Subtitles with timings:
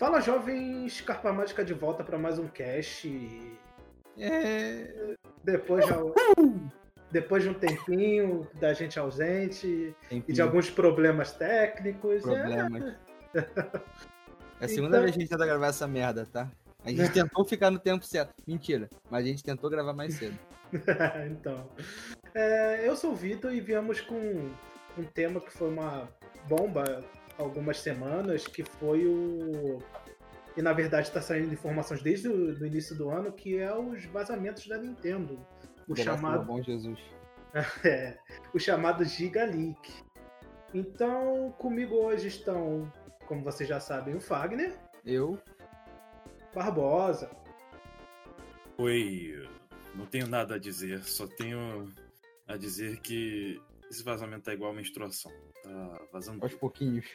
[0.00, 3.06] Fala, jovens, Carpa Mágica de volta para mais um cast.
[4.18, 5.14] É...
[5.44, 5.96] Depois, já,
[7.10, 10.24] depois de um tempinho da gente ausente Tempinho.
[10.26, 12.22] e de alguns problemas técnicos.
[12.22, 12.94] Problemas.
[13.34, 16.50] É a segunda Então- vez que a gente tenta gravar essa merda, tá?
[16.82, 18.32] A gente tentou ficar no tempo certo.
[18.46, 20.38] Mentira, mas a gente tentou gravar mais cedo.
[20.72, 21.68] É, então.
[22.34, 24.50] É, eu sou o Vitor e viemos com
[24.96, 26.08] um tema que foi uma
[26.48, 27.04] bomba
[27.40, 29.78] algumas semanas, que foi o.
[30.56, 34.04] E na verdade está saindo informações desde o do início do ano, que é os
[34.06, 35.38] vazamentos da Nintendo.
[35.88, 36.98] O Graças chamado, bom Jesus.
[37.84, 38.18] é,
[38.52, 39.92] o chamado Giga Leak.
[40.72, 42.92] Então, comigo hoje estão,
[43.26, 45.36] como vocês já sabem, o Fagner, Eu,
[46.54, 47.28] Barbosa,
[48.80, 49.46] Oi,
[49.94, 51.92] não tenho nada a dizer, só tenho
[52.48, 53.60] a dizer que
[53.90, 55.30] esse vazamento tá igual a menstruação.
[55.62, 56.42] Tá vazando.
[56.42, 57.06] aos pouquinhos.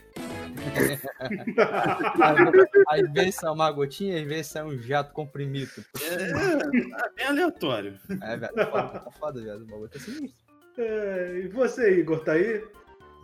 [2.87, 5.71] às vezes sai uma gotinha, às vezes sai um jato comprimido.
[6.01, 7.99] É, é bem aleatório.
[8.21, 9.63] É, velho, tá foda, tá foda, velho.
[9.63, 10.45] O bagulho tá sinistro.
[10.77, 12.63] É, e você, Igor, tá aí?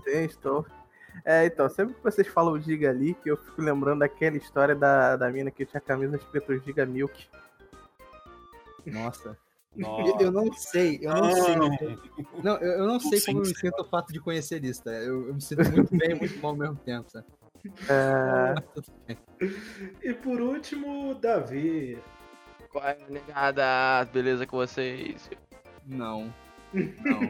[0.04, 0.66] Sim, estou.
[1.26, 5.18] É, então, sempre que vocês falam Giga ali, que eu fico lembrando daquela história da,
[5.18, 7.28] da mina que tinha camisa escrito Giga Milk.
[8.86, 9.38] Nossa.
[9.76, 10.24] Nossa.
[10.24, 11.56] Eu não sei, eu não sei.
[11.56, 11.70] Não.
[12.44, 14.84] Não, eu, eu não sei Sim, como eu me sinto o fato de conhecer isso,
[14.84, 14.92] tá?
[14.92, 17.26] Eu, eu me sinto muito bem e muito mal ao mesmo tempo, sabe?
[17.90, 18.56] É,
[19.08, 19.18] bem.
[20.02, 21.98] E por último, Davi.
[22.70, 24.06] Qual é, negada?
[24.12, 25.30] Beleza com vocês?
[25.86, 26.34] Não.
[26.74, 27.22] Não.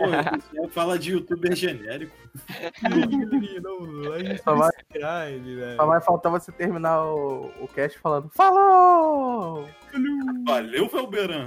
[0.00, 2.16] Pô, fala de youtuber genérico.
[4.42, 4.70] Só vai-
[5.76, 9.68] só vai faltar você terminar o, o cast falando Falou!
[10.46, 11.46] Valeu, Velberan.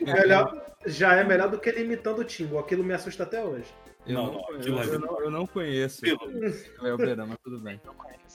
[0.00, 2.58] Melhor, já é melhor do que ele imitando o Tingo.
[2.58, 3.72] Aquilo me assusta até hoje.
[4.06, 7.80] Eu Não, não, não, eu, é eu não, eu não conheço o mas tudo bem.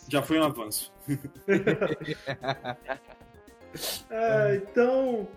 [0.07, 0.93] Já foi um avanço.
[4.09, 5.27] É, então,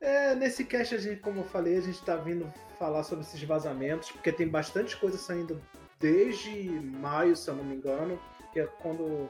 [0.00, 3.42] é, nesse cast, a gente, como eu falei, a gente tá vindo falar sobre esses
[3.42, 5.60] vazamentos, porque tem bastante coisa saindo
[5.98, 8.20] desde maio, se eu não me engano,
[8.52, 9.28] que é quando,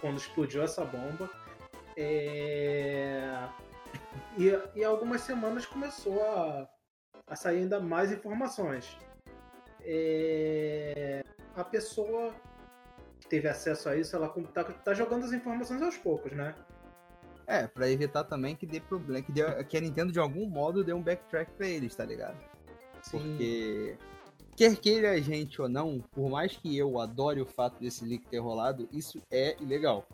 [0.00, 1.30] quando explodiu essa bomba.
[1.96, 3.48] É,
[4.36, 6.68] e, e algumas semanas começou a,
[7.26, 8.96] a sair ainda mais informações.
[9.80, 11.22] É,
[11.56, 12.32] a pessoa
[13.20, 16.54] que teve acesso a isso, ela tá, tá jogando as informações aos poucos, né?
[17.48, 20.84] É, pra evitar também que dê problema, que, dê, que a Nintendo de algum modo
[20.84, 22.36] dê um backtrack pra eles, tá ligado?
[23.10, 23.96] Porque
[24.54, 28.26] quer queira a gente ou não, por mais que eu adore o fato desse leak
[28.26, 30.06] ter rolado, isso é ilegal.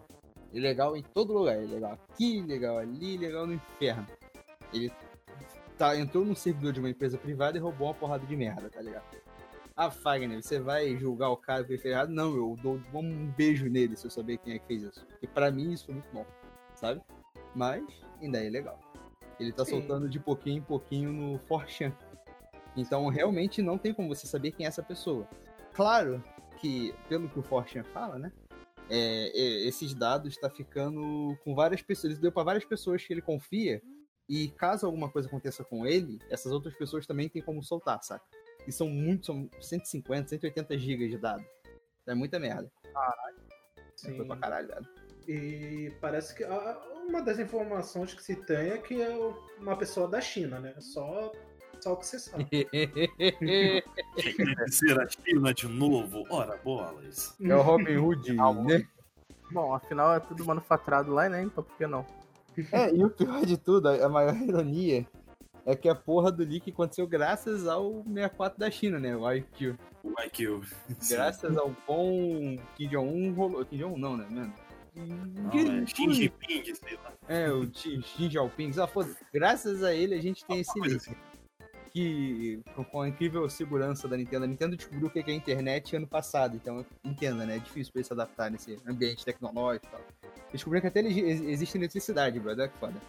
[0.53, 4.07] Ilegal em todo lugar, ilegal aqui, ilegal ali, ilegal no inferno.
[4.73, 4.93] Ele
[5.77, 8.81] tá, entrou num servidor de uma empresa privada e roubou uma porrada de merda, tá
[8.81, 9.05] ligado?
[9.77, 12.11] Ah, Fagner, você vai julgar o cara que fez errado?
[12.11, 15.05] Não, eu dou um beijo nele se eu saber quem é que fez isso.
[15.05, 16.25] Porque pra mim isso foi muito bom,
[16.77, 17.03] sabe?
[17.55, 17.85] Mas
[18.21, 18.79] ainda é ilegal.
[19.39, 19.73] Ele tá Sim.
[19.73, 21.93] soltando de pouquinho em pouquinho no 4chan.
[22.77, 25.29] Então realmente não tem como você saber quem é essa pessoa.
[25.73, 26.23] Claro
[26.59, 28.33] que, pelo que o 4chan fala, né?
[28.91, 32.13] é, é, esses dados tá ficando com várias pessoas.
[32.13, 33.83] Ele deu para várias pessoas que ele confia.
[34.29, 38.25] E caso alguma coisa aconteça com ele, essas outras pessoas também têm como soltar, saca?
[38.67, 41.45] E são muito, são 150, 180 gigas de dados.
[42.07, 42.71] É muita merda.
[43.97, 44.17] Sim.
[44.17, 44.89] Foi pra caralho, velho.
[45.29, 49.17] E parece que a- uma das informações que se tem é que é
[49.59, 50.75] uma pessoa da China, né?
[50.81, 51.33] Só,
[51.81, 52.47] só o que você sabe.
[54.71, 56.25] Ser a China de novo.
[56.31, 57.37] Ora, bolas.
[57.41, 58.87] É o Robin Hood, né?
[59.51, 61.43] Bom, afinal é tudo manufaturado lá, né?
[61.43, 62.05] Então por que não?
[62.73, 65.07] É, e o pior de tudo, a maior ironia,
[65.67, 69.17] é que a porra do leak aconteceu graças ao 64 da China, né?
[69.17, 69.77] O IQ.
[70.03, 70.61] O IQ.
[71.09, 73.65] Graças ao bom Kim Jong-un rolou.
[73.65, 74.53] Kim Jong-un não, né, mano?
[74.97, 75.87] É
[76.75, 77.13] sei lá.
[77.29, 78.73] É, o Xi Xi Jinping.
[78.81, 81.17] Ah, foda graças a ele a gente tem esse coisa leak.
[81.91, 82.61] Que
[82.91, 86.07] com- a incrível segurança da Nintendo, a Nintendo descobriu o que é a internet ano
[86.09, 87.57] passado, então entenda, né?
[87.57, 90.01] É difícil pra eles se adaptar nesse ambiente tecnológico e tal.
[90.53, 93.01] Descobriram que até existe eletricidade, brother, que foda.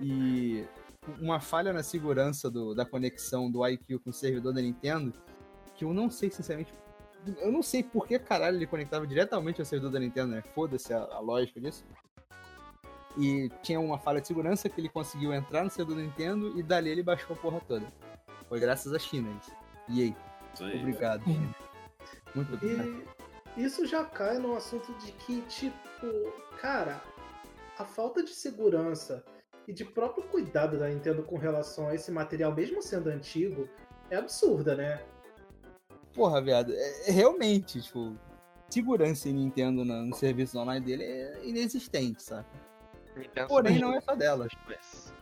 [0.00, 0.64] E
[1.20, 5.12] uma falha na segurança do- da conexão do IQ com o servidor da Nintendo,
[5.74, 6.72] que eu não sei, sinceramente.
[7.38, 10.42] Eu não sei por que caralho ele conectava diretamente ao servidor da Nintendo, né?
[10.54, 11.84] Foda-se a, a lógica disso.
[13.16, 16.62] E tinha uma falha de segurança que ele conseguiu entrar no servidor da Nintendo e
[16.62, 17.86] dali ele baixou a porra toda.
[18.48, 19.52] Foi graças à China isso.
[19.88, 20.16] E aí,
[20.54, 20.78] Isso aí.
[20.80, 21.54] obrigado, China.
[22.34, 23.04] Muito obrigado.
[23.56, 25.76] E isso já cai no assunto de que, tipo,
[26.60, 27.02] cara,
[27.78, 29.24] a falta de segurança
[29.68, 33.68] e de próprio cuidado da Nintendo com relação a esse material, mesmo sendo antigo,
[34.10, 35.04] é absurda, né?
[36.14, 38.14] Porra, viado, é, é realmente, tipo,
[38.68, 42.46] segurança em Nintendo no, no serviço online dele é inexistente, sabe?
[43.48, 44.46] Porém, não é só dela.
[44.66, 45.12] Mas-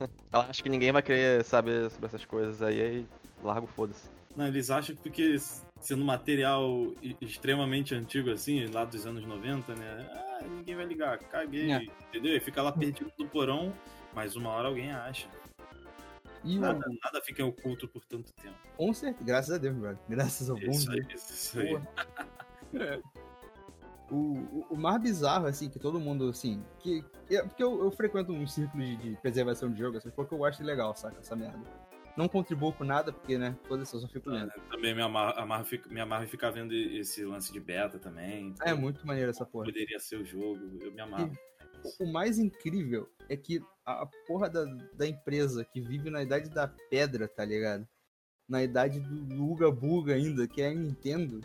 [0.32, 3.06] Ela acha que ninguém vai querer saber sobre essas coisas aí, aí
[3.42, 4.08] larga o foda-se.
[4.36, 5.36] Não, eles acham que porque
[5.78, 10.08] sendo material extremamente antigo assim, lá dos anos 90, né?
[10.10, 11.82] Ah, ninguém vai ligar, caguei, É.
[12.08, 12.34] entendeu?
[12.36, 13.72] E fica lá perdido no porão,
[14.14, 15.28] mas uma hora alguém acha.
[16.44, 18.56] E o- Nada, nada fica oculto por tanto tempo.
[18.76, 19.98] com certeza, graças a Deus, brother.
[20.08, 21.30] Graças ao Isso aí, Deus.
[21.30, 21.68] isso aí.
[21.68, 21.88] Porra.
[24.10, 27.02] O, o, o mais bizarro, assim, que todo mundo, assim, que.
[27.26, 30.34] que- é porque eu, eu frequento um círculo de, de preservação de jogo, assim, porque
[30.34, 31.58] eu acho legal, saca, essa merda.
[32.14, 34.50] Não contribuo com nada, porque, né, foda-se, eu só fico lendo.
[34.50, 38.54] É, Também me amarro, amarro, me amarro ficar vendo esse lance de beta também.
[38.60, 39.64] É muito maneiro essa porra.
[39.64, 41.32] Poderia ser o jogo, eu me amarro.
[41.98, 44.64] O mais incrível é que a porra da,
[44.94, 47.86] da empresa que vive na idade da pedra, tá ligado?
[48.48, 51.40] Na idade do, do Uga Buga ainda, que é a Nintendo,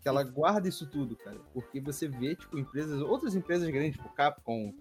[0.00, 1.38] que ela guarda isso tudo, cara.
[1.52, 4.74] Porque você vê, tipo, empresas, outras empresas grandes, tipo Capcom,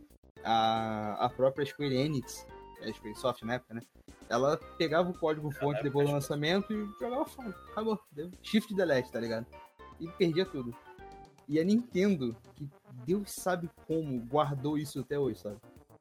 [0.43, 2.45] a, a própria Square Enix,
[2.81, 3.81] é a Square Soft na época, né?
[4.27, 7.49] Ela pegava o código fonte depois do lançamento e jogava fora.
[7.71, 7.99] Acabou.
[8.11, 9.45] Deu shift delete, tá ligado?
[9.99, 10.75] E perdia tudo.
[11.47, 12.67] E a Nintendo, que
[13.05, 15.57] Deus sabe como guardou isso até hoje, sabe?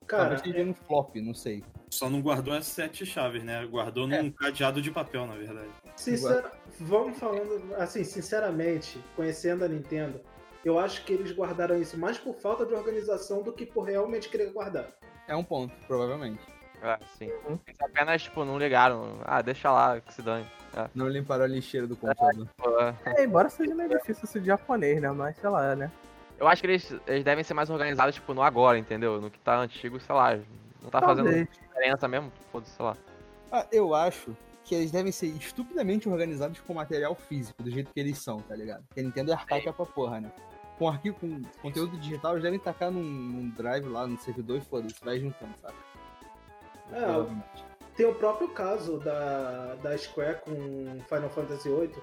[0.06, 1.64] Cara, Talvez seja um flop, não sei.
[1.90, 3.64] Só não guardou as sete chaves, né?
[3.66, 4.30] Guardou num É.
[4.30, 5.70] cadeado de papel, na verdade.
[5.96, 6.52] Sincera...
[6.78, 10.20] Vamos falando, assim, sinceramente, conhecendo a Nintendo,
[10.64, 14.28] eu acho que eles guardaram isso mais por falta de organização do que por realmente
[14.28, 14.92] querer guardar.
[15.26, 16.40] É um ponto, provavelmente.
[16.82, 17.30] É, sim.
[17.48, 17.58] Uhum.
[17.66, 19.18] Eles apenas, tipo, não ligaram.
[19.24, 20.46] Ah, deixa lá, que se dane.
[20.94, 22.48] Não limparam a lixeira do computador.
[22.56, 22.94] Pô, é.
[23.06, 25.10] É, embora seja meio difícil isso de japonês, né?
[25.12, 25.90] Mas sei lá, né?
[26.38, 29.20] Eu acho que eles, eles devem ser mais organizados, tipo, no agora, entendeu?
[29.20, 30.36] No que tá antigo, sei lá.
[30.82, 31.48] Não tá fazendo Talvez.
[31.48, 32.96] diferença mesmo, foda-se, sei lá.
[33.52, 38.00] Ah, eu acho que eles devem ser estupidamente organizados com material físico, do jeito que
[38.00, 38.82] eles são, tá ligado?
[38.84, 40.32] Porque a Nintendo é arcaica pra porra, né?
[40.78, 44.60] Com arquivo, com conteúdo digital, eles devem tacar num, num drive lá no servidor e
[44.62, 45.74] foda-se, vai juntando, sabe?
[46.92, 47.54] É.
[47.96, 50.52] Tem o próprio caso da, da Square com
[51.08, 51.94] Final Fantasy VIII.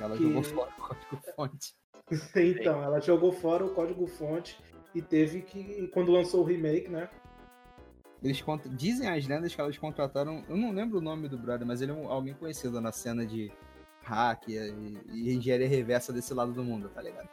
[0.00, 1.74] Ela que- jogou fora o código fonte.
[2.36, 4.58] Então, ela jogou fora o código-fonte
[4.94, 7.08] e teve que, quando lançou o remake, né?
[8.22, 8.68] Eles contra...
[8.70, 10.42] Dizem as lendas que elas contrataram.
[10.48, 13.26] Eu não lembro o nome do brother, mas ele é um- alguém conhecido na cena
[13.26, 13.52] de
[14.02, 14.54] hack e,
[15.12, 17.28] e engenharia reversa desse lado do mundo, tá ligado?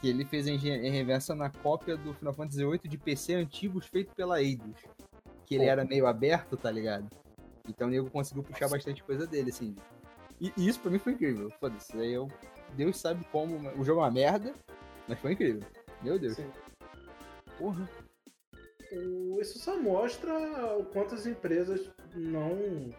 [0.00, 3.86] Que ele fez a engenharia reversa na cópia do Final Fantasy VIII de PC antigos
[3.86, 4.80] feito pela Eidos.
[5.44, 5.70] Que ele Pô.
[5.70, 7.08] era meio aberto, tá ligado?
[7.68, 9.74] Então o nego conseguiu puxar bastante coisa dele, assim.
[10.40, 11.50] E, e isso pra mim foi incrível.
[11.60, 11.96] Foda-se.
[11.98, 12.28] Aí eu.
[12.74, 13.56] Deus sabe como.
[13.78, 14.54] O jogo é uma merda,
[15.08, 15.62] mas foi incrível.
[16.02, 16.34] Meu Deus.
[16.36, 16.50] Sim.
[17.58, 17.88] Porra.
[19.40, 20.32] Isso só mostra
[20.78, 22.90] o quanto as empresas não.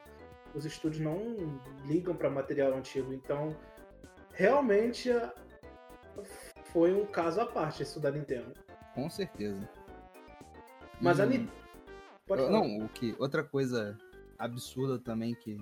[0.56, 3.14] Os estúdios não ligam para material antigo.
[3.14, 3.56] Então,
[4.34, 5.34] realmente a-
[6.66, 8.54] foi um caso à parte isso da Nintendo.
[8.94, 9.68] Com certeza.
[11.02, 11.52] Mas a E- Nintendo.
[12.30, 13.98] Não, o que, outra coisa
[14.38, 15.58] absurda também que.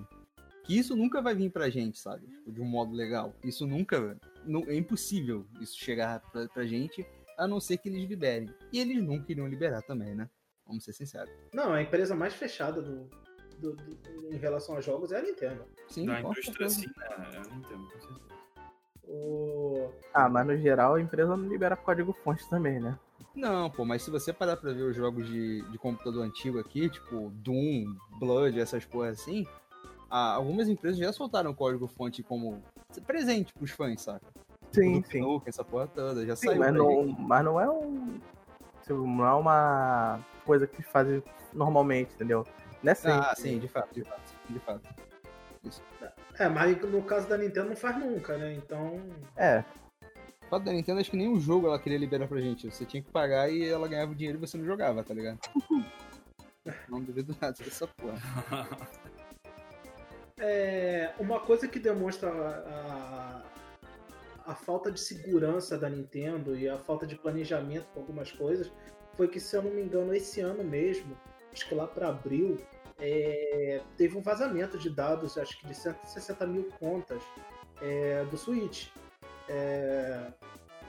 [0.64, 2.26] Que isso nunca vai vir pra gente, sabe?
[2.26, 3.34] Tipo, de um modo legal.
[3.44, 4.16] Isso nunca.
[4.44, 7.06] não- é impossível isso chegar pra, pra gente,
[7.38, 8.48] a não ser que eles liberem.
[8.72, 10.28] E eles nunca iriam liberar também, né?
[10.66, 11.32] Vamos ser sinceros.
[11.52, 13.08] Não, a empresa mais fechada do,
[13.58, 15.64] do- do- em relação a jogos é a Nintendo.
[15.88, 17.30] Sim, com indústria, assim, né?
[17.34, 18.32] Eu não entendo, com certeza.
[19.04, 19.90] O...
[20.14, 22.98] Ah, mas no geral a empresa não libera código fonte também, né?
[23.34, 26.88] Não, pô, mas se você parar pra ver os jogos de, de computador antigo aqui,
[26.88, 29.46] tipo Doom, Blood, essas porras assim,
[30.14, 32.62] ah, algumas empresas já soltaram código-fonte como
[33.06, 34.26] presente pros fãs, saca?
[34.70, 35.20] Sim, sim.
[35.22, 36.58] Nukem, essa porra toda, já Sim, saiu.
[36.60, 38.20] mas não, mas não é um.
[38.82, 41.22] tipo, Não é uma coisa que fazem
[41.54, 42.46] normalmente, entendeu?
[42.82, 43.26] Não é sempre.
[43.26, 44.82] Ah, sim, de fato, de fato, de fato.
[46.38, 48.52] É, mas no caso da Nintendo não faz nunca, né?
[48.54, 49.00] Então.
[49.36, 49.64] É,
[50.44, 52.70] O fato da Nintendo, acho que nem o jogo ela queria liberar pra gente.
[52.70, 55.38] Você tinha que pagar e ela ganhava o dinheiro e você não jogava, tá ligado?
[56.88, 58.18] não duvido nada dessa porra.
[60.44, 63.42] É, uma coisa que demonstra a,
[64.46, 68.72] a, a falta de segurança da Nintendo e a falta de planejamento com algumas coisas
[69.16, 71.16] foi que, se eu não me engano, esse ano mesmo,
[71.52, 72.58] acho que lá para abril,
[72.98, 77.22] é, teve um vazamento de dados, acho que de 160 mil contas
[77.80, 78.88] é, do Switch.
[79.48, 80.26] É,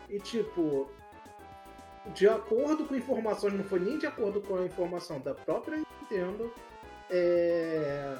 [0.09, 0.89] e tipo,
[2.15, 6.51] de acordo com informações, não foi nem de acordo com a informação da própria Nintendo,
[7.11, 8.17] é,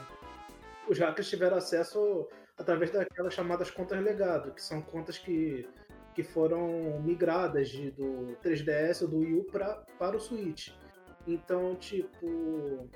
[0.89, 5.67] os hackers tiveram acesso através daquelas chamadas contas legado, que são contas que,
[6.13, 10.69] que foram migradas de, do 3DS ou do Wii U pra, para o Switch.
[11.25, 12.89] Então, tipo.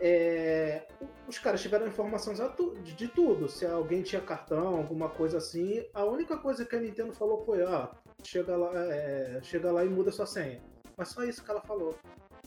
[0.00, 0.86] é,
[1.28, 2.40] os caras tiveram informações
[2.82, 3.48] de, tudo.
[3.48, 5.86] Se alguém tinha cartão, alguma coisa assim.
[5.94, 7.88] A única coisa que a Nintendo falou foi, ó,
[8.22, 10.62] chega lá, é, chega lá e muda sua senha.
[10.96, 11.94] Mas só isso que ela falou.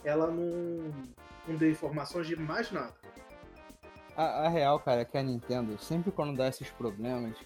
[0.04, 0.92] Ela não,
[1.46, 2.94] não deu informações de mais nada.
[4.16, 7.36] A, a real, cara, é que a Nintendo, sempre quando dá esses problemas.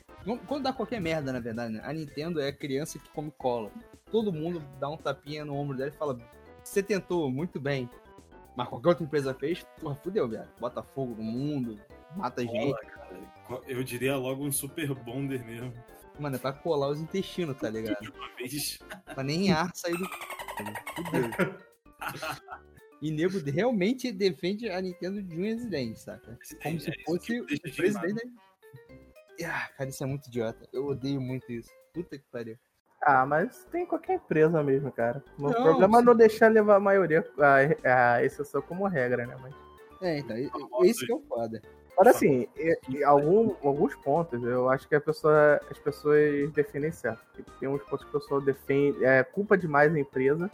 [0.46, 1.80] quando- dá qualquer merda, na verdade, né?
[1.84, 3.70] A Nintendo é a criança que come cola.
[4.10, 6.18] Todo mundo dá um tapinha no ombro dela e fala:
[6.62, 7.88] Você tentou, muito bem.
[8.56, 10.48] Mas qualquer outra empresa fez, porra, fudeu, viado.
[10.58, 11.78] Bota fogo no mundo,
[12.16, 12.72] mata gente.
[12.72, 13.62] Cola, cara.
[13.66, 15.72] Eu diria logo um super bonder mesmo.
[16.18, 18.00] Mano, é pra colar os intestinos, tá ligado?
[18.02, 18.78] De uma vez.
[19.14, 20.04] Pra nem ar sair do.
[20.04, 20.10] c****,
[20.96, 21.54] Fudeu.
[23.00, 26.38] E nego realmente defende a Nintendo de unhas e dentes, saca?
[26.62, 29.46] Como É, se é isso fosse o de presidente da.
[29.46, 30.68] Ah, cara, isso é muito idiota.
[30.72, 31.70] Eu odeio muito isso.
[31.94, 32.56] Puta que pariu.
[33.02, 35.22] Ah, mas tem qualquer empresa mesmo, cara.
[35.38, 36.06] O Não, problema é sim.
[36.06, 37.24] não deixar levar a maioria,
[37.84, 39.36] a, a exceção como regra, né?
[39.40, 39.54] Mas,
[40.02, 40.36] É, então,
[40.84, 41.62] esse que é o foda.
[41.92, 46.90] agora, assim, em- em algum, alguns pontos, eu acho que a pessoa, as pessoas defendem
[46.90, 47.24] certo.
[47.60, 50.50] Tem uns pontos que a pessoa defende, é culpa demais a empresa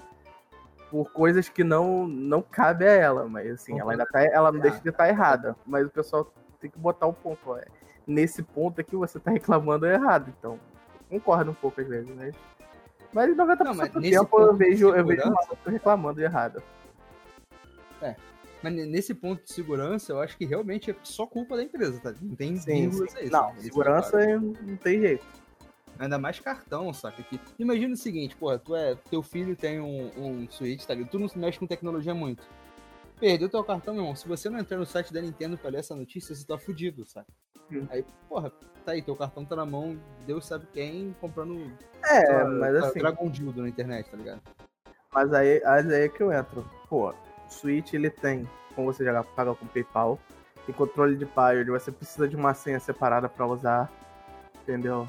[0.94, 4.60] por coisas que não, não cabe a ela, mas assim, ela ainda tá, ela não
[4.60, 7.64] deixa de estar errada, mas o pessoal tem que botar o ponto, ó, é,
[8.06, 10.56] nesse ponto aqui você tá reclamando é errado, então
[11.10, 12.32] concordo um pouco às vezes, mas
[13.12, 16.22] mas 90% Não, mas do tempo eu ponto vejo, eu vejo segurança- uma pessoa reclamando
[16.22, 16.62] errado.
[18.62, 22.00] Mas ne- nesse ponto de segurança, eu acho que realmente é só culpa da empresa,
[22.00, 22.14] tá?
[22.22, 22.88] Não tem Sim.
[23.32, 24.54] Não, segurança falaram.
[24.62, 25.26] não tem jeito.
[25.98, 27.22] Ainda mais cartão, saca?
[27.22, 27.40] Que...
[27.58, 31.10] Imagina o seguinte, porra, tu é, teu filho tem um, um Switch, tá ligado?
[31.10, 32.42] Tu não se mexe com tecnologia muito.
[33.18, 34.16] Perdeu teu cartão, meu irmão.
[34.16, 37.04] Se você não entrar no site da Nintendo pra ler essa notícia, você tá fudido,
[37.04, 37.28] saca?
[37.70, 37.86] Hum.
[37.90, 38.50] Aí, porra,
[38.84, 41.72] tá aí, teu cartão tá na mão, Deus sabe quem, comprando
[42.04, 44.42] É, mas assim, Dragon Dildo na internet, tá ligado?
[45.14, 46.68] mas aí, mas aí é que eu entro.
[46.88, 47.14] Pô, o
[47.48, 50.18] Switch ele tem, como você já paga com PayPal,
[50.66, 53.90] tem controle de Pilot, você precisa de uma senha separada pra usar,
[54.62, 55.08] entendeu?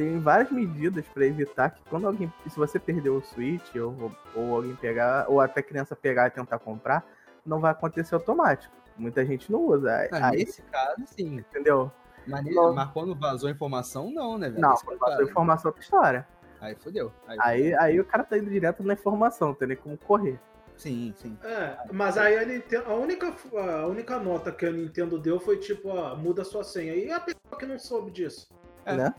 [0.00, 4.56] Tem várias medidas pra evitar que quando alguém, se você perder o Switch ou, ou
[4.56, 7.04] alguém pegar, ou até criança pegar e tentar comprar,
[7.44, 8.74] não vai acontecer automático.
[8.96, 10.08] Muita gente não usa.
[10.10, 11.36] Ah, Aí, nesse caso, sim.
[11.36, 11.92] entendeu?
[12.26, 14.62] Mas, mas quando vazou a informação, não, né, velho?
[14.62, 15.22] Não, é o passou cara.
[15.22, 16.28] informação é outra história.
[16.62, 17.12] Aí fodeu.
[17.28, 20.40] Aí, Aí, aí o cara tá indo direto na informação, não tem nem como correr.
[20.78, 21.36] Sim, sim.
[21.44, 25.58] É, mas aí a, Nintendo, a, única, a única nota que a Nintendo deu foi
[25.58, 26.94] tipo, ó, muda sua senha.
[26.94, 28.48] E a pessoa que não soube disso?
[28.86, 28.96] É.
[28.96, 29.14] Né?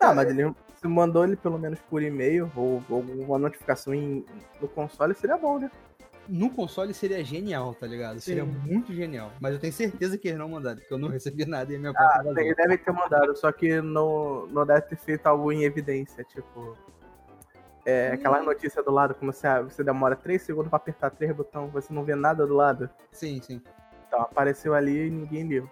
[0.00, 4.24] Ah, mas ele se mandou ele pelo menos por e-mail ou, ou alguma notificação em-
[4.60, 5.70] no console, seria bom, né?
[6.28, 8.20] No console seria genial, tá ligado?
[8.20, 8.50] Seria Sim.
[8.50, 9.30] muito genial.
[9.40, 11.92] Mas eu tenho certeza que eles não mandaram, porque eu não recebi nada e minha
[11.92, 12.38] Ah, conta vazou.
[12.42, 16.76] ele deve ter mandado, só que não, não deve ter feito algo em evidência, tipo.
[17.84, 21.70] É, aquela notícia do lado, como você, você demora 3 segundos pra apertar três botões,
[21.72, 22.90] você não vê nada do lado.
[23.12, 23.62] Sim, sim.
[24.08, 25.70] Então apareceu ali e ninguém viu.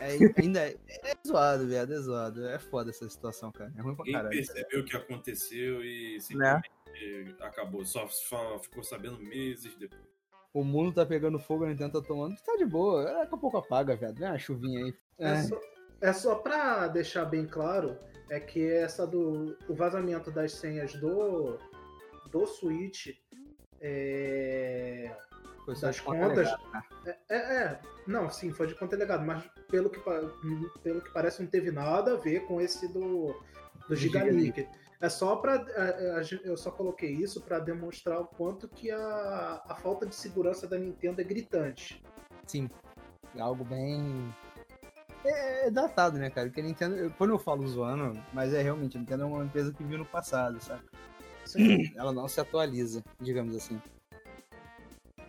[0.00, 2.46] É, ainda é, é zoado, viado, é zoado.
[2.46, 3.72] É foda essa situação, cara.
[3.76, 4.36] É ruim pra Ninguém caralho.
[4.36, 6.20] percebeu o que aconteceu e Né?
[6.20, 7.84] simplesmente acabou.
[7.84, 10.00] Só, só ficou sabendo meses depois.
[10.54, 12.36] O mundo tá pegando fogo, a Nintendo tá tomando.
[12.40, 13.04] Tá de boa.
[13.04, 14.18] Daqui a pouco apaga, viado.
[14.18, 14.94] Vem uma chuvinha aí.
[15.18, 15.60] É, É, só,
[16.00, 17.98] é só pra deixar bem claro,
[18.30, 21.58] é que essa do o vazamento das senhas do,
[22.30, 23.08] do Switch
[23.80, 25.14] é,
[25.76, 26.50] foi de conta contas.
[26.72, 26.82] né?
[27.06, 27.80] É, é, é.
[28.06, 30.00] não, sim, foi de conta legado, mas pelo que,
[30.82, 33.34] pelo que parece não teve nada a ver com esse do,
[33.88, 34.66] do Gigalink.
[35.00, 35.64] É só para
[36.42, 40.76] eu só coloquei isso pra demonstrar o quanto que a, a falta de segurança da
[40.76, 42.02] Nintendo é gritante.
[42.46, 42.68] Sim.
[43.36, 44.34] É Algo bem.
[45.24, 46.48] É, é datado, né, cara?
[46.48, 46.96] Porque a Nintendo.
[46.96, 49.98] eu- Quando eu falo zoando, mas é realmente, a Nintendo é uma empresa que viu
[49.98, 50.82] no passado, sabe?
[51.44, 51.92] Sim.
[51.96, 53.80] Ela não se atualiza, digamos assim.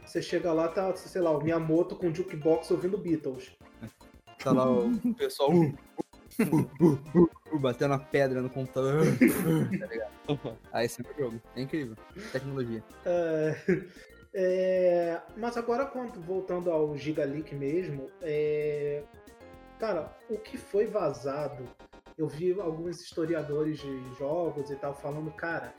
[0.09, 3.51] Você chega lá, tá, sei lá, o Miyamoto com jukebox ouvindo Beatles.
[4.43, 5.75] Tá lá o pessoal uh,
[6.81, 9.05] uh, uh, batendo a pedra no computador.
[9.79, 10.57] tá ligado?
[10.73, 11.41] Aí é o jogo.
[11.55, 11.95] É incrível.
[12.31, 12.83] Tecnologia.
[13.05, 13.55] É,
[14.33, 19.03] é, mas agora, quando, voltando ao Gigaleak mesmo, é,
[19.77, 21.65] cara, o que foi vazado,
[22.17, 25.71] eu vi alguns historiadores de jogos e tal falando, cara,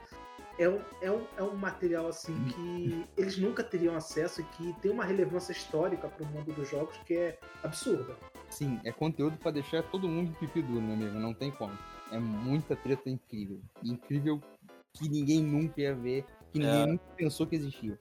[0.60, 4.74] é um, é um, é um material assim que eles nunca teriam acesso e que
[4.82, 8.14] tem uma relevância histórica para o mundo dos jogos que é absurda.
[8.50, 11.18] Sim, é conteúdo pra deixar todo mundo pipi duro, meu amigo.
[11.18, 11.72] Não tem como.
[12.12, 13.60] É muita treta incrível.
[13.82, 14.38] Incrível
[14.92, 16.86] que ninguém nunca ia ver, que ninguém É.
[16.86, 17.98] nunca pensou que existia.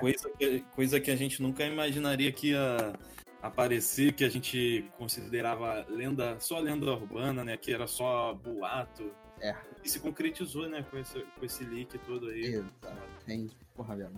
[0.00, 2.92] Coisa que, coisa que a gente nunca imaginaria que ia
[3.40, 7.56] aparecer, que a gente considerava lenda, só lenda urbana, né?
[7.56, 9.10] Que era só boato.
[9.40, 9.54] É.
[9.84, 10.84] E se concretizou, né?
[10.90, 12.44] Com esse, com esse leak todo aí.
[12.54, 12.96] Exato.
[13.24, 14.10] Tem, porra, velho.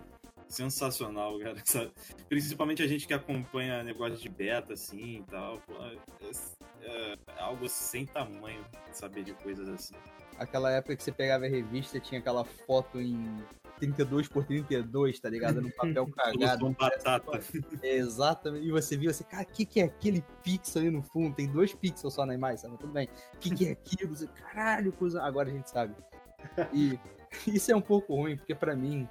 [0.48, 1.56] sensacional, cara.
[1.64, 1.92] sabe?
[2.28, 5.58] Principalmente a gente que acompanha negócio de beta, assim e tal.
[5.60, 5.96] pô, é,
[6.82, 9.94] é- é algo sem tamanho saber de coisas assim.
[10.38, 13.36] Aquela época que você pegava a revista tinha aquela foto em
[13.80, 15.60] 32 por 32, tá ligado?
[15.60, 16.60] No papel cagado.
[16.60, 17.40] Solução batata.
[17.82, 18.66] Exatamente.
[18.66, 21.34] E você viu assim, cara, o que, que é aquele pixel ali no fundo?
[21.34, 22.76] Tem dois pixels só na imagem, sabe?
[22.78, 23.08] Tudo bem.
[23.34, 24.14] O que, que é aquilo?
[24.14, 25.22] Você, Caralho, coisa.
[25.22, 25.94] Agora a gente sabe.
[26.72, 26.98] E
[27.48, 29.08] isso é um pouco ruim, porque pra mim,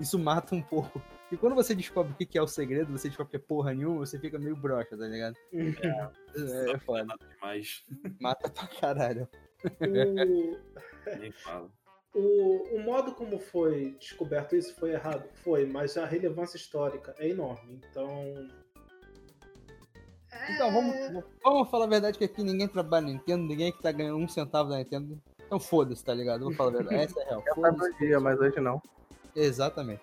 [0.00, 1.00] isso mata um pouco.
[1.30, 3.72] E quando você descobre o que, que é o segredo, você descobre que é porra
[3.72, 5.36] nenhuma, você fica meio broxa, tá ligado?
[5.52, 7.04] É, é foda.
[7.04, 7.84] Nada demais.
[8.20, 9.28] Mata pra caralho.
[11.20, 11.70] Nem fala.
[12.14, 15.28] O, o modo como foi descoberto isso foi errado?
[15.44, 17.80] Foi, mas a relevância histórica é enorme.
[17.90, 18.48] Então.
[20.48, 23.82] Então, vamos, vamos falar a verdade que aqui ninguém trabalha na Nintendo, ninguém é que
[23.82, 25.20] tá ganhando um centavo da Nintendo.
[25.44, 26.44] Então foda-se, tá ligado?
[26.44, 27.04] Vou falar a verdade.
[27.04, 27.44] Essa é a real.
[27.56, 28.80] Um dia, mas hoje não.
[29.34, 30.02] Exatamente.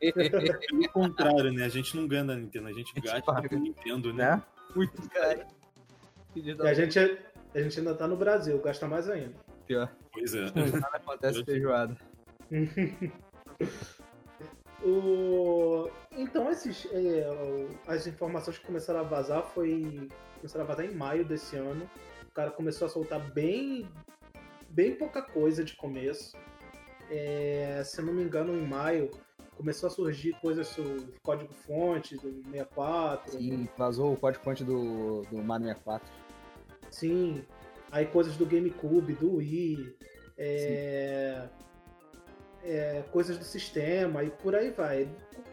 [0.00, 1.64] Pelo contrário, né?
[1.64, 4.36] A gente não ganha da Nintendo, a gente gasta com Nintendo, né?
[4.36, 4.42] Né?
[4.74, 5.46] Muito cara.
[6.32, 9.34] Filho E a gente, a gente ainda tá no Brasil, gasta mais ainda.
[9.66, 9.94] pior.
[10.12, 10.44] Pois é.
[10.80, 11.96] Nada acontece feijoada.
[14.84, 15.88] O...
[16.10, 17.24] Então esses, é,
[17.86, 20.08] as informações que começaram a vazar foi.
[20.36, 21.88] Começaram a vazar em maio desse ano.
[22.24, 23.88] O cara começou a soltar bem.
[24.68, 26.36] bem pouca coisa de começo.
[27.08, 29.10] É, se eu não me engano, em maio
[29.56, 33.32] começou a surgir coisas sobre código fonte do 64.
[33.32, 36.08] Sim, vazou o código fonte do, do Mario 64.
[36.90, 37.44] Sim.
[37.92, 39.96] Aí coisas do GameCube, do Wii,
[40.38, 41.46] é,
[42.64, 45.06] é, coisas do sistema e por aí vai.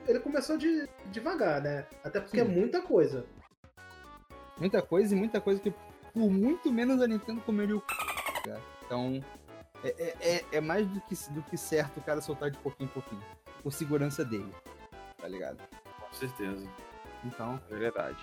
[0.08, 1.86] Ele começou de, devagar, né?
[2.02, 2.52] Até porque é Sim.
[2.52, 3.26] muita coisa.
[4.58, 5.72] Muita coisa e muita coisa que
[6.14, 7.86] por muito menos a Nintendo comeria o c...
[8.46, 8.62] cara.
[8.86, 9.24] Então,
[9.84, 12.90] é, é, é- é mais do que, do que certo o cara soltar de pouquinho
[12.90, 13.22] em pouquinho.
[13.62, 14.52] Por segurança dele.
[15.18, 15.58] Tá ligado?
[16.00, 16.66] Com certeza.
[17.26, 18.18] Então, É verdade.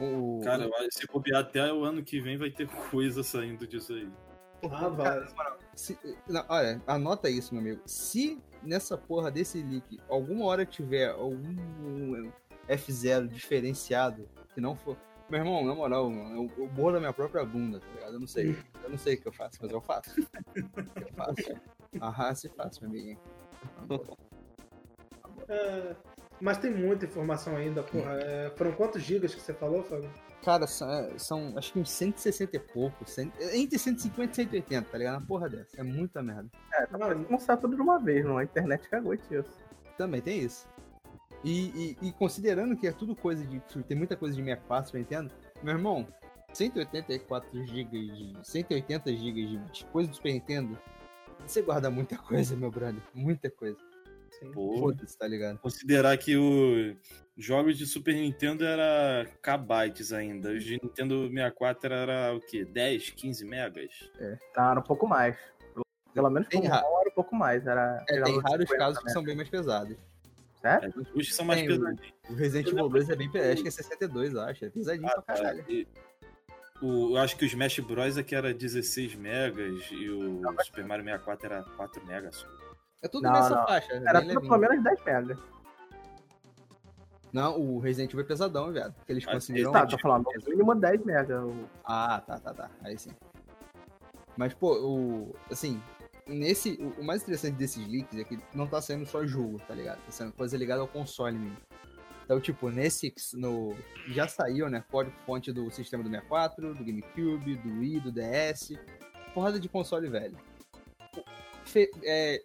[0.00, 0.40] O.
[0.42, 4.08] Cara, se copiar até o ano que vem vai ter coisa saindo disso aí.
[4.70, 5.26] Ah, vai.
[5.74, 7.80] Se- não, olha, anota isso, meu amigo.
[7.86, 12.30] Se nessa porra desse leak alguma hora tiver algum
[12.68, 14.96] F0 diferenciado, que não for.
[15.30, 18.14] Meu irmão, na moral, mano, eu, eu morro da minha própria bunda, tá ligado?
[18.14, 18.56] Eu não sei.
[18.82, 20.18] Eu não sei o que eu faço, mas eu faço.
[20.56, 21.60] Eu faço.
[22.00, 23.18] Arrasa e faço, meu amiguinho.
[25.48, 25.96] É,
[26.40, 28.12] mas tem muita informação ainda, porra.
[28.20, 30.10] É, foram quantos gigas que você falou, Fábio?
[30.44, 33.04] Cara, são, são acho que uns 160 e pouco.
[33.08, 35.18] cem- entre 150 e 180, tá ligado?
[35.18, 35.80] Uma porra dessa.
[35.80, 36.48] É muita merda.
[36.72, 38.38] É, tá pra mostrar tudo de uma vez, não.
[38.38, 39.44] A internet cagou isso.
[39.96, 40.66] Também tem isso.
[41.44, 43.60] E, e- e considerando que é tudo coisa de.
[43.84, 45.30] Tem muita coisa de 64 pra Nintendo,
[45.62, 46.06] meu irmão,
[46.52, 48.36] 184 GB de.
[48.42, 50.78] 180 GB de, de coisa do Super Nintendo,
[51.46, 53.02] você guarda muita coisa, meu brother.
[53.14, 53.76] Muita coisa.
[54.54, 55.58] Foda-se, tá ligado?
[55.58, 56.96] considerar que os
[57.36, 60.50] jogos de Super Nintendo era kbytes ainda.
[60.52, 62.64] Os de Nintendo 64 era o quê?
[62.64, 64.10] 10, 15 megas?
[64.54, 65.36] Tá, era um pouco mais.
[66.14, 67.66] Pelo menos Tem por ra- um pouco mais.
[67.66, 69.96] Era, É, tem raros 50, casos que são bem mais pesados.
[70.60, 70.92] Sério?
[71.14, 72.12] Os que são mais Tem o- pesadinhos.
[72.28, 73.30] O Resident Evil 2 é bem.
[73.30, 74.64] pe- Acho que é 62, eu acho.
[74.64, 75.64] É pesadinho pra caralho.
[75.68, 75.86] E
[76.82, 78.18] o, eu acho que o Smash Bros.
[78.18, 82.44] aqui era 16 megas e o Super Mario 64 era 4 megas.
[83.02, 83.66] É tudo Não, nessa não.
[83.66, 83.92] faixa.
[83.94, 84.40] Era tudo levinho.
[84.40, 85.38] pelo menos 10 megas.
[87.32, 88.94] Não, o Resident Evil é pesadão, viado.
[89.04, 89.70] Que eles Mas conseguiram.
[89.72, 91.42] Tá, tô falando, no mínimo 10 megas.
[91.44, 92.70] o- Ah, tá, tá, tá.
[92.82, 93.10] Aí sim.
[94.36, 95.34] Mas, pô, o.
[95.50, 95.80] Assim,
[96.26, 96.78] nesse.
[96.98, 99.98] O, mais interessante desses leaks é que não tá saindo só jogo, tá ligado?
[100.06, 101.56] Tá sendo coisa ligada ao console mesmo.
[102.24, 103.12] Então, tipo, nesse.
[103.34, 103.76] No,
[104.08, 104.82] já saiu, né?
[104.90, 108.72] Código-fonte do sistema do 64, do GameCube, do Wii, do DS.
[109.34, 110.36] Porrada de console velho.
[111.64, 112.42] Fe- é,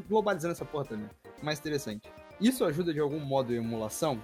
[0.00, 1.08] globalizando essa porra também.
[1.42, 2.10] Mais interessante.
[2.40, 4.22] Isso ajuda de algum modo a emulação?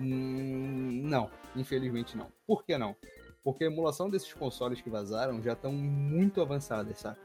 [0.00, 2.28] Hum, não, infelizmente não.
[2.46, 2.96] Por que não?
[3.44, 7.18] Porque a emulação desses consoles que vazaram já estão muito avançadas, sabe?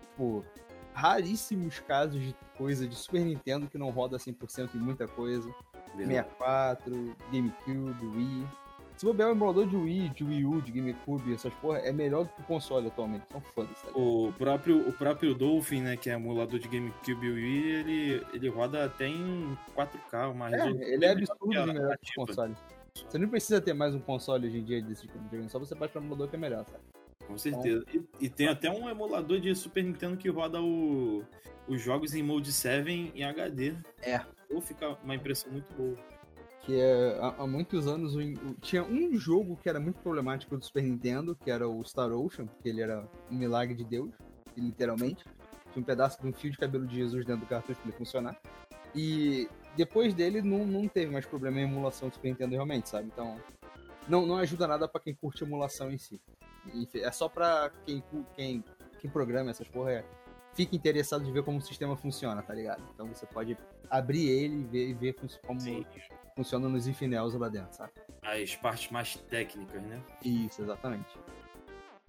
[0.00, 0.44] Tipo,
[0.92, 5.52] raríssimos casos de coisa de Super Nintendo que não roda 100% em muita coisa.
[5.96, 8.48] 64, GameCube, Wii.
[9.04, 12.24] Se bobear o emulador de Wii, de Wii U, de GameCube, essas porra, é melhor
[12.24, 13.26] do que o console atualmente.
[13.28, 13.92] Então foda-se, tá?
[13.94, 18.48] O próprio, o próprio Dolphin, né, que é emulador de GameCube e Wii, ele, ele
[18.48, 22.54] roda até em 4K, uma É, ele é absurdo melhor de melhor que o console.
[22.94, 25.58] Você não precisa ter mais um console hoje em dia desse tipo de jogo, só
[25.58, 26.82] você baixa o emulador que é melhor, sabe?
[27.26, 27.84] Com certeza.
[27.92, 31.22] E, e tem até um emulador de Super Nintendo que roda o,
[31.68, 33.74] os jogos em Mode 7 em HD.
[34.00, 34.22] É.
[34.50, 36.13] Ou fica uma impressão muito boa.
[36.64, 38.14] Que é, há, há muitos anos
[38.60, 42.46] tinha um jogo que era muito problemático do Super Nintendo, que era o Star Ocean,
[42.46, 44.10] porque ele era um milagre de Deus,
[44.56, 45.24] literalmente.
[45.72, 47.98] Tinha um pedaço de um fio de cabelo de Jesus dentro do cartucho para ele
[47.98, 48.40] funcionar.
[48.94, 53.08] E depois dele não, não teve mais problema em emulação do Super Nintendo realmente, sabe?
[53.12, 53.36] Então,
[54.08, 56.20] não, não ajuda nada pra quem curte emulação em si.
[56.72, 58.02] Enfim, É só pra quem,
[58.34, 58.64] quem,
[59.00, 60.04] quem programa essas porra é,
[60.54, 62.82] fica interessado de ver como o sistema funciona, tá ligado?
[62.94, 63.58] Então você pode
[63.90, 65.60] abrir ele e ver, e ver como.
[66.34, 67.92] Funciona nos Infinels lá dentro, sabe?
[68.22, 70.02] As partes mais técnicas, né?
[70.24, 71.16] Isso, exatamente.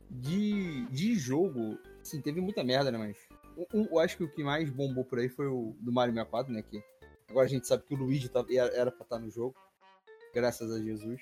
[0.09, 2.97] De, de jogo, sim, teve muita merda, né?
[2.97, 3.17] Mas
[3.55, 6.13] o- o- eu acho que o que mais bombou por aí foi o do Mario
[6.13, 6.61] 64, né?
[6.61, 6.83] Que
[7.29, 9.55] agora a gente sabe que o Luigi tá- era, era pra estar no jogo.
[10.33, 11.21] Graças a Jesus.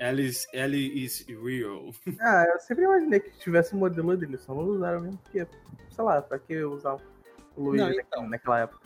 [0.00, 1.90] Alice, Ellie is real.
[2.20, 5.46] Ah, eu sempre imaginei que tivesse um modelo dele, só não usaram mesmo, porque,
[5.90, 6.94] sei lá, pra que usar
[7.56, 8.28] o Luigi Não, então.
[8.28, 8.80] naquela época?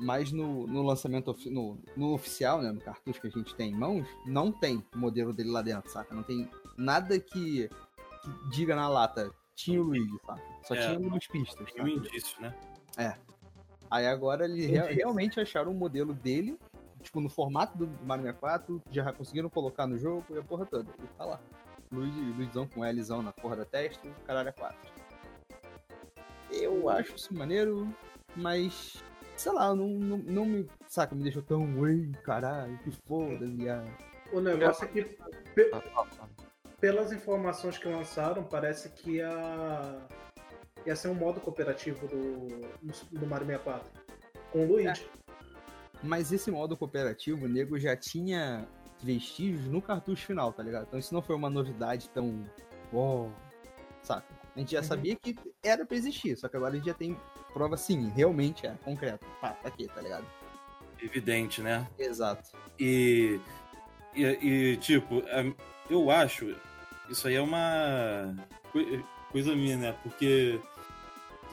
[0.00, 2.72] Mas no, no lançamento ofi- no, no oficial, né?
[2.72, 5.90] No cartucho que a gente tem em mãos, não tem o modelo dele lá dentro,
[5.90, 6.14] saca?
[6.14, 9.30] Não tem nada que, que diga na lata.
[9.54, 10.42] Tinha o Luigi, saca?
[10.64, 10.80] Só É.
[10.80, 11.72] tinha algumas pistas.
[11.72, 12.52] Tem um indício, né?
[13.90, 16.58] Aí agora eles rea- realmente acharam o modelo dele,
[17.02, 20.90] tipo, no formato do Mario 64, já conseguiram colocar no jogo e a porra toda.
[21.02, 21.40] E tá lá.
[21.92, 24.76] Luigi, Luizão com Lzão na porra da testa, caralho é 4.
[26.50, 27.88] Eu acho isso maneiro,
[28.36, 29.02] mas.
[29.44, 30.66] Sei lá, não, não, não me.
[30.88, 31.64] Saca, me deixou tão.
[31.78, 33.86] Ui, caralho, que foda, viado.
[34.32, 35.04] O negócio é que,
[35.54, 35.70] pe-
[36.80, 39.98] pelas informações que lançaram, parece que ia,
[40.86, 42.48] ia ser um modo cooperativo do,
[43.18, 43.86] do Mario 64.
[44.50, 45.06] Com o Luigi.
[46.02, 48.66] Mas esse modo cooperativo, o nego já tinha
[49.02, 50.86] vestígios no cartucho final, tá ligado?
[50.88, 52.48] Então isso não foi uma novidade tão.
[52.90, 53.30] Uou,
[54.02, 54.26] saca?
[54.56, 54.84] A gente já Uhum.
[54.84, 57.14] sabia que era pra existir, só que agora a gente já tem
[57.54, 59.24] prova sim, realmente é, concreto.
[59.40, 60.26] Pá, tá aqui, tá ligado?
[61.00, 61.86] Evidente, né?
[61.98, 62.50] Exato.
[62.78, 63.40] E,
[64.14, 65.52] e, e, tipo, é,
[65.88, 66.54] eu acho,
[67.08, 68.34] isso aí é uma
[68.72, 69.96] coi- coisa minha, né?
[70.02, 70.60] Porque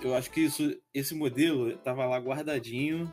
[0.01, 3.11] eu acho que isso, esse modelo tava lá guardadinho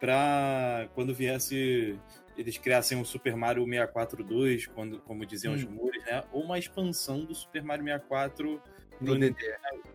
[0.00, 1.98] pra quando viesse
[2.36, 5.66] eles criassem um Super Mario 64 2, quando, como diziam os Hum.
[5.66, 6.24] rumores, né?
[6.32, 8.60] Ou uma expansão do Super Mario 64
[9.00, 9.36] No no DD.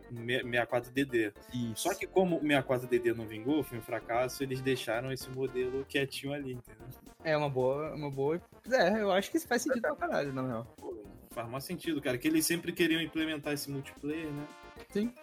[0.10, 1.34] 64 DD.
[1.54, 1.84] Isso.
[1.84, 5.86] Só que como o 64 DD não vingou, foi um fracasso, eles deixaram esse modelo
[5.86, 6.88] quietinho ali, entendeu?
[7.24, 8.42] É uma boa, uma boa.
[8.72, 10.74] É, eu acho que isso faz sentido pra caralho, na real.
[10.78, 12.18] Pô, faz mais sentido, cara.
[12.18, 14.48] Que eles sempre queriam implementar esse multiplayer, né?
[14.90, 15.14] Sim.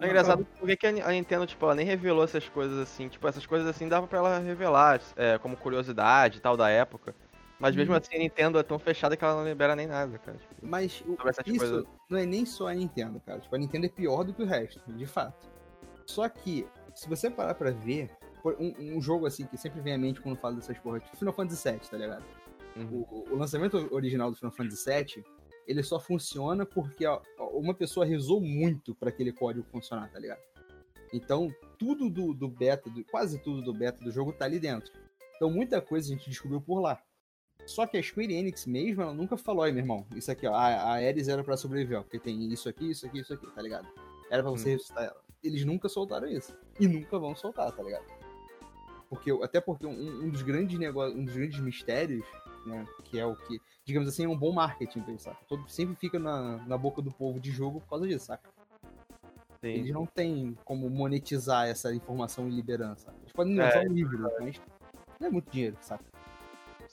[0.00, 3.08] É engraçado porque que a Nintendo, tipo, ela nem revelou essas coisas assim.
[3.08, 7.14] Tipo, essas coisas assim dava pra ela revelar, é, como curiosidade e tal da época.
[7.58, 7.98] Mas mesmo Uhum.
[7.98, 10.36] assim a Nintendo é tão fechada que ela não libera nem nada, cara.
[10.38, 11.84] Tipo, Mas o- isso coisas.
[12.10, 13.38] não é nem só a Nintendo, cara.
[13.40, 15.46] Tipo, a Nintendo é pior do que o resto, de fato.
[16.06, 18.10] Só que, se você parar pra ver,
[18.58, 21.32] um, um jogo assim que sempre vem à mente quando falo dessas porra, tipo Final
[21.32, 22.24] Fantasy VII, tá ligado?
[22.76, 23.06] Uhum.
[23.10, 25.24] O, o lançamento original do Final Fantasy VII,
[25.66, 30.40] ele só funciona porque ó, uma pessoa rezou muito pra aquele código funcionar, tá ligado?
[31.12, 34.92] Então, tudo do, do beta, do- quase tudo do beta do jogo tá ali dentro.
[35.36, 37.00] Então, muita coisa a gente descobriu por lá.
[37.66, 40.54] Só que a Square Enix mesmo, ela nunca falou, aí, meu irmão, isso aqui, ó,
[40.54, 43.46] a, a Ares era pra sobreviver, ó, porque tem isso aqui, isso aqui, isso aqui,
[43.52, 43.88] tá ligado?
[44.30, 44.72] Era pra você Hum.
[44.72, 45.16] ressuscitar ela.
[45.42, 46.56] Eles nunca soltaram isso.
[46.80, 48.04] E nunca vão soltar, tá ligado?
[49.08, 52.24] Porque, até porque um, um dos grandes negócios, um dos grandes mistérios,
[52.66, 55.38] né, que é o que, digamos assim, é um bom marketing, eles, saca?
[55.46, 58.48] Todo, sempre fica na, na boca do povo de jogo por causa disso, saca?
[59.72, 59.92] Eles sim.
[59.92, 63.12] não têm como monetizar essa informação em liderança.
[63.22, 64.60] Eles podem É, lançar um livro, mas
[65.20, 66.04] não é muito dinheiro, saca?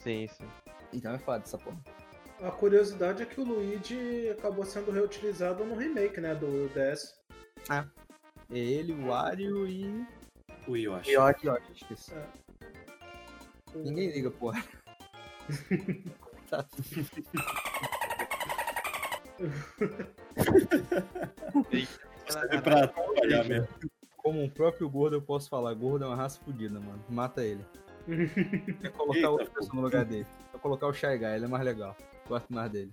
[0.03, 0.47] Sim, sim.
[0.93, 1.77] Então é foda essa porra.
[2.41, 7.13] A curiosidade é que o Luigi acabou sendo reutilizado no remake, né, do DS.
[7.69, 10.05] É ele, o Wario e.
[10.67, 11.15] O Yoshi.
[11.17, 12.13] Ó, Yoshi, esqueci.
[13.73, 14.61] O- Ninguém liga, porra.
[16.49, 16.65] Tá.
[22.27, 22.43] Pra
[22.83, 23.67] atrapalhar mesmo.
[24.17, 27.03] Como um próprio gordo, eu posso falar: gordo é uma raça fodida, mano.
[27.09, 27.65] Mata ele.
[28.81, 30.25] Quer colocar Eita, outra pessoa no lugar dele.
[30.51, 31.95] Vou colocar o Shy Guy, ele é mais legal.
[32.27, 32.91] Gosto mais dele.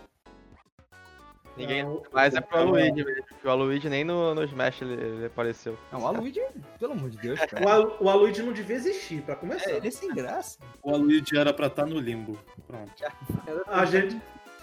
[1.57, 1.83] Ninguém.
[1.83, 3.25] Não, Mas é pro Não, Luigi mesmo.
[3.29, 5.77] porque O Luigi nem no, no Smash ele, ele apareceu.
[5.91, 6.41] Não, o Aluigi,
[6.79, 7.73] pelo amor de Deus, O, cara.
[7.73, 9.71] Al- o Aluigi não devia existir, pra começar.
[9.71, 10.59] É, ele é sem graça.
[10.83, 12.39] O Luigi era pra estar no limbo.
[12.67, 12.93] Pronto.
[13.67, 14.21] A gente,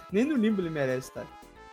[0.09, 1.25] Nem no limbo ele merece, tá?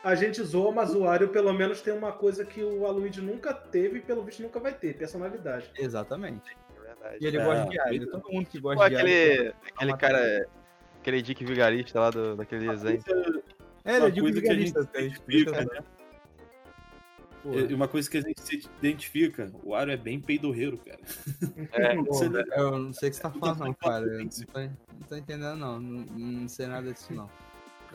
[0.04, 3.54] a gente zoa, mas o Wario pelo menos tem uma coisa que o Aluigi nunca
[3.54, 5.70] teve e pelo visto nunca vai ter, personalidade.
[5.78, 6.56] Exatamente.
[7.03, 7.17] Verdade.
[7.21, 8.07] E ele É, gosta de pois é.
[8.07, 9.09] Todo mundo que Pô, gosta de Ario.
[9.11, 10.47] aquele, aquele cara.
[11.01, 13.03] Aquele Dick Vigarista lá do, daquele desenho.
[13.85, 15.85] É, ele é de coisa que a gente vigarista, identifica, né?
[17.43, 17.61] Porra.
[17.61, 21.01] E Uma coisa que a gente se identifica, o Aro é bem peidorreiro, cara.
[21.73, 22.05] É, não-
[22.57, 24.07] eu não sei o que você tá falando, cara.
[24.07, 25.81] Eu não tô, não tô entendendo, não.
[25.81, 26.07] não.
[26.17, 27.29] Não sei nada disso, não.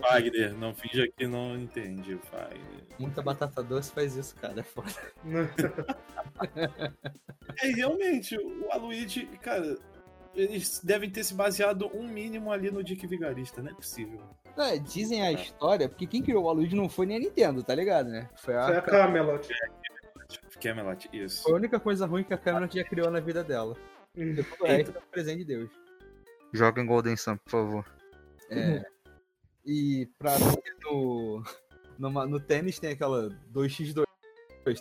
[0.01, 2.86] Fagner, não finja que não entende, Fagner.
[2.99, 4.60] Muita batata doce faz isso, cara.
[4.60, 4.93] É foda.
[7.60, 9.77] É, realmente, o Aluigi, cara,
[10.36, 14.19] eles devem ter se baseado um mínimo ali no Dick Vigarista, não é possível.
[14.55, 17.73] É, dizem a história, porque quem criou o Waluigi não foi nem a Nintendo, tá
[17.73, 18.29] ligado, né?
[18.36, 19.47] Foi a, Foi a Camelot.
[20.62, 21.43] Camelot, isso.
[21.43, 23.75] foi a única coisa ruim que a Cameron já criou na vida dela.
[24.15, 24.33] Hum.
[24.33, 25.71] Depois o resto é presente de Deus.
[26.53, 27.86] Joga em Golden Sun, por favor.
[28.49, 28.83] É.
[29.67, 30.32] E pra
[30.86, 31.43] no,
[31.99, 34.06] no, no tênis tem aquela 2x2,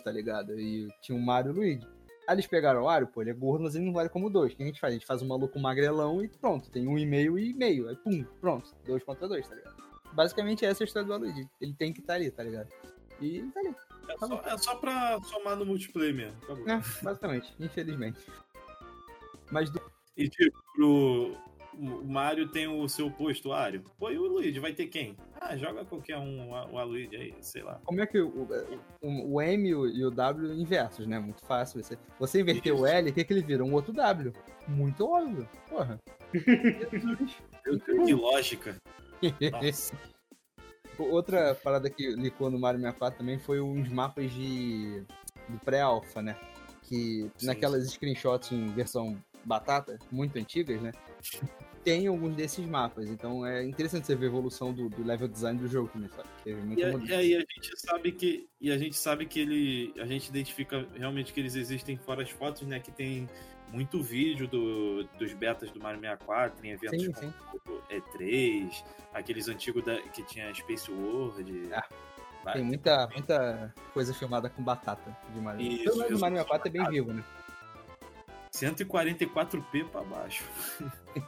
[0.01, 0.57] tá ligado?
[0.57, 1.87] E tinha o Mario e o Luigi.
[2.25, 4.53] Aí eles pegaram o Mario, pô, ele é gordo, mas ele não vale como dois.
[4.53, 4.91] O que a gente faz?
[4.91, 6.71] A gente faz um maluco magrelão e pronto.
[6.71, 7.89] Tem um e meio e meio.
[7.89, 8.73] Aí pum, pronto.
[8.85, 9.75] Dois contra dois, tá ligado?
[10.13, 11.49] Basicamente essa é a história do Luigi.
[11.59, 12.69] Ele tem que estar ali, tá ligado?
[13.19, 13.75] E tá ali.
[14.09, 16.37] É só, é só pra somar no multiplayer mesmo.
[16.69, 18.19] É, basicamente, infelizmente.
[19.51, 19.81] Mas do
[20.15, 21.37] E tipo, pro.
[21.79, 23.83] O Mario tem o seu oposto, o Ario.
[23.99, 25.15] Pô, e o Luigi vai ter quem?
[25.39, 27.79] Ah, joga qualquer um, o o Luigi aí, sei lá.
[27.85, 28.47] Como é que o,
[29.01, 31.19] o, o M e o, o W inversos, né?
[31.19, 31.81] Muito fácil.
[31.83, 32.85] Você, você inverter o Isso.
[32.87, 33.63] L, o que, que ele vira?
[33.63, 34.33] Um outro W.
[34.67, 35.47] Muito óbvio.
[35.69, 35.99] Porra.
[36.33, 37.37] Jesus.
[38.05, 38.75] Que lógica.
[40.97, 45.03] Outra parada que licou no Mario 64 também foi uns mapas de
[45.47, 46.35] do pré-alpha, né?
[46.83, 50.91] Que Sim, naquelas screenshots em versão batata, muito antigas, né?
[51.87, 53.09] Tem alguns desses mapas.
[53.09, 56.27] Então é interessante você ver a evolução do, do level design do jogo também, sabe?
[56.43, 57.13] Teve E, muita a- mudança.
[57.13, 58.45] e aí a gente sabe que.
[58.59, 59.93] E a gente sabe que ele.
[59.97, 62.79] A gente identifica realmente que eles existem fora as fotos, né?
[62.81, 63.29] Que tem
[63.71, 67.33] muito vídeo do, dos betas do Mario 64 em eventos Sim, como sim.
[67.69, 71.69] o E3, aqueles antigos da- que tinha Space World.
[71.73, 75.61] Ah, Tem muita, muita coisa filmada com batata de Mario.
[75.71, 77.23] Isso, Pelo menos o Mario 64 é bem vivo, né?
[78.65, 80.43] 144p pra baixo.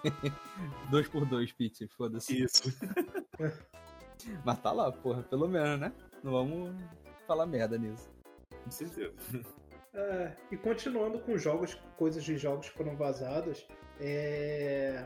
[0.92, 2.44] 2x2 pizza, foda-se.
[2.44, 2.64] Isso.
[4.44, 5.94] Mas tá lá, porra, pelo menos, né?
[6.24, 6.76] Não vamos
[7.26, 8.10] falar merda nisso.
[8.64, 9.14] Com certeza.
[9.94, 13.66] É, e continuando com jogos, coisas de jogos que foram vazadas,
[14.00, 15.06] é,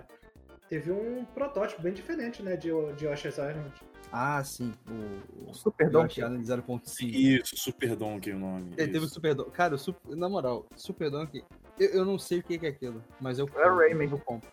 [0.68, 3.72] teve um protótipo bem diferente, né, de, de Yoshi's Island.
[4.12, 4.72] Ah, sim.
[4.88, 6.22] O, o Super Donkey.
[6.22, 6.82] Island 0.5.
[7.02, 8.74] Isso, Super Donkey é o nome.
[8.78, 9.10] Ele teve o.
[9.10, 9.52] Super Donkey.
[9.52, 10.16] Cara, o Super...
[10.16, 11.44] na moral, Super Donkey,
[11.80, 14.10] eu, eu não sei o que é aquilo, mas eu É o Rayman.
[14.10, 14.50] eu compro.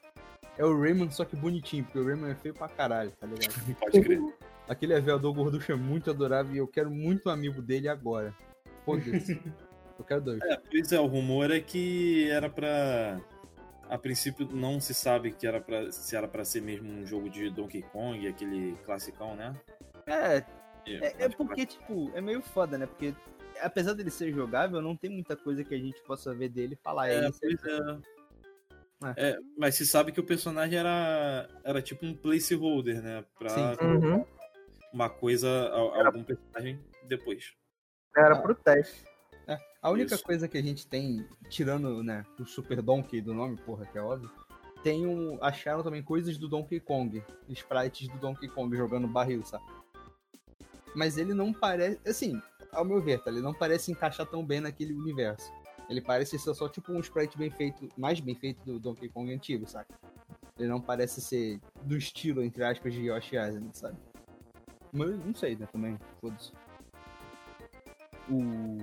[0.58, 3.54] É o Rayman, só que bonitinho, porque o Rayman é feio pra caralho, tá ligado?
[3.80, 4.20] Pode crer.
[4.68, 8.34] Aquele aviador gorducho é muito adorável e eu quero muito um amigo dele agora.
[8.84, 9.40] Foda-se.
[9.98, 10.40] eu quero dois.
[10.42, 13.20] É, pois é, o rumor é que era pra.
[13.88, 17.28] A princípio não se sabe que era pra, se era pra ser mesmo um jogo
[17.28, 19.52] de Donkey Kong, aquele classicão, né?
[20.06, 20.44] É,
[20.86, 22.86] E- É, é porque, tipo, é meio foda, né?
[22.86, 23.12] Porque
[23.62, 27.08] apesar dele ser jogável, não tem muita coisa que a gente possa ver dele falar.
[27.08, 27.98] É, É, pois é.
[29.16, 33.24] É, mas se sabe que o personagem era, era tipo um placeholder, né?
[33.38, 33.62] Pra Sim.
[33.82, 34.26] Uhum.
[34.92, 37.54] uma coisa, a- algum personagem depois.
[38.14, 39.04] Era pro teste.
[39.46, 40.24] É, A única Isso.
[40.24, 44.02] coisa que a gente tem, tirando né, o Super Donkey do nome, porra, que é
[44.02, 44.30] óbvio,
[44.82, 45.38] tem um.
[45.42, 47.22] Acharam também coisas do Donkey Kong.
[47.48, 49.64] Sprites do Donkey Kong jogando barril, sabe?
[50.94, 51.98] Mas ele não parece.
[52.06, 52.40] Assim,
[52.72, 53.30] ao meu ver, tá?
[53.30, 55.52] Ele não parece encaixar tão bem naquele universo.
[55.88, 59.32] Ele parece ser só tipo um sprite bem feito, mais bem feito do Donkey Kong
[59.32, 59.92] antigo, saca?
[60.56, 63.98] Ele não parece ser do estilo, entre aspas, de Yoshi Island, sabe?
[64.92, 66.52] Mas não sei, né, também, foda-se.
[68.28, 68.76] O...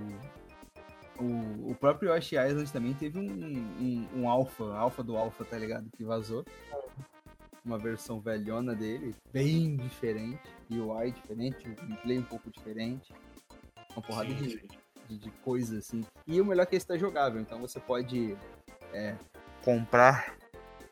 [1.23, 1.71] o...
[1.71, 5.89] O próprio Yoshi Island também teve um, um, um alpha, alpha do alpha, tá ligado?
[5.95, 6.43] Que vazou.
[7.63, 10.41] Uma versão velhona dele, bem diferente.
[10.69, 13.13] UI diferente, gameplay um pouco diferente.
[13.97, 14.67] Uma porrada Sim, de, sim.
[15.09, 16.05] de, de coisa assim.
[16.27, 18.37] E o melhor é que esse tá jogável, então você pode
[18.93, 19.15] é,
[19.63, 20.35] comprar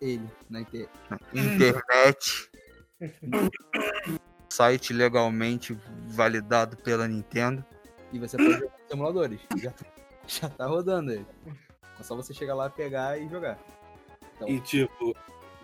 [0.02, 0.90] ele na, inter-
[1.32, 2.50] internet.
[4.50, 7.64] site legalmente validado pela Nintendo.
[8.12, 9.40] E você pode jogar nos simuladores.
[9.58, 9.74] Já,
[10.28, 11.28] já tá rodando ele.
[12.00, 13.60] É só você chegar lá, pegar e jogar.
[14.36, 15.16] Então, E tipo,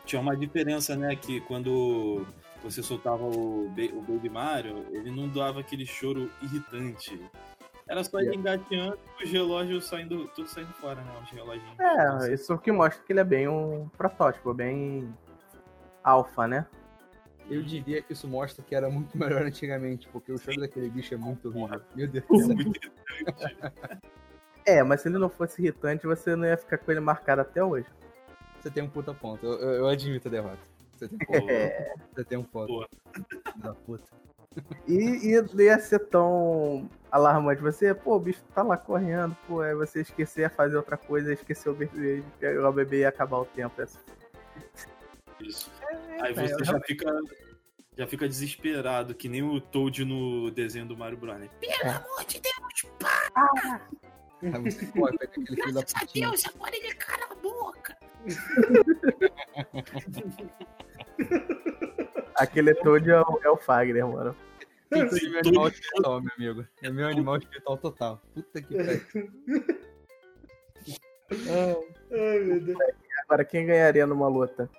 [0.06, 1.16] tinha uma diferença, né?
[1.16, 2.26] Que quando
[2.64, 7.20] você soltava o, o Baby Mario, ele não dava aquele choro irritante.
[7.88, 11.12] Era só ele engateando e os relógios saindo, tudo saindo fora, né?
[11.22, 11.80] Os reloginhos.
[11.80, 15.14] É, isso que mostra que ele é bem um protótipo, bem
[16.04, 16.66] alfa, né?
[17.52, 21.14] eu diria que isso mostra que era muito melhor antigamente, porque o choro daquele bicho
[21.14, 21.82] é muito horrível.
[21.94, 22.48] Meu Deus do céu.
[22.56, 24.02] Muito irritante.
[24.64, 27.64] É, mas se ele não fosse irritante, você não ia ficar com ele marcado até
[27.64, 27.88] hoje.
[28.60, 29.44] Você tem um puta ponto.
[29.44, 30.60] Eu, eu, eu admito a derrota.
[31.02, 31.94] Você tem, Pô, É.
[32.14, 32.46] você tem um.
[33.56, 34.04] Da puta.
[34.88, 34.94] E,
[35.34, 37.62] e não ia ser tão alarmante.
[37.62, 41.34] Você, pô, o bicho tá lá correndo, pô, aí você esquecer a fazer outra coisa,
[41.34, 43.82] esquecer o bebê, pegar o bebê e acabar o tempo.
[43.82, 44.00] Essa-
[45.40, 45.72] Isso.
[46.22, 47.20] Aí É, você eu já fica.
[47.98, 51.38] Já fica desesperado, que nem o Toad no desenho do Mario Bros.
[51.40, 51.50] né?
[54.42, 56.32] Aí você corre, pega aquele filho da putinha.
[56.56, 57.98] agora ele cala a boca.
[62.36, 64.36] Aquele Toad é o, é o Fagner, mano.
[64.90, 66.68] Pinto é meu animal espiritual, meu amigo.
[66.82, 68.22] É meu animal espiritual total.
[68.34, 69.02] Puta que pariu.
[72.12, 72.78] Ai, meu Deus.
[73.26, 74.70] Agora, quem ganharia numa luta?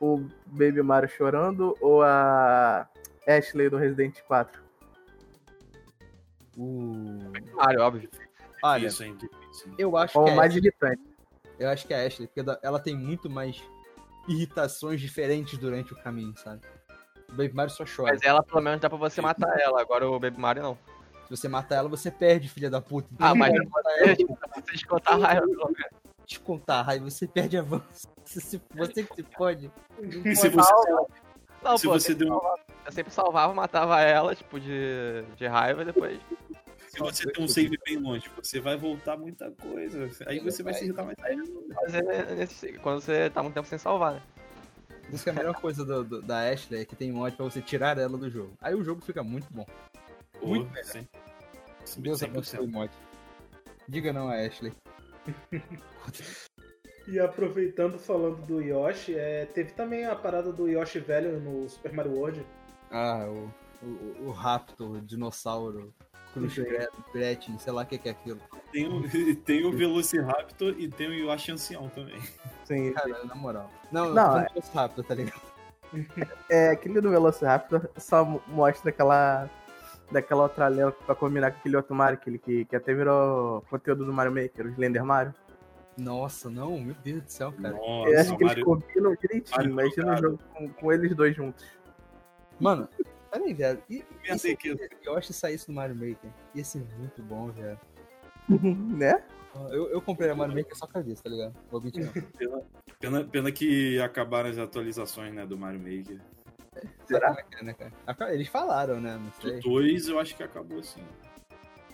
[0.00, 2.88] O Baby Mario chorando ou a
[3.26, 4.60] Ashley do Resident 4?
[6.56, 8.10] Uh, Mario, óbvio.
[8.62, 9.16] olha, Isso, hein?
[9.16, 9.72] difícil.
[9.78, 11.02] eu acho Ou que é mais irritante?
[11.58, 13.62] eu acho que é a Ashley, porque da- ela tem muito mais
[14.28, 16.60] irritações diferentes durante o caminho, sabe?
[17.28, 18.12] O Baby Mario só chora.
[18.12, 19.80] Mas ela, pelo menos, dá pra você matar ela.
[19.80, 20.78] Agora o Baby Mario não.
[21.24, 23.08] Se você matar ela, você perde, filha da puta.
[23.18, 23.64] Ah, mas ela,
[24.54, 25.46] você descontar a raiva,
[26.26, 28.08] descontar a raiva, você perde avanço.
[28.24, 29.70] Você, se- você que se pode.
[30.02, 30.72] E se você,
[31.62, 32.58] Não, se pô, você deu- salvava.
[32.86, 36.20] eu sempre salvava, matava ela, tipo, de, de raiva e depois.
[36.94, 40.08] Se você tem um save bem longe, você vai voltar muita coisa.
[40.26, 41.74] Aí você vai se irritar mais ainda.
[41.74, 42.02] fazer
[42.36, 44.22] nesse- quando você tá muito tempo sem salvar, né?
[45.12, 47.44] Isso que é a melhor coisa do- do- da Ashley é que tem mod pra
[47.44, 48.56] você tirar ela do jogo.
[48.60, 49.66] Aí o jogo fica muito bom.
[50.42, 51.06] Muito Pô, sim.
[51.84, 52.30] Sim, Deus 100%.
[52.30, 52.90] abençoe o mod.
[53.88, 54.72] Diga não a Ashley.
[57.06, 61.92] E aproveitando falando do Yoshi, é, teve também a parada do Yoshi velho no Super
[61.92, 62.46] Mario World.
[62.90, 63.50] Ah, o,
[63.86, 65.92] o, o Raptor, o dinossauro,
[66.34, 66.54] Cruz
[67.12, 68.40] Gretchen, sei lá o que que é aquilo.
[68.72, 69.02] Tem o,
[69.46, 72.20] tem o Velociraptor e tem o Yoshi Ancião também.
[72.64, 72.92] Sim.
[72.92, 73.70] Cara, na moral.
[73.90, 75.40] Não, Não, não, é- não é Raptor, tá ligado?
[76.50, 79.48] É, aquele do Velociraptor só mo- mostra aquela.
[80.12, 84.04] Daquela outra lenda pra combinar com aquele outro Mario, aquele que, que até virou conteúdo
[84.04, 85.34] do Mario Maker, o Slender Mario.
[85.96, 87.74] Nossa, não, meu Deus do céu, cara.
[87.74, 91.34] Eu Nossa, acho que eles Mario, combinam direitinho, imagina o jogo com, com eles dois
[91.34, 91.64] juntos.
[92.60, 92.86] Mano,
[93.38, 93.82] peraí, velho.
[93.90, 96.30] E, e pensei se que Yoshi saísse no Mario Maker?
[96.54, 97.78] Ia ser muito bom, velho.
[98.48, 99.22] né?
[99.70, 101.54] Eu, eu comprei a Mario Maker só com a vista, tá ligado?
[101.70, 102.64] Vou mentir, não.
[103.00, 106.20] pena, pena que acabaram as atualizações né, do Mario Maker.
[107.06, 107.36] Será?
[107.38, 108.34] É que é, né, cara?
[108.34, 109.16] Eles falaram, né?
[109.16, 109.60] Não O sei.
[109.60, 111.02] 2 eu acho que acabou assim.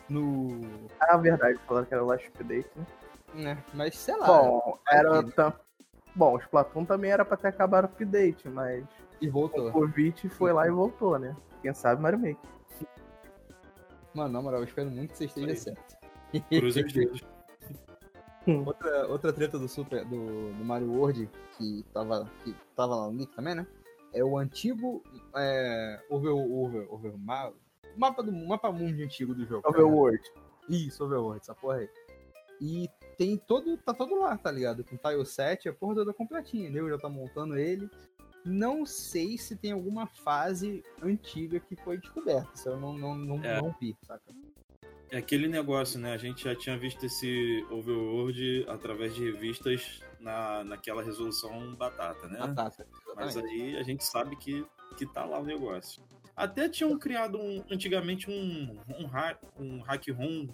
[0.08, 0.60] No.
[0.98, 2.86] Ah, verdade, falaram que era Last Update, né?
[3.34, 3.64] Né?
[3.74, 4.26] Mas sei lá.
[4.26, 5.22] Bom, era.
[5.30, 5.52] tam-
[6.16, 8.84] Bom, o Splatoon também era pra ter acabado o update, mas
[9.20, 9.70] E o voltou.
[9.72, 11.36] Covid foi lá e voltou, né?
[11.62, 12.50] Quem sabe Mario Maker.
[14.14, 15.56] Mano, na moral, eu espero muito que você esteja aí.
[15.56, 15.96] certo.
[16.48, 17.24] Cruza os dedos.
[18.66, 23.16] outra, outra treta do Super do, do Mario World que tava, que tava lá no
[23.18, 23.66] link também, né?
[24.12, 25.02] É o antigo
[25.36, 27.52] é, over, over, over, ma-
[27.96, 29.62] mapa do mapa mundo antigo do jogo.
[29.62, 29.68] tá?
[29.68, 30.22] Overworld.
[30.68, 31.88] Isso, Overworld, essa porra aí.
[32.60, 34.84] E tem todo, tá todo lá, tá ligado?
[34.84, 36.88] Com Tile 7, a porra toda completinha, entendeu?
[36.90, 37.88] Já tá montando ele.
[38.44, 42.48] Não sei se tem alguma fase antiga que foi descoberta.
[42.54, 43.60] Isso eu não, não, não, É.
[43.60, 44.22] não vi, saca?
[45.10, 46.12] É aquele negócio, né?
[46.12, 52.38] A gente já tinha visto esse Overworld através de revistas na, naquela resolução batata, né?
[52.54, 52.72] Tá,
[53.16, 54.64] Mas aí a gente sabe que,
[54.96, 56.00] que tá lá o negócio.
[56.36, 60.46] Até tinham criado um, antigamente um, um, hack, um hack ROM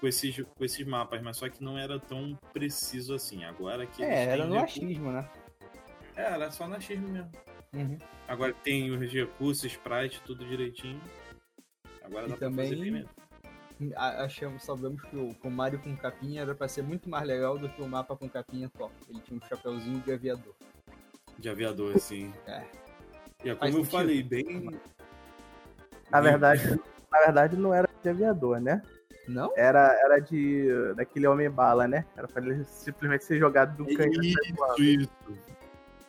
[0.00, 3.44] com esses, com esses mapas, mas só que não era tão preciso assim.
[3.44, 5.28] Agora que É, era no achismo, né?
[6.18, 7.30] É, era só no achismo mesmo.
[7.72, 7.98] Uhum.
[8.26, 11.00] Agora tem os recursos, sprite, tudo direitinho.
[12.02, 13.08] Agora E dá pra também- fazer bem mesmo.
[13.96, 17.68] Achamos, sabemos que o, o Mario com capinha era pra ser muito mais legal do
[17.68, 18.90] que o mapa com capinha atual.
[19.08, 20.54] Ele tinha um chapeuzinho de aviador.
[21.38, 22.34] De aviador, assim.
[22.46, 22.64] É.
[23.44, 23.90] E é Faz como eu sentido.
[23.90, 24.80] falei, bem.
[26.10, 26.80] Na verdade,
[27.12, 28.82] na verdade não era de aviador, né?
[29.28, 29.52] Não?
[29.56, 30.66] Era, era de.
[30.96, 32.04] daquele homem bala, né?
[32.16, 34.20] Era pra ele simplesmente ser jogado do canhão.
[34.22, 35.10] Isso, isso.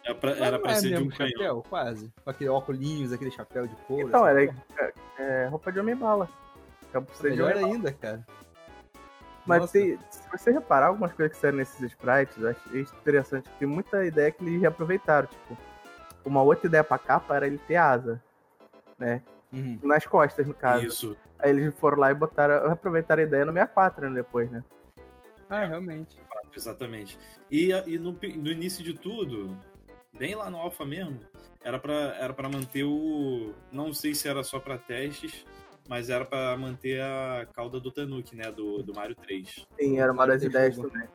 [0.04, 1.32] Era pra, era pra é ser de um canhão.
[1.32, 2.12] chapéu, quase.
[2.24, 4.08] Com aquele óculos, aquele chapéu de couro.
[4.08, 4.94] Então, era porra.
[5.18, 6.30] é, roupa de homem bala.
[6.94, 8.26] É de Melhor homem ainda, cara.
[9.46, 13.50] Mas tem- se você reparar algumas coisas que saíram nesses sprites, eu achei interessante.
[13.58, 15.28] Tem muita ideia que eles reaproveitaram.
[15.28, 15.58] Tipo,
[16.26, 18.22] uma outra ideia pra capa era ele ter asa.
[18.98, 19.22] Né?
[19.52, 19.80] Uhum.
[19.84, 20.86] Nas costas, no caso.
[20.86, 21.18] Isso.
[21.40, 24.64] Aí eles foram lá e botaram, aproveitaram a ideia no 64, né, depois, né?
[25.50, 26.18] Ah, realmente.
[26.56, 27.18] Exatamente.
[27.50, 29.58] E, e no, no início de tudo,
[30.20, 31.22] bem lá no Alpha mesmo,
[31.64, 33.54] era pra, era pra manter o.
[33.72, 35.46] Não sei se era só pra testes,
[35.88, 38.52] mas era pra manter a cauda do Tanuki, né?
[38.52, 39.66] Do, do Mario 3.
[39.80, 41.08] Sim, era uma das ideias também.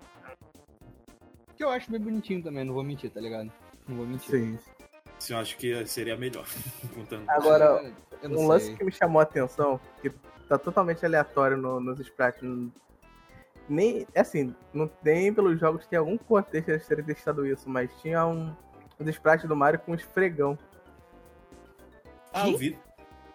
[1.55, 3.53] Que eu acho bem bonitinho também, não vou mentir, tá ligado?
[3.87, 4.31] Não vou mentir.
[4.31, 4.59] Sim.
[5.17, 6.47] Assim, eu acho que seria melhor.
[6.95, 7.31] com Tanuki.
[7.31, 7.93] Agora,
[8.23, 8.49] eu não um sei.
[8.49, 10.11] lance que me chamou a atenção, que
[10.49, 12.43] tá totalmente aleatório no- nos sprites.
[13.69, 18.27] Nem, assim, não tem pelos jogos, tem algum contexto eles terem testado isso, mas tinha
[18.27, 18.55] um,
[18.99, 20.59] um sprite do Mario com um esfregão.
[22.33, 22.79] Ah, eu vi.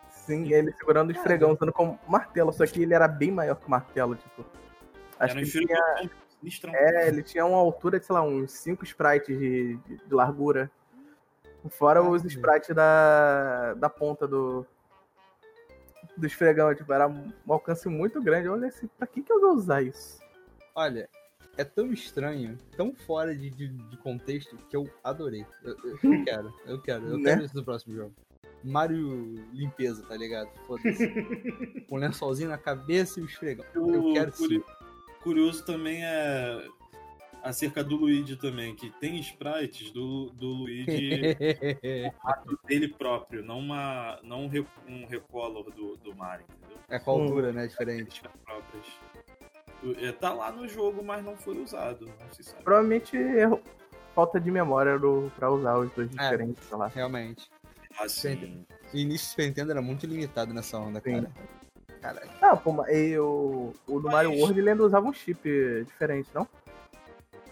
[0.09, 3.65] Sim, ele segurando o esfregão, usando como martelo, só que ele era bem maior que
[3.65, 4.45] o martelo, tipo.
[5.19, 6.73] Acho Era que tinha, esfregão Sinistrão.
[6.73, 10.71] É, ele tinha uma altura de, sei lá, uns 5 sprites de, de, de largura.
[11.69, 14.65] Fora os sprites da, da ponta do,
[16.15, 16.73] do esfregão.
[16.73, 18.47] Tipo, era um alcance muito grande.
[18.47, 20.19] Olha assim, pra que, que eu vou usar isso?
[20.73, 21.09] Olha,
[21.59, 25.45] é tão estranho, tão fora de, de, de contexto, que eu adorei.
[25.63, 27.23] Eu, eu- eu quero, eu quero, eu Né?
[27.31, 28.13] quero isso no próximo jogo.
[28.63, 30.49] Mario limpeza, tá ligado?
[30.67, 31.07] Foda-se.
[31.87, 33.65] Com um lençolzinho na cabeça e o esfregão.
[33.73, 34.63] Eu O quero curi- sim.
[35.23, 36.67] curioso também é
[37.41, 40.85] acerca do Luigi também, que tem sprites do, do Luigi
[42.67, 44.65] dele próprio, não, uma, não um, re-
[45.07, 46.77] recolor do, do Mario, entendeu?
[46.89, 47.65] é com a altura, né?
[47.67, 48.21] Diferente.
[48.43, 48.85] Próprias.
[49.97, 52.05] É, Tá lá no jogo, mas não foi usado.
[52.05, 52.63] Não se sabe.
[52.63, 53.47] Provavelmente é
[54.13, 56.21] falta de memória do, pra usar os dois É.
[56.23, 56.87] diferentes, sei lá.
[56.87, 57.49] Realmente.
[57.99, 61.21] Assim, O início do Super Nintendo era muito limitado nessa onda, Sim.
[61.21, 61.31] cara.
[62.01, 62.29] Caralho.
[62.41, 65.83] Ah, pô, mas e o, o do Mario Mas- World ele ainda usava um chip
[65.85, 66.47] diferente, não?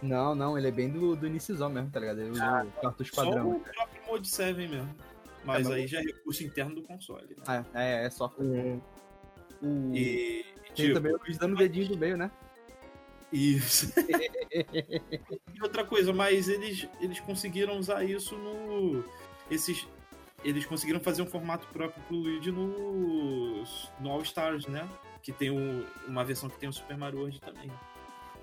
[0.01, 2.21] Não, não, ele é bem do, do iníciozão mesmo, tá ligado?
[2.21, 3.49] Ele usou o cartucho só padrão.
[3.51, 4.95] o próprio Mode 7 mesmo.
[5.43, 7.27] Mas É, mas- aí já é recurso interno do console.
[7.29, 7.43] Né?
[7.45, 8.45] Ah, é, é software.
[8.45, 8.81] Hum.
[9.61, 9.95] O...
[9.95, 10.45] E,
[10.77, 12.31] Tem tipo, também o Luigi dando o dedinho do meio, né?
[13.31, 13.91] Isso.
[15.53, 19.03] e outra coisa, mas eles, eles conseguiram usar isso no.
[19.51, 19.85] Esses.
[20.43, 23.63] Eles conseguiram fazer um formato próprio pro Luigi no.
[23.99, 24.87] No All Stars, né?
[25.21, 27.71] Que tem o- uma versão que tem o Super Mario World também.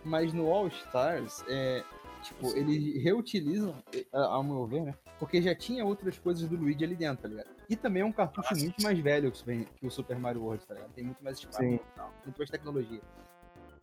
[0.04, 1.82] Mas no All Stars, é,
[2.24, 4.94] tipo, eles reutilizam, é, ao meu ver, né?
[5.18, 7.48] Porque já tinha outras coisas do Luigi ali dentro, tá ligado?
[7.68, 8.64] E também é um cartucho sim.
[8.64, 10.92] muito mais velho que o, Super, Mario World, tá ligado?
[10.92, 11.74] Tem muito mais espaço, Sim.
[11.74, 13.00] e tal, muito mais tecnologia.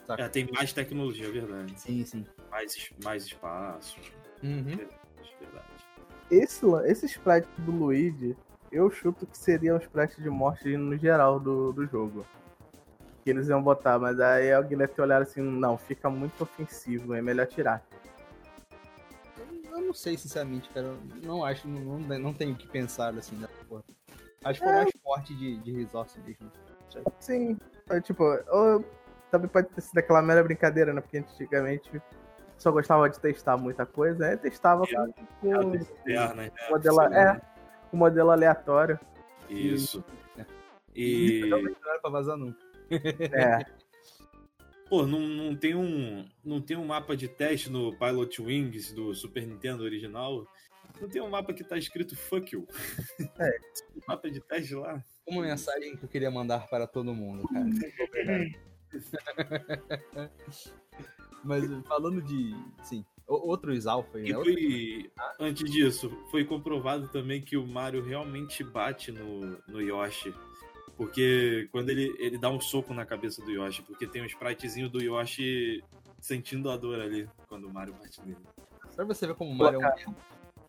[0.05, 0.23] Saca?
[0.23, 1.79] É, tem mais tecnologia, é verdade.
[1.79, 2.25] Sim, sim.
[2.49, 3.97] Mais, mais espaço.
[4.43, 4.71] Uhum.
[4.73, 4.75] é
[5.39, 5.65] Verdade.
[6.29, 8.35] Esse, lan- esse sprite do Luigi,
[8.71, 12.25] eu chuto que seria um sprite de morte no geral do, do jogo.
[13.23, 17.13] Que eles iam botar, mas aí alguém deve ter olhado assim, não, fica muito ofensivo,
[17.13, 17.83] é melhor tirar.
[19.91, 20.87] Eu, eu não sei, sinceramente, cara.
[20.87, 23.83] Eu não acho, não, não, não tenho o que pensar assim da porra.
[24.43, 24.81] Acho que foi É.
[24.81, 26.51] mais forte de, de resource mesmo.
[27.19, 27.57] Sim,
[27.89, 28.83] é, tipo, ou
[29.29, 30.99] também pode ter sido aquela mera brincadeira, né?
[31.01, 31.89] Porque antigamente
[32.57, 34.37] só gostava de testar muita coisa, né?
[34.37, 36.51] Testava com, com internas, né?
[36.69, 37.41] modelo, é,
[37.89, 38.99] com modelo aleatório.
[39.49, 40.03] Isso.
[40.37, 40.45] É.
[40.95, 41.45] E.
[41.47, 42.59] Não era pra vazar nunca.
[42.89, 43.65] É,
[44.91, 49.15] Pô, não, não, tem um, não tem um mapa de teste no Pilot Wings do
[49.15, 50.45] Super Nintendo original?
[50.99, 52.67] Não tem um mapa que tá escrito fuck you?
[53.39, 53.51] É.
[54.05, 55.01] mapa de teste lá?
[55.25, 57.69] Uma mensagem que eu queria mandar para todo mundo, cara.
[61.41, 64.43] Mas falando de, sim, outros alfas, E né?
[64.43, 70.35] foi, antes disso, foi comprovado também que o Mario realmente bate no, no Yoshi.
[71.01, 74.87] Porque quando ele, ele dá um soco na cabeça do Yoshi, porque tem um spritezinho
[74.87, 75.83] do Yoshi
[76.19, 78.37] sentindo a dor ali quando o Mario bate nele.
[78.89, 80.13] Só pra você ver como o Mario é um.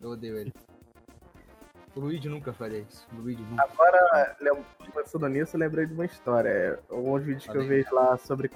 [0.01, 0.51] Eu odeio ele.
[1.95, 3.07] O Luigi nunca faria isso.
[3.13, 3.61] O Luigi nunca.
[3.61, 4.35] Agora,
[4.95, 6.49] pensando nisso, eu lembrei de uma história.
[6.49, 8.49] É, Alguns vídeos que eu vejo lá sobre,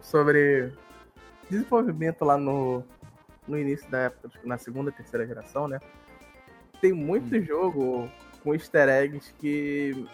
[0.00, 0.72] sobre
[1.50, 2.82] desenvolvimento lá no,
[3.46, 5.78] no início da época, tipo, na segunda, terceira geração, né?
[6.80, 7.42] Tem muito Hum.
[7.42, 8.10] jogo
[8.42, 10.08] com easter eggs que,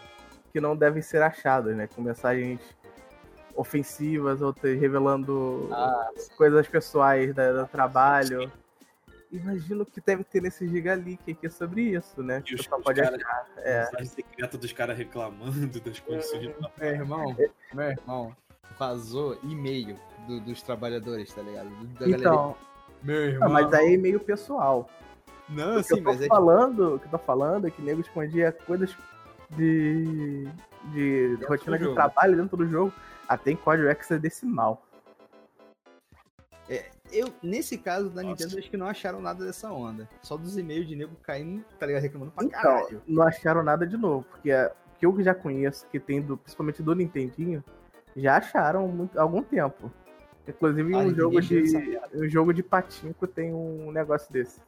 [0.59, 1.87] que não devem ser achados, né?
[1.95, 2.61] Com mensagens
[3.55, 8.51] ofensivas ou te- revelando Ah, coisas pessoais da- do trabalho.
[9.31, 12.39] Imagino que deve ter nesse Gigaleak aqui sobre isso, né?
[12.39, 13.47] E Que os, só os pode cara, achar.
[13.59, 13.81] É.
[13.85, 16.73] mensagem secreta dos caras reclamando das condições de trabalho.
[16.81, 17.37] Meu irmão,
[17.73, 18.37] meu irmão,
[18.79, 19.97] vazou e-mail
[20.27, 21.69] do- dos trabalhadores, tá ligado?
[21.69, 22.17] Do- Da galeria.
[22.17, 22.57] Então,
[23.03, 23.49] Meu ah, irmão.
[23.51, 24.89] mas aí é meio pessoal.
[25.49, 27.67] Não, O que sim, eu tô mas é tipo, falando, o que eu tô falando
[27.67, 28.95] é que nego escondia coisas
[29.51, 30.44] de,
[30.92, 32.92] de Dentro rotina de trabalho dentro do jogo,
[33.28, 34.82] até em código hexadecimal.
[37.12, 38.44] eu, nesse caso da Nossa.
[38.44, 40.09] Nintendo, acho que não acharam nada dessa onda.
[40.22, 42.03] Só dos e-mails de nego caindo, tá ligado?
[42.03, 43.03] Reclamando pra Então, caralho.
[43.07, 46.36] não acharam nada de novo, porque é, o que eu já conheço, que tem do,
[46.36, 47.64] principalmente do Nintendinho,
[48.16, 49.90] já acharam muito, há algum tempo.
[50.46, 54.61] Inclusive Ah, um jogo de um jogo de patinco tem um negócio desse.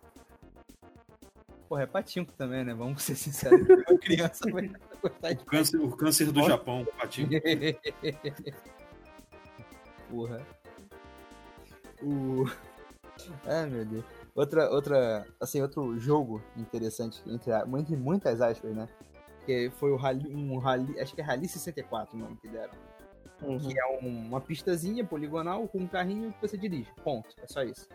[1.70, 2.74] Porra, é patinco também, né?
[2.74, 3.60] Vamos ser sinceros.
[3.88, 4.68] Uma criança vai
[5.00, 7.28] gostar de O câncer, o câncer do Japão, patinho.
[10.10, 10.44] Porra.
[12.02, 12.44] O.
[13.46, 14.04] Ai, meu Deus.
[14.34, 18.88] Outra, outra, assim, outro jogo interessante, entre, entre muitas aspas, né?
[19.46, 22.72] Que foi o Rally, um Rally, acho que é Rally 64 o nome que deram.
[23.38, 26.90] Que é um- uma pistazinha poligonal com um carrinho que você dirige.
[27.04, 27.28] Ponto.
[27.40, 27.88] É só isso.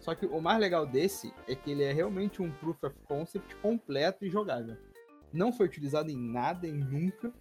[0.00, 3.56] Só que o mais legal desse é que ele é realmente um proof of concept
[3.56, 4.76] completo e jogável.
[5.32, 7.32] Não foi utilizado em nada, em nunca,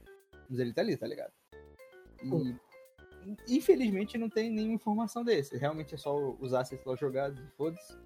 [0.49, 1.33] mas ele tá ali, tá ligado?
[3.47, 5.57] E infelizmente não tem nenhuma informação desse.
[5.57, 7.97] Realmente é só usar assets lá jogados e foda-se.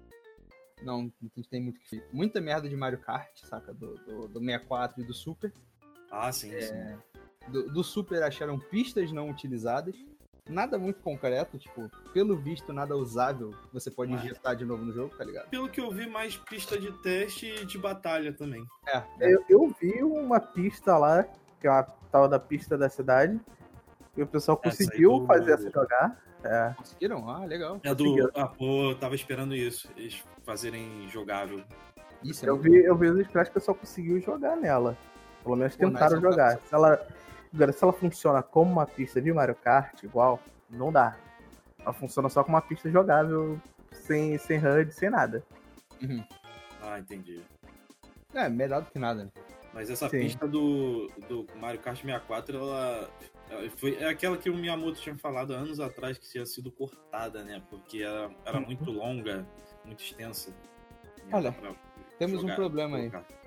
[0.82, 3.72] Não, não tem muito que Muita merda de Mario Kart, saca?
[3.72, 5.52] Do, do, do 64 e do Super.
[6.10, 6.98] Ah, sim, É, sim.
[7.50, 9.96] Do, do Super acharam pistas não utilizadas.
[10.48, 13.52] Nada muito concreto, tipo, pelo visto, nada usável.
[13.72, 15.48] Você pode Mas- injetar de novo no jogo, tá ligado?
[15.50, 18.64] Pelo que eu vi, mais pista de teste e de batalha também.
[18.86, 19.34] É, é.
[19.34, 21.24] Eu, eu vi uma pista lá,
[21.60, 23.38] que é a tal da pista da cidade,
[24.16, 26.18] e o pessoal Essa conseguiu do- fazer essa jogar.
[26.42, 27.28] É, Conseguiram?
[27.28, 27.80] Ah, legal.
[27.82, 28.30] É do.
[28.34, 29.90] Ah, pô, eu tava esperando isso.
[29.96, 31.62] Eles fazerem jogável.
[32.22, 34.96] Isso é eu vi, eu vi os scratch que o pessoal conseguiu jogar nela.
[35.42, 36.58] Pelo menos Pô, tentaram jogar.
[36.60, 37.04] Se ela,
[37.54, 40.40] agora, se ela funciona como uma pista de Mario Kart, igual,
[40.70, 41.16] não dá.
[41.78, 43.60] Ela funciona só como uma pista jogável,
[43.92, 45.42] sem, sem HUD, sem nada.
[46.02, 46.24] Uhum.
[46.82, 47.40] Ah, entendi.
[48.34, 49.24] É, melhor do que nada.
[49.24, 49.30] né?
[49.72, 50.20] Mas essa Sim.
[50.20, 53.10] pista do, do Mario Kart 64, ela.
[53.50, 57.42] ela Foi, é aquela que o Miyamoto tinha falado anos atrás que tinha sido cortada,
[57.44, 57.62] né?
[57.70, 58.66] Porque era, era Uhum.
[58.66, 59.46] muito longa,
[59.84, 60.52] muito extensa.
[61.32, 61.54] Olha,
[62.18, 63.10] temos um problema aí.
[63.10, 63.37] colocar.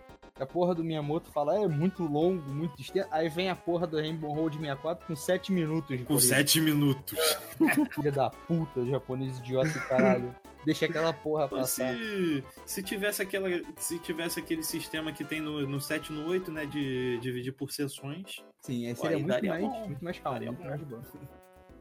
[0.42, 3.08] A porra do Miyamoto fala, é muito longo, muito extenso.
[3.12, 6.36] Aí vem a porra do Rainbow Road 64 com 7 minutos de Com corrida.
[6.36, 7.20] 7 minutos.
[7.94, 10.36] Filha da puta, japonês idiota e caralho.
[10.66, 11.94] Deixa aquela porra passar.
[11.94, 13.50] Se, se tivesse aquela.
[13.78, 16.66] Se tivesse aquele sistema que tem no, no 7 e no 8, né?
[16.66, 18.44] De dividir por sessões.
[18.62, 19.88] Sim, aí seria aí muito mais, bom.
[19.88, 20.70] muito mais calmo, Daria muito bom.
[20.70, 21.04] mais boa.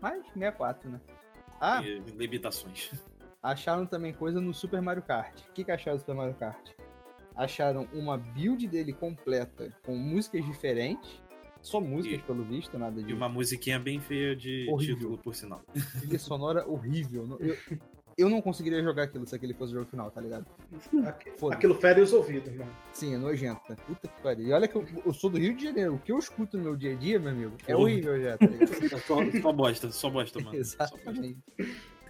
[0.02, 1.00] Mas 64, né?
[1.58, 2.90] Ah, e limitações.
[3.42, 5.40] acharam também coisa no Super Mario Kart.
[5.48, 6.70] O que, que acharam do Super Mario Kart?
[7.34, 11.20] Acharam uma build dele completa com músicas diferentes.
[11.62, 14.96] Só músicas, E- pelo visto, nada de E uma musiquinha bem feia de Horrível.
[14.96, 15.60] título, por sinal.
[16.00, 17.36] trilha sonora horrível.
[17.38, 17.54] Eu,
[18.16, 20.46] eu não conseguiria jogar aquilo se aquele fosse o jogo final, tá ligado?
[21.52, 22.70] Aquilo fere os ouvidos, mano.
[22.94, 23.76] Sim, é nojento, né?
[23.86, 24.46] Puta que pariu.
[24.46, 25.94] E olha que eu, eu sou do Rio de Janeiro.
[25.94, 27.78] O que eu escuto no meu dia a dia, meu amigo, é Porra.
[27.84, 28.70] horrível já, tá ligado?
[29.06, 30.64] Só, só bosta, só bosta, mano.
[30.64, 31.34] Só bosta.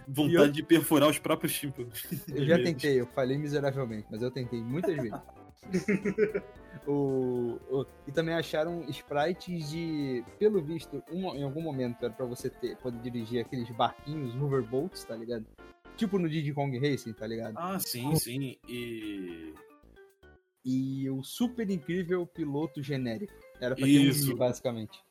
[0.07, 2.05] Vontade eu- de perfurar os próprios tímpanos.
[2.27, 5.19] Eu já tentei, eu falei miseravelmente, mas eu tentei muitas vezes.
[6.87, 12.25] o, o- e também acharam sprites de, pelo visto, uma- em algum momento era pra
[12.25, 15.45] você ter, poder dirigir aqueles barquinhos, hoverboats, tá ligado?
[15.95, 17.53] Tipo no Diddy Kong Racing, tá ligado?
[17.57, 18.57] Ah, sim, sim.
[18.67, 19.53] E.
[20.63, 23.33] E o super incrível piloto genérico.
[23.59, 24.33] Era pra ter Isso.
[24.33, 25.03] um basicamente.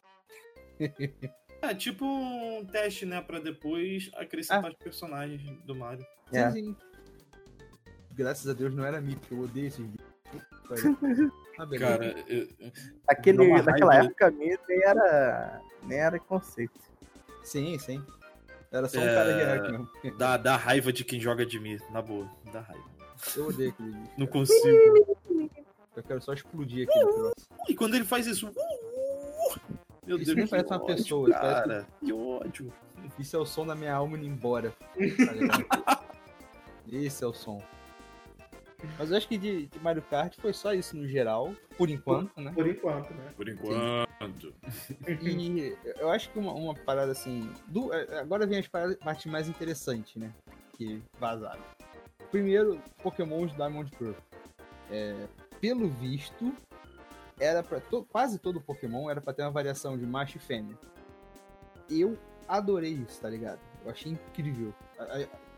[1.63, 3.21] É tipo um teste, né?
[3.21, 6.05] Pra depois acrescentar os personagens do Mario.
[6.33, 6.51] É.
[6.51, 6.77] Sim, sim.
[8.13, 10.11] Graças a Deus não era mim, porque eu odeio esses vídeos.
[11.61, 11.67] Ah.
[11.79, 12.49] Cara, eu-
[13.07, 14.07] Aquele, naquela raiva.
[14.07, 16.73] época mesmo nem era, nem era conceito.
[17.45, 18.03] Sim, sim.
[18.73, 19.71] Era só um É, cara genérico
[20.03, 20.17] mesmo.
[20.19, 22.27] dá, dá raiva de quem joga de mim, na boa.
[22.51, 22.85] Dá raiva.
[23.37, 24.11] Eu odeio aquele vídeo.
[24.17, 25.07] Não consigo.
[25.95, 27.35] Eu quero só explodir aquele troço.
[27.69, 28.51] E quando ele faz isso.
[30.11, 32.73] Meu Isso Deus, nem que parece uma ódio, pessoa, Cara, que ódio.
[33.19, 34.73] Isso é o som da minha alma indo embora.
[35.79, 36.03] Tá?
[36.91, 37.63] Esse é o som.
[38.99, 42.41] Mas eu acho que de, de Mario Kart foi só isso no geral, por enquanto,
[42.41, 42.51] né?
[42.55, 43.33] Por enquanto, né?
[43.37, 44.55] Por enquanto.
[45.23, 47.49] E eu acho que uma, uma parada assim.
[47.69, 50.33] do- agora vem as paradas- partes mais interessantes, né?
[50.77, 51.61] Que vazaram.
[52.31, 54.15] Primeiro, Pokémon de Diamond Pearl.
[54.91, 55.29] É,
[55.61, 56.53] pelo visto,
[57.41, 60.79] era para quase todo Pokémon era pra ter uma variação de macho e fêmea.
[61.89, 62.17] Eu
[62.47, 63.59] adorei isso, tá ligado?
[63.85, 64.75] Eu achei incrível.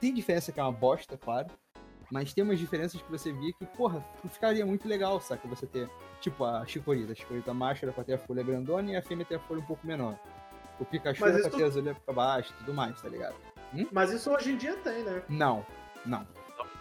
[0.01, 1.49] Tem diferença que é uma bosta, claro.
[2.11, 5.49] Mas tem umas diferenças que você via que, porra, ficaria muito legal, saca?
[5.49, 7.13] Você ter, tipo, a Chikorita.
[7.13, 9.61] A Chikorita macho era pra ter a folha grandona e a fêmea ter a folha
[9.61, 10.19] um pouco menor.
[10.79, 13.35] O Pikachu Mas era pra ter as olhas pra baixo e tudo mais, tá ligado?
[13.91, 15.23] Mas isso hoje em dia tem, né?
[15.29, 15.65] Não,
[16.05, 16.27] não.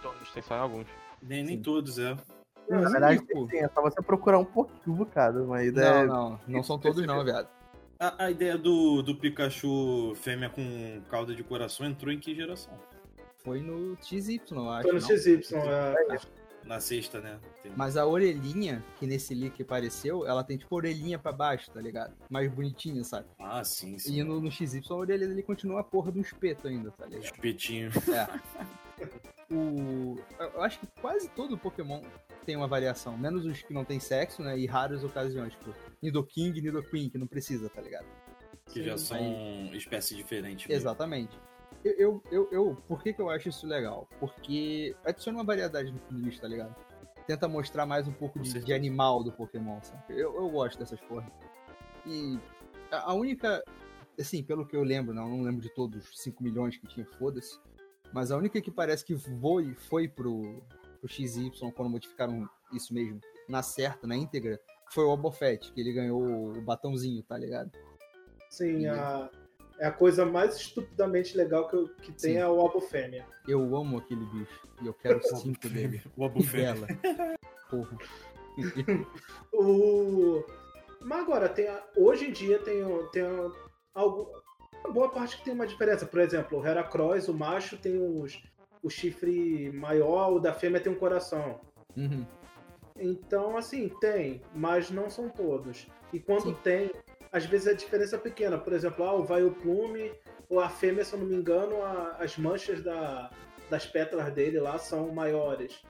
[0.02, 0.88] Todos tem só em alguns.
[1.22, 2.18] Nem, nem todos, é.
[2.70, 6.05] Na verdade, sim, é só você procurar um pouquinho, bocado, mas Não, é...
[6.05, 7.47] não, não são todos não, viado.
[7.99, 12.74] A, a ideia do, do Pikachu fêmea com cauda de coração entrou em que geração?
[13.43, 14.84] Foi no XY, eu acho.
[14.84, 15.07] Foi no não?
[15.07, 15.41] XY.
[15.55, 16.20] é,
[16.66, 17.39] Na sexta, né?
[17.62, 21.82] Tem- Mas a orelhinha, que nesse leak apareceu, ela tem tipo orelhinha pra baixo, tá
[21.82, 22.14] ligado?
[22.30, 23.28] Mais bonitinha, sabe?
[23.39, 24.20] Ah, sim, sim.
[24.20, 27.26] E no, no XY a orelha dele continua a porra do espeto ainda, tá ligado?
[27.26, 27.91] Espetinho.
[28.12, 29.12] É.
[29.53, 30.18] O...
[30.39, 32.01] Eu acho que quase todo Pokémon
[32.46, 34.58] tem uma variação, menos os que não tem sexo, né?
[34.58, 38.06] E raras ocasiões, tipo Nidoking e Nidoqueen, que não precisa, tá ligado?
[38.66, 39.06] Que já Sim.
[39.06, 40.68] são espécies diferentes.
[40.68, 40.82] mesmo.
[40.82, 41.38] Exatamente.
[41.84, 44.08] Eu, eu, eu, eu- por que, que eu acho isso legal?
[44.20, 46.76] Porque adiciona uma variedade no Fluminense, tá ligado?
[47.28, 50.02] Tenta mostrar mais um pouco de, de animal do Pokémon, sabe?
[50.10, 51.32] Eu, eu gosto dessas porra.
[52.06, 52.38] E
[52.92, 53.64] a, a única,
[54.20, 57.06] assim, pelo que eu lembro, não, não lembro de todos os 5 milhões que tinha,
[57.18, 57.60] foda-se.
[58.14, 60.62] Mas a única que parece que foi, foi pro,
[61.02, 64.60] pro XY quando modificaram isso mesmo, na certa, na íntegra,
[64.93, 66.22] foi o Obofet, que ele ganhou
[66.56, 67.72] o batãozinho, tá ligado?
[68.49, 69.30] Sim, a,
[69.80, 72.38] É a coisa mais estupidamente legal que, eu- que tem Sim.
[72.38, 73.26] é o Abo Fêmea.
[73.47, 74.68] Eu amo aquele bicho.
[74.82, 76.02] E eu quero cinco dele.
[76.16, 76.88] O dela.
[77.70, 77.97] Porra.
[79.54, 80.43] O...
[80.99, 83.24] Mas agora, tem a- hoje em dia tem, tem
[83.93, 84.30] algo,
[84.84, 86.06] uma boa parte que tem uma diferença.
[86.06, 88.41] Por exemplo, o Heracross, o macho, tem os,
[88.84, 91.59] o chifre maior, o da fêmea tem um coração.
[91.95, 92.25] Uhum.
[92.99, 95.88] Então, assim, tem, mas não são todos.
[96.13, 96.57] E quando Sim.
[96.63, 96.91] tem,
[97.32, 98.57] às vezes a diferença é pequena.
[98.57, 100.11] Por exemplo, ah, o vai o plume,
[100.49, 103.32] ou a fêmea, se eu não me engano, a- as manchas da,
[103.69, 105.82] das pétalas dele lá são maiores.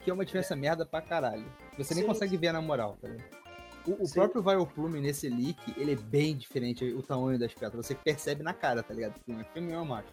[0.00, 1.44] Que é uma diferença merda pra caralho.
[1.76, 2.08] Você nem Sim.
[2.08, 3.38] consegue ver na moral, tá ligado?
[3.86, 7.86] O, o próprio Vileplume nesse leak, ele é bem diferente, o tamanho das pétalas.
[7.86, 9.14] Você percebe na cara, tá ligado?
[9.26, 10.12] Um é fêmea é macho.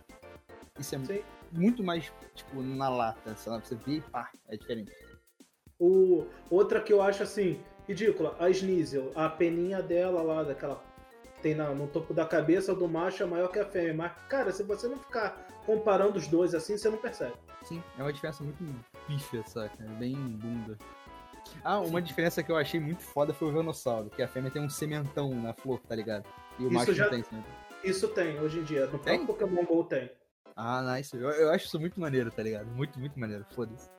[0.79, 1.19] Isso é Sim.
[1.55, 3.65] Muito mais, tipo, na lata, sabe?
[3.67, 4.91] Você vê e pá, é diferente.
[5.79, 10.81] O, outra que eu acho assim, ridícula, a Sneasel, a peninha dela lá, daquela
[11.35, 13.93] que tem na- no topo da cabeça do macho é maior que a fêmea.
[13.93, 17.33] Mas, cara, se você não ficar comparando os dois assim, você não percebe.
[17.63, 18.63] Sim, é uma diferença muito
[19.07, 19.83] bicha, saca?
[19.83, 20.77] É bem bunda.
[21.63, 24.61] Ah, uma diferença que eu achei muito foda foi o Venossauro, que a fêmea tem
[24.61, 26.25] um sementão na flor, tá ligado?
[26.59, 27.51] E o Isso macho já- não tem sementão.
[27.83, 28.87] Isso tem hoje em dia.
[28.87, 29.23] No Tem?
[29.25, 30.09] próprio Pokémon GO tem.
[30.55, 31.15] Ah, nice.
[31.15, 32.65] Eu, eu acho isso muito maneiro, tá ligado?
[32.67, 33.45] Muito, muito maneiro.
[33.53, 33.89] Foda-se.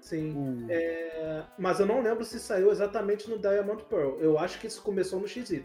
[0.00, 0.34] Sim.
[0.36, 4.16] O- É, mas eu não lembro se saiu exatamente no Diamond Pearl.
[4.20, 5.64] Eu acho que isso começou no XY.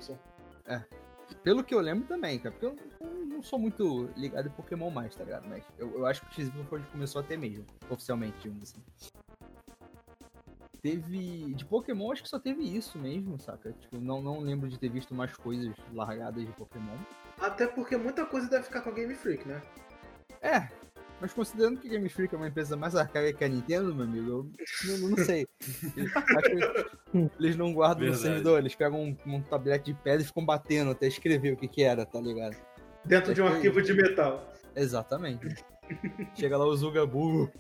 [1.44, 4.90] Pelo que eu lembro também, cara, porque eu não- não sou muito ligado em Pokémon
[4.90, 5.48] mais, tá ligado?
[5.48, 8.64] Mas eu, eu acho que o XY foi onde começou a ter mesmo, oficialmente, digamos
[8.64, 8.82] assim.
[10.82, 11.54] Teve.
[11.54, 13.74] De Pokémon, acho que só teve isso mesmo, saca?
[13.74, 16.98] Tipo, não, não lembro de ter visto mais coisas largadas de Pokémon.
[17.38, 19.62] Até porque muita coisa deve ficar com a Game Freak, né?
[20.42, 20.70] É,
[21.22, 24.30] mas considerando que Game Freak é uma empresa mais arcaica que a Nintendo, meu amigo,
[24.88, 25.46] eu não, não sei.
[25.68, 26.50] Acho
[27.12, 28.22] que eles não guardam no Verdade.
[28.22, 31.68] servidor, eles pegam um, um tablete de pedra e ficam batendo até escrever o que
[31.68, 32.56] que era, tá ligado?
[33.04, 34.54] Dentro de um arquivo de metal.
[34.76, 35.56] Exatamente.
[36.36, 37.52] Chega lá o Zugabu,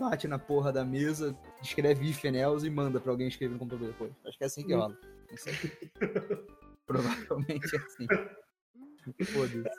[0.00, 4.10] bate na porra da mesa, escreve Ifenels e manda pra alguém escrever no computador depois.
[4.26, 4.96] Acho que é assim que rola.
[5.30, 5.54] Não sei.
[6.86, 8.06] Provavelmente é assim.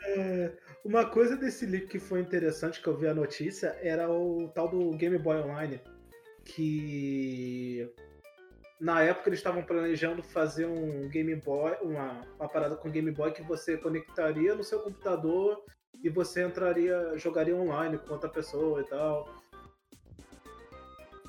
[0.05, 0.51] É,
[0.83, 4.67] uma coisa desse leak que foi interessante que eu vi a notícia era o tal
[4.67, 5.79] do Game Boy Online.
[6.45, 7.89] Que
[8.79, 13.31] na época eles estavam planejando fazer um Game Boy, uma, uma parada com Game Boy
[13.31, 15.63] que você conectaria no seu computador
[16.03, 19.41] e você entraria, jogaria online com outra pessoa e tal.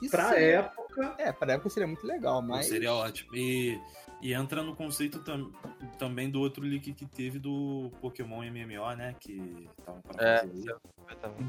[0.02, 2.66] Isso Pra seria- época, É, pra época seria muito legal, mas.
[2.66, 3.34] Seria ótimo.
[3.36, 3.78] E,
[4.22, 5.52] e entra no conceito tam-
[5.98, 9.14] também do outro leak que teve do Pokémon MMO, né?
[9.20, 11.46] Que estavam pra É, fazer aí,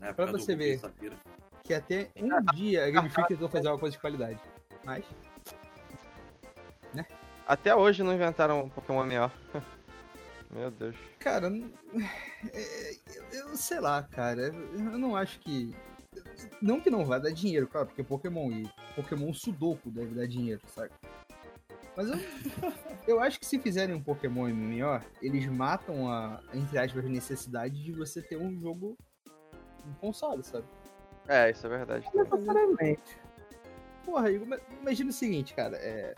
[0.00, 0.78] na Pra do você ver.
[0.78, 1.16] Safira.
[1.62, 4.40] Que até um dia a Game Freak tentou fazer uma coisa de qualidade.
[4.84, 5.04] Mas.
[7.46, 9.30] Até hoje não inventaram um Pokémon MO.
[10.50, 10.96] Meu Deus.
[11.18, 11.72] Cara, n-
[12.52, 14.42] é, eu, eu sei lá, cara.
[14.42, 15.74] Eu não acho que.
[16.62, 20.60] Não que não vai dar dinheiro, claro, porque Pokémon e Pokémon Sudoku deve dar dinheiro,
[20.68, 20.90] sabe?
[21.96, 22.18] Mas eu,
[23.08, 27.92] eu acho que se fizerem um Pokémon MMO, eles matam a, entre aspas, necessidade de
[27.92, 28.96] você ter um jogo
[29.86, 30.66] um console, sabe?
[31.28, 32.08] É, isso é verdade.
[32.14, 33.18] Não necessariamente.
[34.04, 36.14] Porra, imagina o seguinte, cara, é.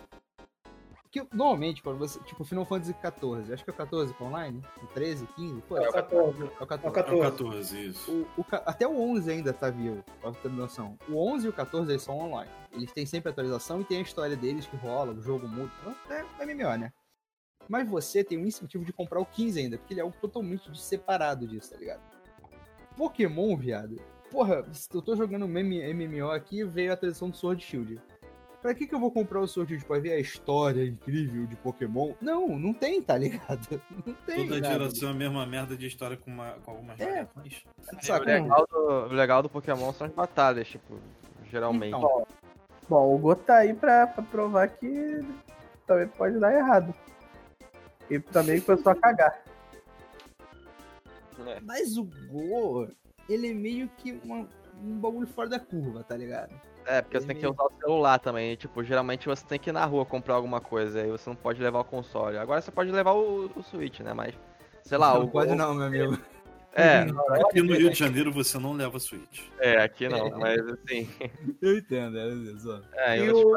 [1.27, 2.21] Que normalmente, quando você.
[2.21, 4.62] Tipo, Final Fantasy XIV, acho que é o 14 pra online?
[4.83, 5.61] O 13, 15?
[5.62, 6.43] Pô, é o 14.
[6.43, 6.87] é o É o 14.
[6.87, 7.23] É o 14.
[7.23, 8.12] 14, isso.
[8.37, 10.97] O, o até o 11 ainda tá vivo, pra ter noção.
[11.09, 12.51] O 11 e o 14 eles são online.
[12.73, 15.73] Eles têm sempre atualização e tem a história deles que rola, o jogo muda.
[15.81, 16.93] Então, É, é MMO, né?
[17.69, 20.79] Mas você tem um incentivo de comprar o 15 ainda, porque ele é algo totalmente
[20.79, 22.01] separado disso, tá ligado?
[22.97, 23.97] Pokémon, viado.
[24.31, 24.64] Porra,
[24.95, 28.01] eu tô jogando um MMO aqui, veio a atualização do Sword Shield.
[28.61, 29.85] Pra que que eu vou comprar o Sword?
[29.85, 32.13] Pra ver a história incrível de Pokémon?
[32.21, 33.81] Não, não tem, tá ligado?
[34.05, 34.49] Não tem.
[34.49, 34.73] Toda nada.
[34.73, 37.25] geração é a mesma merda de história com, uma, com algumas É.
[37.35, 37.65] variações.
[38.09, 40.99] O legal, do, o legal do Pokémon são as batalhas, tipo,
[41.51, 41.95] geralmente.
[41.97, 42.27] Então,
[42.89, 45.21] Bom, o Go tá aí pra, pra provar que
[45.87, 46.93] também pode dar errado.
[48.11, 49.45] E também começou a cagar.
[51.47, 51.61] É.
[51.61, 52.89] Mas o Go,
[53.29, 54.49] ele é meio que uma-
[54.83, 56.51] um bagulho fora da curva, tá ligado?
[56.89, 58.53] É, porque você tem que usar o celular também.
[58.53, 61.36] e, Tipo, geralmente você tem que ir na rua comprar alguma coisa, aí você não
[61.36, 62.39] pode levar o console.
[62.39, 64.14] Agora você pode levar o, o Switch, né?
[64.14, 64.34] Mas,
[64.82, 65.28] sei lá, não o.
[65.28, 66.18] pode o- não, meu amigo.
[66.72, 67.01] É,
[67.45, 69.43] Aqui no Rio de Janeiro você não leva Switch.
[69.59, 71.09] é, aqui não, mas assim.
[71.61, 72.82] Eu entendo, é isso.
[72.95, 73.57] É, E o.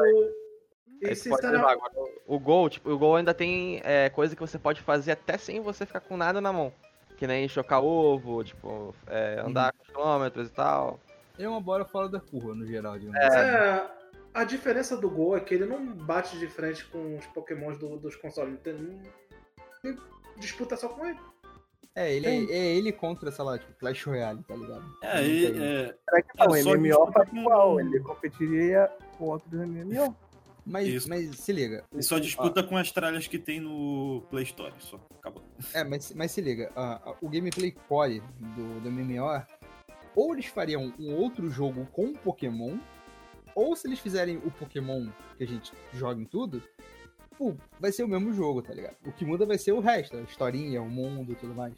[1.00, 1.70] E aí você pode levar.
[1.70, 5.12] sinceramente, Agora, o Gol, tipo, o Gol ainda tem é, coisa que você pode fazer
[5.12, 6.72] até sem você ficar com nada na mão.
[7.16, 11.00] Que nem chocar ovo, tipo, é, andar com quilômetros e tal.
[11.38, 13.36] Ele é uma bola fora da curva, no geral, digamos assim.
[13.38, 13.90] é,
[14.34, 17.96] a diferença do Gol é que ele não bate de frente com os pokémons do-
[17.98, 18.52] dos consoles.
[18.52, 19.96] Não tem- não-
[20.38, 21.18] disputa só com ele.
[21.94, 24.84] É, ele, é, é ele contra, sei lá, tipo, Clash Royale, tá ligado?
[25.02, 26.54] É, e- tem- é, Será que não?
[26.56, 27.80] É, MMO faz com- igual.
[27.80, 30.16] Ele competiria com outros MMO.
[30.64, 31.08] Mas, Isso.
[31.08, 31.84] mas se liga.
[31.92, 34.96] e só disputa com as tralhas que tem no Play Store, só.
[35.18, 35.42] Acabou.
[35.74, 39.44] É, mas, mas se liga, a- a- o gameplay core do, do MMO,
[40.14, 42.78] ou eles fariam um outro jogo com Pokémon,
[43.54, 46.62] ou se eles fizerem o Pokémon que a gente joga em tudo,
[47.36, 48.96] pô, vai ser o mesmo jogo, tá ligado?
[49.06, 51.74] O que muda vai ser o resto, a historinha, o mundo e tudo mais.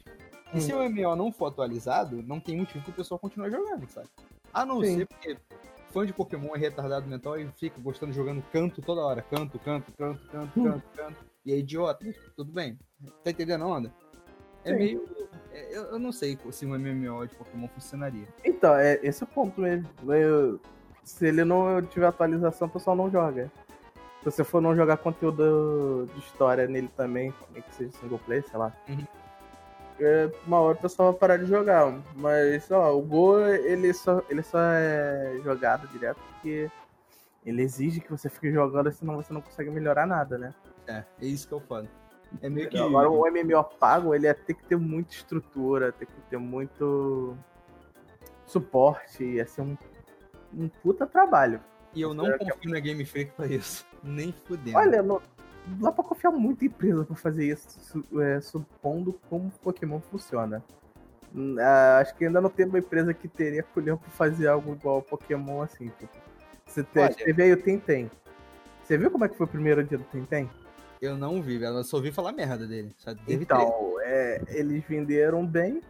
[0.53, 4.07] E se o MMO não for atualizado, não tem motivo pro pessoal continuar jogando, sabe?
[4.53, 4.99] A não Sim.
[4.99, 5.37] ser porque
[5.91, 9.21] fã de Pokémon é retardado mental e fica gostando de jogando canto toda hora.
[9.21, 10.63] Canto, canto, canto, canto, Hum.
[10.63, 11.17] canto, canto.
[11.45, 12.05] E é idiota,
[12.37, 12.79] tudo bem.
[13.23, 13.93] Tá entendendo a onda?
[14.65, 14.75] É Sim.
[14.75, 15.07] meio.
[15.53, 18.27] é, Eu, eu não sei se um MMO de Pokémon funcionaria.
[18.43, 19.87] Então, é esse é o ponto mesmo.
[20.11, 20.59] Eu-
[21.03, 23.51] se ele não tiver atualização, o pessoal não joga.
[24.19, 28.43] Se você for não jogar conteúdo de história nele também, nem que seja single player,
[28.49, 28.73] sei lá.
[28.89, 29.05] Uhum.
[29.99, 31.93] é, uma hora o pessoal vai parar de jogar.
[32.15, 36.69] Mas, lá, o Go, ele só, ele só é jogado direto porque
[37.45, 40.53] ele exige que você fique jogando, senão você não consegue melhorar nada, né?
[40.87, 41.87] É, é isso que eu falo.
[42.41, 42.77] É meio que.
[42.77, 47.37] Agora o MMO pago, ele ia ter que ter muita estrutura, ter que ter muito
[48.45, 49.77] suporte, ia ser um,
[50.53, 51.59] um puta trabalho.
[51.93, 53.85] E eu não É confio na Game Freak pra isso.
[54.03, 54.77] Nem fudendo.
[54.77, 55.21] Olha, não,
[55.65, 60.63] dá pra confiar muito em empresa pra fazer isso, su- é, supondo como Pokémon funciona.
[61.33, 64.73] Hum, ah, acho que ainda não tem uma empresa que teria culhão pra fazer algo
[64.73, 65.89] igual ao Pokémon assim.
[65.99, 66.17] Tipo.
[66.65, 67.13] Você, te, Olha.
[67.13, 68.09] você veio o Tentem.
[68.83, 70.49] Você viu como é que foi o primeiro dia do Tentem?
[71.05, 71.77] Eu não vi, velho.
[71.77, 72.93] Eu só ouvi falar merda dele.
[73.27, 75.81] Então, é, eles venderam bem,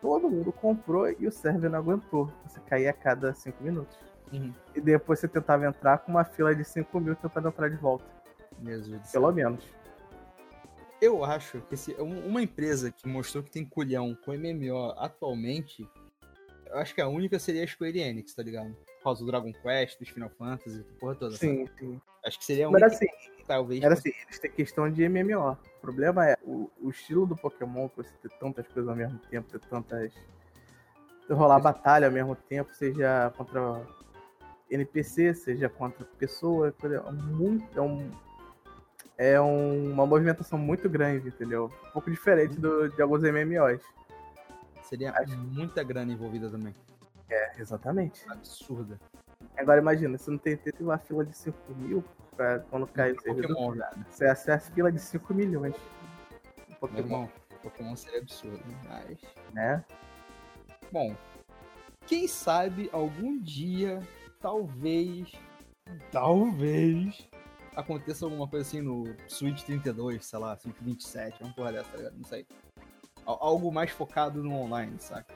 [0.00, 2.32] todo mundo comprou e o server não aguentou.
[2.46, 3.96] Você caía a cada 5 minutos.
[4.32, 4.52] Uhum.
[4.74, 8.04] E depois você tentava entrar com uma fila de 5 mil tentando entrar de volta.
[9.12, 9.64] Pelo menos.
[11.00, 15.86] Eu acho que se um- uma empresa que mostrou que tem culhão com MMO atualmente,
[16.66, 18.72] eu acho que a única seria a Square Enix, tá ligado?
[18.98, 21.36] Por causa do Dragon Quest, dos Final Fantasy, porra toda.
[21.36, 21.94] Sim, sim.
[21.94, 22.02] sabe?
[22.24, 23.06] Acho que seria a Mas única assim,
[23.36, 23.82] que talvez.
[23.82, 25.52] Era assim, eles têm questão de MMO.
[25.52, 29.18] O problema é o, o estilo do Pokémon, que você ter tantas coisas ao mesmo
[29.30, 30.12] tempo, ter tantas.
[31.28, 33.80] rolar batalha ao mesmo tempo, seja contra
[34.70, 37.78] NPC, seja contra pessoa, coisa- é muito.
[37.78, 38.10] É, um,
[39.18, 41.70] é um- uma movimentação muito grande, entendeu?
[41.88, 43.82] Um pouco diferente do- de alguns MMOs.
[44.82, 46.74] Seria muita grana envolvida também.
[47.30, 48.24] É, exatamente.
[48.30, 48.98] Absurda.
[49.56, 52.02] Agora imagina, se não tem, tem uma fila de 5 mil
[52.36, 53.76] pra quando cai o servidor.
[54.08, 55.74] Você acessa a fila de 5 milhões.
[56.80, 57.30] Pokémon, irmão,
[57.62, 58.62] Pokémon seria absurdo.
[58.88, 59.18] Mas.
[59.52, 59.84] né?
[60.90, 61.14] Bom,
[62.06, 64.00] quem sabe algum dia,
[64.40, 65.32] talvez,
[66.10, 67.28] talvez,
[67.76, 71.96] aconteça alguma coisa assim no Switch 32, sei lá, Switch 27, uma porra dessa, tá
[71.98, 72.16] ligado?
[72.16, 72.46] Não sei.
[73.24, 75.32] Al- Algo mais focado no online, saca?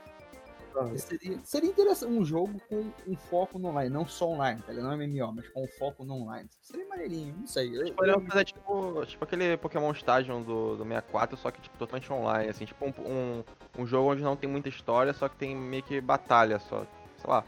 [0.97, 4.87] Seria, seria interessante um jogo com um foco no online, não só online, tá ligado?
[4.87, 6.49] Não é MMO, mas com um foco no online.
[6.61, 7.77] Seria maneirinho, não sei.
[7.77, 12.13] Eu- Poderiam fazer tipo, tipo aquele Pokémon Stadium do, do 64, só que tipo, totalmente
[12.13, 13.45] online, assim, tipo um, um,
[13.79, 16.85] um jogo onde não tem muita história, só que tem meio que batalha só.
[17.19, 17.45] Sei lá.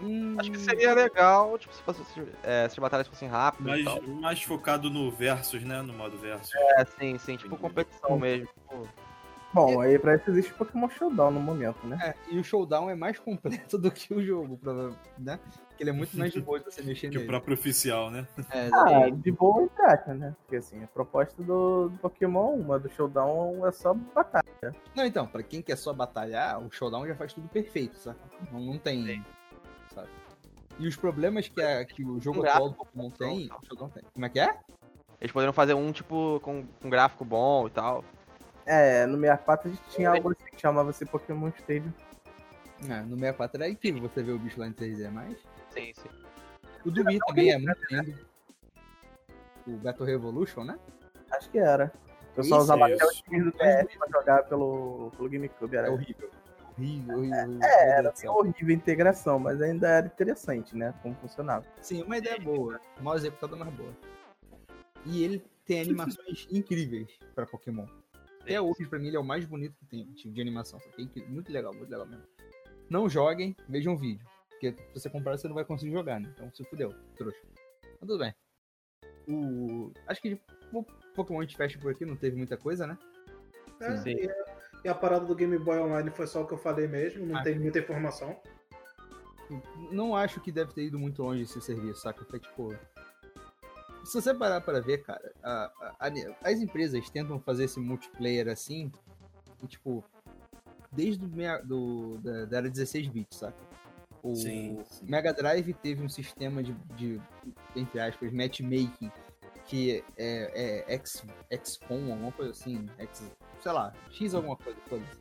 [0.00, 3.84] Hum, Acho que seria legal, tipo, se, fosse, se, é, se as batalhas fossem rápidas
[3.84, 5.80] Mais, mais focado no versus, né?
[5.80, 6.52] No modo versus.
[6.54, 8.48] É, sim, sim, tipo competição mesmo.
[8.48, 8.88] Tipo,
[9.54, 11.98] Bom, aí pra isso existe Pokémon Showdown no momento, né?
[12.02, 14.58] É, e o showdown é mais completo do que o jogo,
[15.18, 15.38] né?
[15.68, 17.26] Porque ele é muito mais de boa de você mexer Que o nele.
[17.26, 18.26] próprio oficial, né?
[18.50, 20.34] É, Ah, de boa e prática, né?
[20.42, 24.42] Porque assim, a proposta do, do Pokémon, uma do Showdown é só batalha.
[24.94, 28.18] Não, então, pra quem quer só batalhar, o showdown já faz tudo perfeito, sabe?
[28.50, 29.24] Não, não tem,
[29.94, 30.08] sabe?
[30.78, 33.58] E os problemas que, a- que o jogo Um atual do Pokémon bom, tem, tal.
[33.62, 34.02] o showdown tem.
[34.14, 34.56] Como é que é?
[35.20, 38.04] eles poderiam fazer um, tipo, com um gráfico bom e tal.
[38.66, 41.92] É, no 64 a gente tinha algo assim que chamava-se Pokémon Stadium.
[42.90, 45.36] Ah, no 64 era incrível você ver o bicho lá em 3D, mas...
[45.70, 46.08] Sim, sim.
[46.84, 48.18] O do Wii também é muito lindo.
[49.66, 50.78] O Battle Revolution, né?
[51.30, 51.92] Acho que era.
[52.36, 55.76] Eu só Isso, usava até os times do DS pra jogar pelo, pelo GameCube.
[55.76, 56.30] É Era, horrível.
[56.76, 57.38] Horrível, horrível.
[57.38, 57.62] horrível.
[57.62, 58.32] é, era céu.
[58.32, 60.94] horrível a integração, mas ainda era interessante, né?
[61.02, 61.64] Como funcionava.
[61.80, 62.80] Sim, uma ideia boa.
[63.00, 63.92] Mal executada, mas boa.
[65.04, 67.86] E ele tem animações incríveis pra Pokémon.
[68.42, 70.80] Até hoje, pra mim, ele é o mais bonito que tem tipo de animação.
[71.28, 72.24] Muito legal, muito legal mesmo.
[72.90, 74.26] Não joguem, vejam vídeo.
[74.50, 76.30] Porque se você comprar, você não vai conseguir jogar, né?
[76.34, 77.38] Então se fudeu, trouxa.
[77.82, 78.34] Mas tudo bem.
[79.28, 79.92] O...
[80.06, 80.40] Acho que
[80.72, 80.84] o
[81.14, 82.98] Pokémon a gente fecha por aqui, não teve muita coisa, né?
[83.80, 84.10] É, Sim.
[84.10, 84.34] E, a,
[84.84, 87.36] e a parada do Game Boy Online foi só o que eu falei mesmo, não
[87.36, 87.42] Ah.
[87.42, 88.40] tem muita informação.
[89.90, 92.24] Não acho que deve ter ido muito longe esse serviço, saca?
[92.24, 92.74] Foi tipo.
[94.04, 96.12] Se você parar para ver, cara, a- a-
[96.50, 98.90] as empresas tentam fazer esse multiplayer assim,
[99.62, 100.04] e, tipo,
[100.90, 103.56] desde o mea- do, da, da era 16 bits, saca?
[104.22, 105.06] O Sim, sim.
[105.08, 107.20] Mega Drive teve um sistema de, de
[107.74, 109.10] entre aspas, matchmaking,
[109.66, 113.30] que é, é X, XCOM, alguma coisa assim, X,
[113.60, 115.20] sei lá, X alguma coisa, foda-se.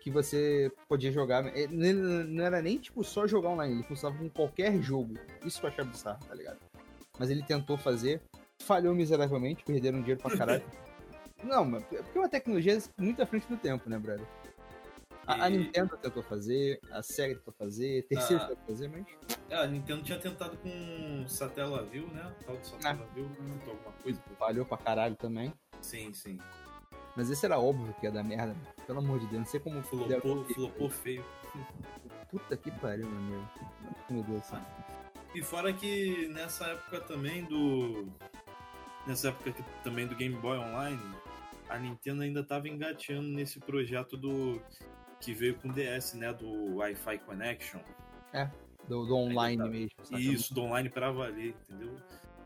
[0.00, 1.46] que você podia jogar.
[1.54, 5.14] é, Não era nem tipo só jogar online, ele funcionava com qualquer jogo.
[5.44, 6.58] Isso que eu achava bizarro, tá ligado?
[7.18, 8.20] Mas ele tentou fazer,
[8.62, 10.62] falhou miseravelmente, perderam dinheiro pra caralho.
[11.42, 14.26] Não, mas é porque é uma tecnologia muito à frente do tempo, né, brother?
[15.26, 18.46] A, a E- Nintendo tentou fazer, a Sega tentou fazer, a terceira Ah.
[18.48, 19.06] tentou fazer, mas.
[19.48, 22.30] É, a Nintendo tinha tentado com Satellaview, né?
[22.44, 24.20] Tal de Satellaview, tentou alguma coisa.
[24.38, 25.52] falhou pra caralho também.
[25.80, 26.38] Sim, sim.
[27.16, 28.48] Mas esse era óbvio que ia dar merda.
[28.52, 28.60] né?
[28.86, 31.24] Pelo amor de Deus, não sei como Flopou, flopou feio.
[32.30, 33.50] Puta que pariu, meu amigo.
[34.10, 34.60] Meu Deus do céu.
[35.34, 38.08] E fora que nessa época também do.
[39.06, 41.00] Nessa época que- também do Game Boy Online,
[41.68, 44.60] a Nintendo ainda tava engateando nesse projeto do.
[45.20, 46.32] que veio com o DS, né?
[46.32, 47.80] Do Wi-Fi Connection.
[48.88, 49.68] Do, do online tá.
[49.68, 49.90] mesmo.
[50.02, 50.18] saca?
[50.20, 51.94] E isso, do online pra valer, entendeu?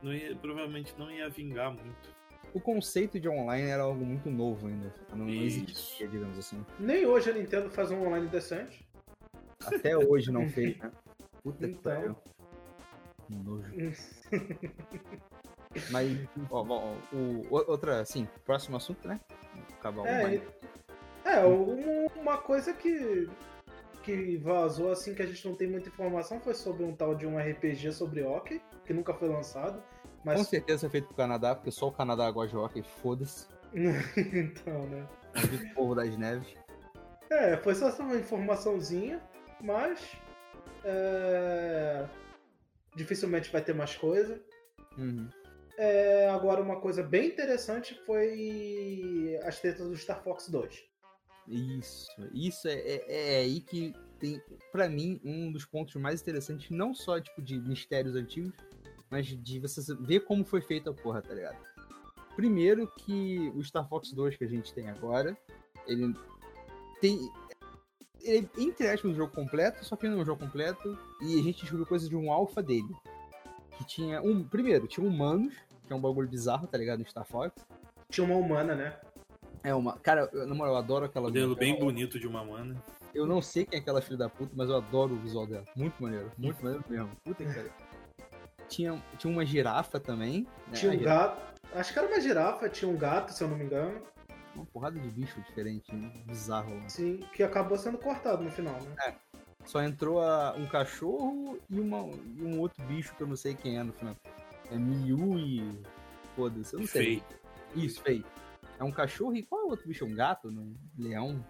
[0.03, 2.13] Não ia- provavelmente não ia vingar muito.
[2.53, 4.93] O conceito de online era algo muito novo ainda.
[5.11, 6.65] Não, não existia, digamos assim.
[6.79, 8.87] Nem hoje a Nintendo faz um online decente.
[9.65, 10.91] Até hoje não fez, né?
[11.43, 11.93] Puta que Então.
[11.95, 12.17] pariu.
[13.29, 13.73] Nojo.
[15.91, 16.19] Mas,
[16.51, 17.17] ó, bom, o,
[17.51, 19.21] o- outra, assim, próximo assunto, né?
[19.79, 20.43] Acabar o É, online.
[21.25, 23.29] É, um- uma coisa que,
[24.03, 27.27] que vazou assim que a gente não tem muita informação foi sobre um tal de
[27.27, 29.79] um RPG sobre hockey, que nunca foi lançado.
[30.03, 30.47] Com Mas.
[30.47, 33.47] certeza é feito pro Canadá, porque só o Canadá gosta de hockey, foda-se.
[33.75, 35.07] então, né?
[35.35, 36.55] Maldito povo das neves.
[37.31, 39.21] É, foi só uma informaçãozinha,
[39.61, 40.17] mas.
[40.85, 42.07] é,
[42.95, 44.41] Dificilmente vai ter mais coisa.
[44.97, 45.29] Uhum.
[45.77, 50.85] É, agora, uma coisa bem interessante foi as tretas do Star Fox 2.
[51.49, 54.41] Isso, isso é, é, é aí que tem,
[54.73, 58.55] pra mim, um dos pontos mais interessantes, não só tipo de mistérios antigos,
[59.11, 61.59] mas de você ver como foi feita a porra, tá ligado?
[62.35, 65.37] Primeiro que o Star Fox 2 que a gente tem agora,
[65.87, 66.15] ele
[67.01, 67.31] tem.
[68.25, 71.39] Ele, é, entre aspas, um jogo completo, só que não é um jogo completo, e
[71.39, 72.95] a gente descobriu coisas de um alpha dele.
[73.77, 74.43] Que tinha um.
[74.43, 75.55] Primeiro, tinha humanos,
[75.87, 77.01] que é um bagulho bizarro, tá ligado?
[77.01, 77.55] No Star Fox.
[78.09, 78.97] Tinha uma humana, né?
[79.63, 79.99] É uma.
[79.99, 82.77] Cara, eu, na moral, eu adoro aquela Modelo bem bonito de uma mana.
[83.15, 85.65] eu não sei quem é aquela filha da puta, mas eu adoro o visual dela.
[85.77, 86.31] Muito maneiro.
[86.39, 87.11] Muito maneiro mesmo.
[87.25, 87.71] Puta que pariu.
[88.69, 90.47] Tinha, tinha uma girafa também.
[90.69, 90.75] Né?
[90.75, 91.55] Tinha um gato.
[91.75, 94.01] Acho que era uma girafa, tinha um gato, se eu não me engano.
[94.55, 96.13] Uma porrada de bicho diferente, né?
[96.27, 96.75] bizarro.
[96.79, 96.89] lá.
[96.89, 99.17] Sim, que acabou sendo cortado no final, né?
[99.65, 101.99] Só entrou a- um cachorro e, uma,
[102.37, 104.17] e um outro bicho que eu não sei quem é no final.
[104.71, 105.83] É Miu e.
[106.37, 107.03] Foda-se, eu não sei.
[107.05, 107.85] Feio.
[107.85, 108.25] Isso, feio.
[108.79, 110.05] É um cachorro e qual é o outro bicho?
[110.05, 110.49] Um gato?
[110.49, 111.45] Um leão?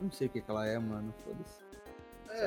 [0.00, 1.14] Não sei o que, que ela é, mano.
[1.24, 1.62] Foda-se.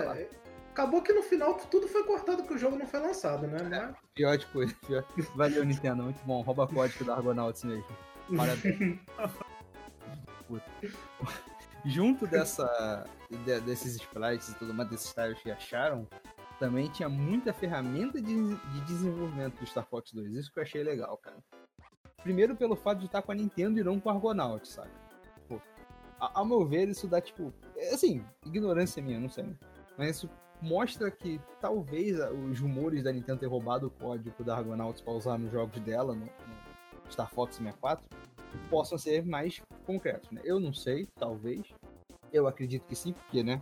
[0.05, 0.18] lá.
[0.20, 0.30] É,
[0.72, 3.57] acabou que no final tudo foi cortado que o jogo não foi lançado, né?
[3.64, 4.76] Mas- Pior de coisa.
[4.86, 5.03] Pior.
[5.36, 6.03] Valeu, Nintendo.
[6.03, 6.41] Muito bom.
[6.41, 7.86] Rouba código da Argonauts mesmo.
[8.36, 8.99] Parabéns.
[10.50, 10.66] Puta.
[11.86, 16.06] Junto dessa, de- desses sprites e tudo mais, desses tiles que acharam,
[16.60, 20.34] também tinha muita ferramenta de, de desenvolvimento do Star Fox 2.
[20.34, 21.38] Isso que eu achei legal, cara.
[22.22, 24.89] Primeiro pelo fato de estar com a Nintendo e não com a Argonaut, saca?
[25.47, 25.62] Pô,
[26.20, 27.54] ao meu ver, isso dá tipo.
[27.78, 29.45] é, Assim, ignorância minha, não sei.
[29.45, 29.56] né?
[29.97, 30.30] Mas isso
[30.62, 32.18] mostra que talvez
[32.50, 36.14] os rumores da Nintendo ter roubado o código da Argonauts para usar nos jogos dela,
[36.14, 38.06] no, no Star Fox 64,
[38.70, 40.41] possam ser mais concretos, né?
[40.43, 41.68] Eu não sei, talvez.
[42.32, 43.62] Eu acredito que sim, porque, né?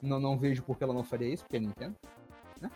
[0.00, 1.96] Não, não vejo por que ela não faria isso, porque é Nintendo,
[2.60, 2.70] né?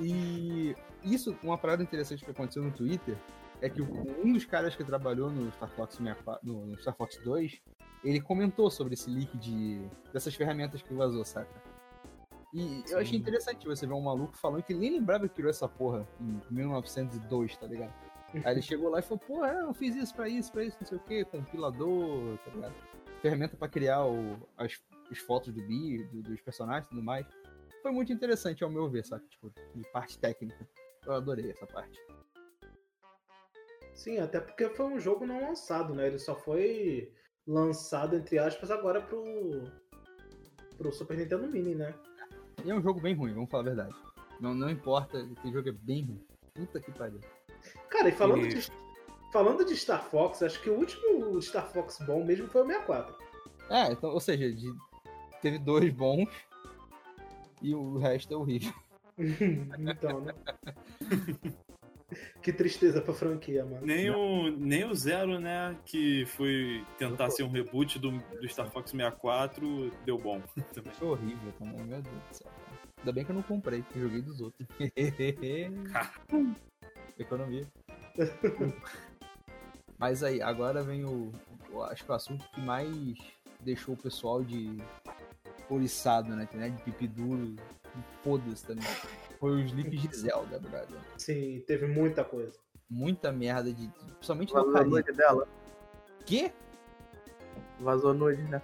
[0.00, 3.16] E isso, uma parada interessante que aconteceu no Twitter,
[3.60, 7.60] é que um dos caras que trabalhou no Star Fox 64, no, Star Fox 2,
[8.02, 9.80] ele comentou sobre esse leak de
[10.12, 11.62] dessas ferramentas que vazou, saca?
[12.52, 13.16] E eu achei Sim.
[13.16, 16.40] interessante você ver um maluco falando que ele nem lembrava que criou essa porra em
[16.50, 17.94] 1902, tá ligado?
[18.44, 20.76] Aí ele chegou lá e falou, pô, é, eu fiz isso pra isso, pra isso,
[20.80, 22.74] não sei o que, compilador, tá ligado?
[23.20, 24.80] Ferramenta pra criar o, as,
[25.10, 27.26] as fotos do bi, do- dos personagens e tudo mais.
[27.82, 29.24] Foi muito interessante ao meu ver, saca?
[29.28, 30.66] Tipo, de parte técnica.
[31.04, 31.98] Eu adorei essa parte.
[33.94, 36.06] Sim, até porque foi um jogo não lançado, né?
[36.06, 37.12] Ele só foi
[37.46, 39.64] lançado, entre aspas, agora pro,
[40.78, 41.94] pro Super Nintendo Mini, né?
[42.64, 43.94] E é um jogo bem ruim, vamos falar a verdade.
[44.40, 46.26] Não, não importa, esse jogo é bem ruim.
[46.54, 47.20] Puta que pariu.
[47.88, 48.68] Cara, e falando, E- de,
[49.32, 53.16] falando de Star Fox, acho que o último Star Fox bom mesmo foi o 64.
[53.70, 54.74] É, então, ou seja, de-
[55.40, 56.28] teve dois bons
[57.62, 58.72] e o resto é horrível.
[59.78, 60.34] então, né?
[62.42, 63.86] Que tristeza pra franquia, mano.
[63.86, 65.74] Nem o, nem o Zero, né?
[65.86, 70.42] Que foi tentar ser um reboot do, do Star Fox 64, deu bom.
[70.74, 70.92] Também.
[70.92, 72.50] Foi horrível também, meu Deus do céu.
[73.02, 74.64] Ainda bem que eu não comprei, que joguei dos outros.
[77.18, 77.66] Economia.
[79.98, 81.32] Mas aí, agora vem o.
[81.68, 82.88] eu Acho que o assunto que mais
[83.60, 84.80] deixou o pessoal de
[85.68, 87.56] oriçado na internet, de pipi duro,
[88.22, 88.86] foda-se também.
[89.40, 91.00] Foi os leaks de Zelda, brother.
[91.18, 92.56] Sim, teve muita coisa.
[92.88, 93.88] Muita merda de.
[93.88, 95.48] Principalmente Vazou a nude dela.
[96.24, 96.52] Quê?
[97.80, 98.62] Vazou nude, né?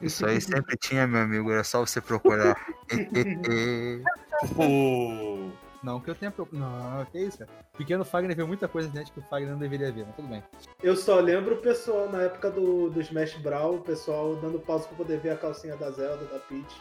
[0.00, 2.54] Isso aí sempre tinha, meu amigo, era só você procurar.
[5.82, 6.66] Não, que eu tenha procurado.
[6.66, 7.50] Não, que isso, cara.
[7.76, 10.28] Pequeno Fagner viu muita coisa na internet que o Fagner não deveria ver, mas tudo
[10.28, 10.42] bem.
[10.82, 14.88] Eu só lembro o pessoal, na época do, do Smash Brawl, o pessoal dando pausa
[14.88, 16.80] pra poder ver a calcinha da Zelda, da Peach.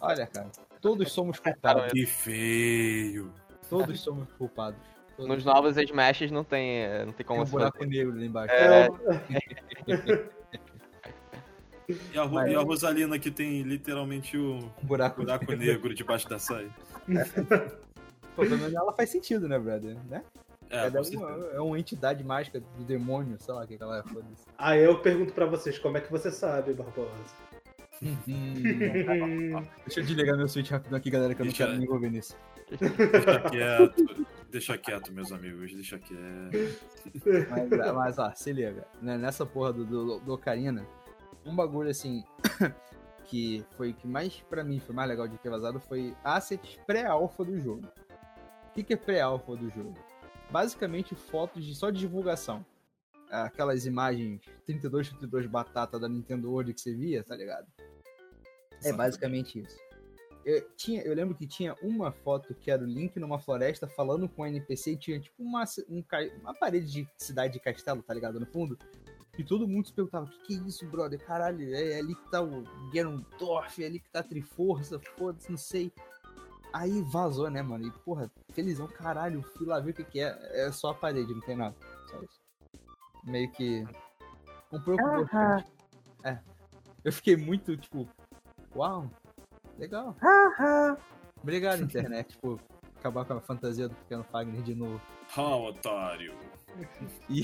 [0.00, 1.92] Olha, cara, todos somos culpados.
[1.92, 3.32] que feio.
[3.68, 4.78] Todos somos culpados.
[5.16, 7.90] Todos Nos novos Smashes não tem, é, não tem tem como um se buraco fazer.
[7.90, 8.54] negro ali embaixo.
[8.54, 8.88] É.
[11.88, 16.38] E a, Mas- e a Rosalina que tem literalmente o buraco, buraco negro debaixo da
[16.38, 16.70] saia.
[18.36, 19.96] Pô, pelo menos ela faz sentido, né, brother?
[20.08, 20.22] Né?
[20.70, 23.98] É, Ela é, uma, é uma entidade mágica do demônio, sei lá o que ela
[23.98, 24.44] é, foda-se.
[24.56, 27.10] Aí eu pergunto pra vocês, como é que você sabe, Barbosa?
[29.86, 32.10] Deixa eu desligar meu switch rapidão aqui, galera, que eu não Deixa- quero me envolver
[32.10, 32.34] nisso.
[32.80, 34.26] Deixa quieto.
[34.50, 35.72] Deixa quieto, meus amigos.
[35.74, 36.78] Deixa quieto.
[37.50, 38.86] Mas, mas ó, se liga.
[39.00, 40.86] né, Nessa porra do, do, do Ocarina,
[41.44, 42.24] um bagulho assim
[43.26, 47.44] que foi que mais pra mim foi mais legal de ter vazado foi assets pré-alpha
[47.44, 47.86] do jogo.
[48.70, 49.94] O que, que é pré-alpha do jogo?
[50.50, 52.64] Basicamente fotos de só divulgação.
[53.30, 57.66] Aquelas imagens 32 32 batata da Nintendo World que você via, tá ligado?
[58.84, 59.78] É basicamente isso.
[60.44, 64.28] Eu, tinha, eu lembro que tinha uma foto que era o Link numa floresta falando
[64.28, 66.02] com o NPC e tinha tipo uma, um
[66.40, 68.40] uma parede de cidade de castelo, tá ligado?
[68.40, 68.76] No fundo.
[69.38, 71.24] E todo mundo se perguntava: o que, que é isso, brother?
[71.24, 75.50] Caralho, é, é ali que tá o Ganondorf, é ali que tá a Triforça, foda-se,
[75.50, 75.92] não sei.
[76.72, 77.86] Aí vazou, né, mano?
[77.86, 80.66] E porra, felizão, caralho, fui lá ver o que, que é.
[80.66, 81.74] É só a parede, não tem nada.
[82.10, 82.40] Só isso.
[83.24, 83.86] Meio que.
[84.70, 85.02] Um pouco.
[85.32, 85.62] Ah,
[86.24, 86.38] É.
[87.04, 88.08] Eu fiquei muito, tipo,
[88.76, 89.10] uau,
[89.78, 90.16] legal.
[90.22, 90.96] ah,
[91.42, 92.60] Obrigado, internet, tipo,
[92.96, 95.00] acabar com a fantasia do pequeno Fagner de novo.
[95.36, 96.34] Ah, otário.
[97.28, 97.42] E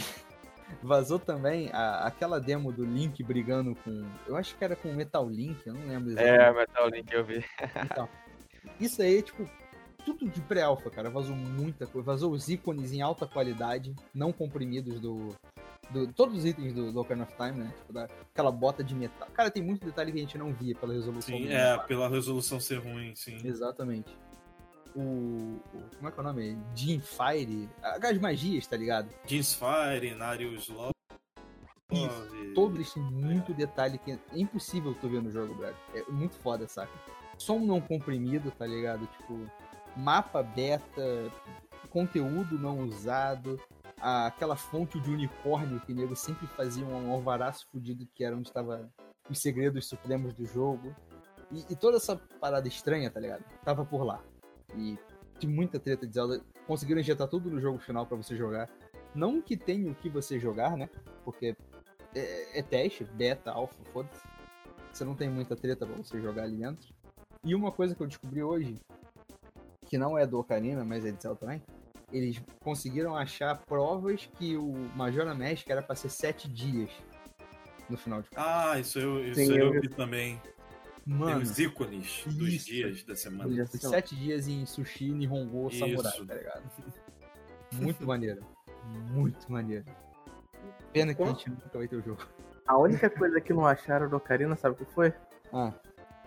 [0.83, 4.05] vazou também a- aquela demo do Link brigando com.
[4.27, 6.57] Eu acho que era com o Metal Link, eu não lembro É, exatamente.
[6.59, 7.45] Metal Link eu vi.
[7.85, 8.09] Então,
[8.81, 9.49] isso aí, tipo,
[10.05, 11.11] tudo de pré-alpha, cara.
[11.11, 12.07] Vazou muita coisa.
[12.07, 15.35] Vazou os ícones em alta qualidade, não comprimidos do.
[15.91, 17.73] do- todos os itens do, do Ocarina of Time, né?
[17.79, 19.27] Tipo, da, aquela bota de metal.
[19.33, 22.61] Cara, tem muito detalhe que a gente não via pela resolução Sim, é, pela resolução
[22.61, 23.39] ser ruim, sim.
[23.45, 24.15] Exatamente.
[24.95, 25.61] O, o-
[25.97, 26.59] Como é que é o nome?
[26.75, 27.69] Jim Fire.
[27.83, 29.09] As magias, tá ligado?
[29.27, 30.93] Jeans Fire, Narius Love.
[31.91, 32.53] Isso.
[32.55, 35.77] Todos eles têm muito detalhe que é impossível tu ver no jogo, brother.
[35.95, 36.93] É muito foda, saca?
[37.39, 39.07] Som não comprimido, tá ligado?
[39.07, 39.49] Tipo,
[39.97, 41.33] mapa beta,
[41.91, 43.61] conteúdo não usado,
[44.01, 48.49] aquela fonte de unicórnio que o nego sempre fazia um alvaraço fudido que era onde
[48.49, 48.91] estava
[49.31, 50.95] os segredos supremos do jogo.
[51.51, 53.43] E, e toda essa parada estranha, tá ligado?
[53.65, 54.23] Tava por lá.
[54.77, 54.99] E
[55.39, 56.41] tinha muita treta de Zelda.
[56.67, 58.69] Conseguiram injetar tudo no jogo final pra você jogar.
[59.15, 60.89] Não que tenha o que você jogar, né?
[61.25, 61.57] Porque
[62.15, 64.27] é, é teste, beta, alfa, foda-se.
[64.93, 66.89] Você não tem muita treta pra você jogar ali dentro.
[67.45, 68.81] E uma coisa que eu descobri hoje,
[69.87, 71.63] que não é do Ocarina, mas é de Zelda também,
[72.13, 76.91] eles conseguiram achar provas que o Majora Mask era pra ser sete dias
[77.89, 80.41] no final de Ah, isso eu, isso Sim, eu eu vi também.
[81.09, 82.67] Tem Mano, os ícones dos isso.
[82.67, 83.67] dias da semana.
[83.67, 83.89] Só.
[83.89, 86.27] sete dias em sushi, Nihongo, Samurai, Isso.
[86.27, 86.71] tá ligado?
[87.73, 88.45] Muito maneiro.
[89.11, 89.87] Muito maneiro.
[90.93, 92.29] Pena que a gente nunca vai ter o jogo.
[92.67, 95.15] A única coisa que não acharam do Ocarina, sabe o que foi?
[95.51, 95.73] Ah,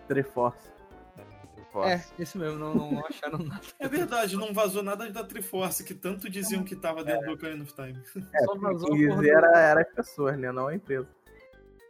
[0.08, 0.72] Triforce.
[1.84, 3.60] é, isso mesmo, não, não, acharam nada.
[3.78, 7.62] É verdade, não vazou nada da Triforce, que tanto diziam que tava dentro do Ocarina
[7.62, 8.02] of Time.
[8.34, 10.50] É, Só vazou dizer era, era as pessoas, né?
[10.50, 11.08] Não a empresa.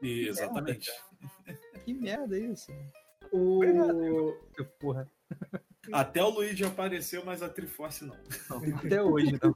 [0.03, 0.90] E, exatamente.
[1.85, 2.72] Que merda é isso?
[3.33, 3.61] O...
[4.55, 5.11] Que Porra.
[5.93, 8.16] Até o Luigi apareceu, mas a Triforce não.
[8.49, 9.55] Não, até hoje não.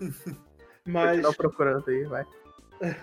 [0.86, 2.24] Mas, Continua procurando aí, vai.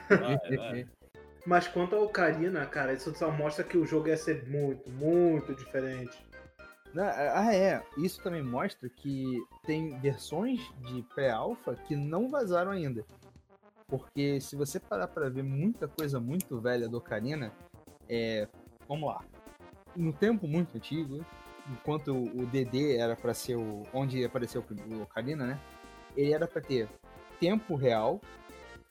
[0.10, 0.88] Vai, vai.
[1.45, 5.54] mas quanto ao Ocarina, cara, isso só mostra que o jogo ia ser muito, muito
[5.54, 6.18] diferente.
[6.95, 7.84] Ah, é.
[7.98, 13.06] Isso também mostra que tem versões de pré-alpha que não vazaram ainda.
[13.88, 17.54] Porque se você parar pra ver muita coisa muito velha do Ocarina,
[18.10, 18.47] é.
[18.88, 19.22] Vamos lá.
[19.95, 21.26] No tempo muito antigo,
[21.72, 23.84] enquanto o DD era pra ser o.
[23.93, 25.60] onde apareceu o Ocarina, né?
[26.18, 26.89] ele era pra ter
[27.39, 28.20] tempo real,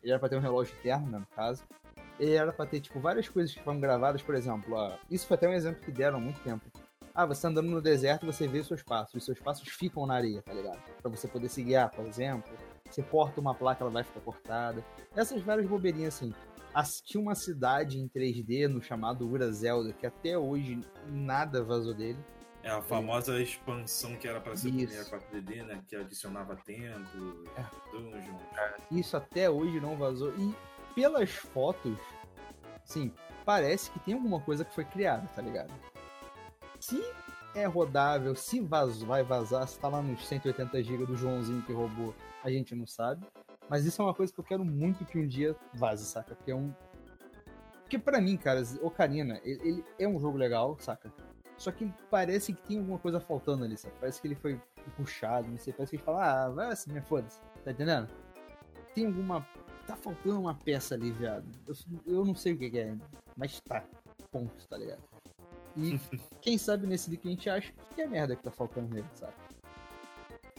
[0.02, 1.64] ele era pra ter um relógio interno, né, no caso.
[2.18, 5.36] Ele era pra ter, tipo, várias coisas que foram gravadas, por exemplo, ó, isso foi
[5.36, 6.64] até um exemplo que deram há muito tempo.
[7.14, 10.14] Ah, você tá andando no deserto você vê seus passos, e seus passos ficam na
[10.14, 10.80] areia, tá ligado?
[11.02, 12.50] Pra você poder se guiar, por exemplo.
[12.88, 14.84] Você corta uma placa, ela vai ficar cortada.
[15.14, 16.32] Essas várias bobeirinhas assim.
[16.76, 21.94] As- Tinha uma cidade em 3D no chamado Ura Zelda, que até hoje nada vazou
[21.94, 22.18] dele.
[22.62, 24.92] É a famosa expansão que era pra ser Isso.
[24.92, 25.82] 64DD, né?
[25.88, 27.64] Que adicionava templo, É.
[27.92, 28.42] dungeons.
[28.90, 30.34] Isso até hoje não vazou.
[30.36, 30.54] E
[30.94, 31.96] pelas fotos,
[32.84, 33.12] sim,
[33.44, 35.72] parece que tem alguma coisa que foi criada, tá ligado?
[36.80, 37.00] Se
[37.54, 41.72] é rodável, se vazou, vai vazar, se tá lá nos 180 GB do Joãozinho que
[41.72, 42.14] roubou,
[42.44, 43.24] a gente não sabe.
[43.68, 46.34] Mas isso é uma coisa que eu quero muito que um dia vaze, saca?
[46.34, 46.72] Porque é um.
[47.82, 51.12] Porque pra mim, cara, Ocarina, ele, ele é um jogo legal, saca?
[51.56, 53.94] Só que parece que tem alguma coisa faltando ali, sabe?
[53.98, 54.60] Parece que ele foi
[54.96, 55.72] puxado, não sei.
[55.72, 57.40] Parece que ele fala, ah, vai assim, minha foda-se.
[57.64, 58.08] Tá entendendo?
[58.94, 59.46] Tem alguma.
[59.86, 61.46] Tá faltando uma peça ali, viado.
[61.66, 61.74] Eu,
[62.06, 62.96] eu não sei o que, que é,
[63.36, 63.84] mas tá.
[64.30, 65.02] Ponto, tá ligado?
[65.76, 65.98] E
[66.40, 69.08] quem sabe nesse dia que a gente acha que é merda que tá faltando nele,
[69.14, 69.34] sabe?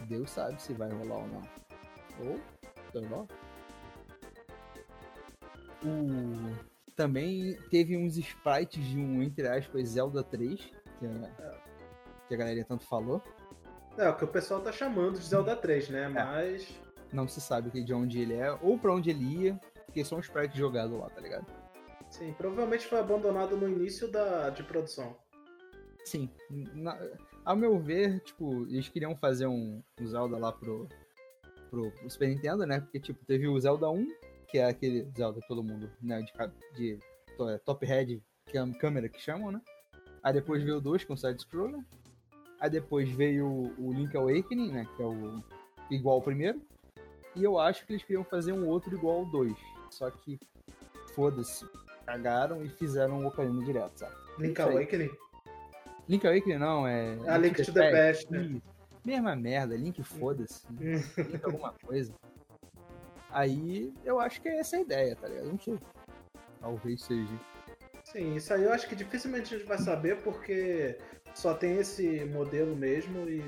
[0.07, 1.41] Deus sabe se vai rolar ou não.
[2.19, 2.39] Ou,
[5.83, 6.67] O...
[6.95, 10.59] Também teve uns sprites de um, entre aspas, Zelda 3,
[10.99, 11.61] que a,
[12.27, 13.21] que a galera tanto falou.
[13.97, 16.07] É, o que o pessoal tá chamando de Zelda 3, né?
[16.07, 16.67] Mas.
[17.13, 20.57] Não se sabe de onde ele é, ou pra onde ele ia, porque são sprites
[20.57, 21.45] jogados lá, tá ligado?
[22.09, 25.15] Sim, provavelmente foi abandonado no início da, de produção.
[26.03, 26.29] Sim,
[26.73, 26.97] na-
[27.45, 30.87] ao meu ver, tipo, eles queriam fazer um, um Zelda lá pro,
[31.69, 32.79] pro, pro Super Nintendo, né?
[32.79, 34.07] Porque, tipo, teve o Zelda 1,
[34.47, 36.31] que é aquele Zelda que todo mundo, né, de,
[36.75, 36.99] de
[37.51, 38.21] é, top head
[38.79, 39.61] câmera que chamam, né?
[40.23, 41.81] Aí depois veio o 2 com side scroller.
[42.59, 45.43] Aí depois veio o, o Link Awakening, né, que é o
[45.91, 46.61] igual ao primeiro.
[47.35, 49.53] E eu acho que eles queriam fazer um outro igual ao 2.
[49.91, 50.39] Só que
[51.13, 51.65] foda-se,
[52.05, 54.15] cagaram e fizeram o Ocarina direto, sabe?
[54.39, 54.59] Link.
[54.59, 55.11] Awakening?
[56.07, 57.17] Link Awakening não, é.
[57.27, 58.41] Ah, Link to the Past, né?
[58.41, 58.76] Isso.
[59.07, 60.67] Mesma merda, Link foda-se.
[60.69, 61.01] Link
[61.41, 62.13] alguma coisa.
[63.29, 65.47] Aí eu acho que é essa a ideia, tá ligado?
[65.47, 65.79] Não sei.
[66.59, 67.39] Talvez seja.
[68.03, 70.97] Sim, isso aí eu acho que dificilmente a gente vai saber porque
[71.33, 73.41] só tem esse modelo mesmo e.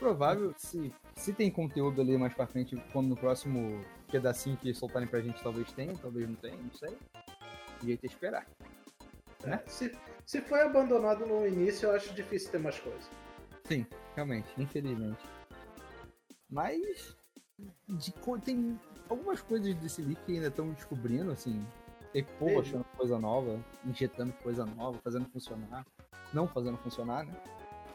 [0.00, 5.06] Provável, se, se tem conteúdo ali mais pra frente, quando no próximo pedacinho que soltarem
[5.06, 6.98] pra gente, talvez tenha, talvez não tenha, não sei.
[7.80, 8.48] O jeito é esperar.
[9.44, 9.62] Né?
[9.68, 9.96] Se,
[10.26, 13.08] se foi abandonado no início, eu acho difícil ter mais coisa.
[13.66, 15.24] Sim, realmente, infelizmente.
[16.50, 17.16] Mas
[17.88, 18.12] de
[18.42, 21.66] tem algumas coisas desse leak que ainda estão descobrindo, assim.
[22.12, 25.86] Tem povo achando coisa nova, injetando coisa nova, fazendo funcionar.
[26.32, 27.32] Não fazendo funcionar, né?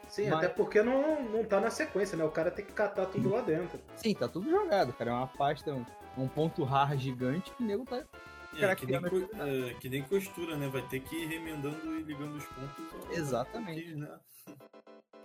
[0.07, 2.23] Sim, Mas- até porque não, não tá na sequência, né?
[2.23, 3.79] O cara tem que catar tudo lá dentro.
[3.95, 5.11] Sim, tá tudo jogado, cara.
[5.11, 5.85] É uma pasta, um,
[6.17, 8.03] um ponto rar gigante que o nego tá.
[8.57, 10.67] É, que, nem, é, que nem costura, né?
[10.67, 13.17] Vai ter que ir remendando e ligando os pontos.
[13.17, 13.95] Exatamente.
[13.95, 14.19] né?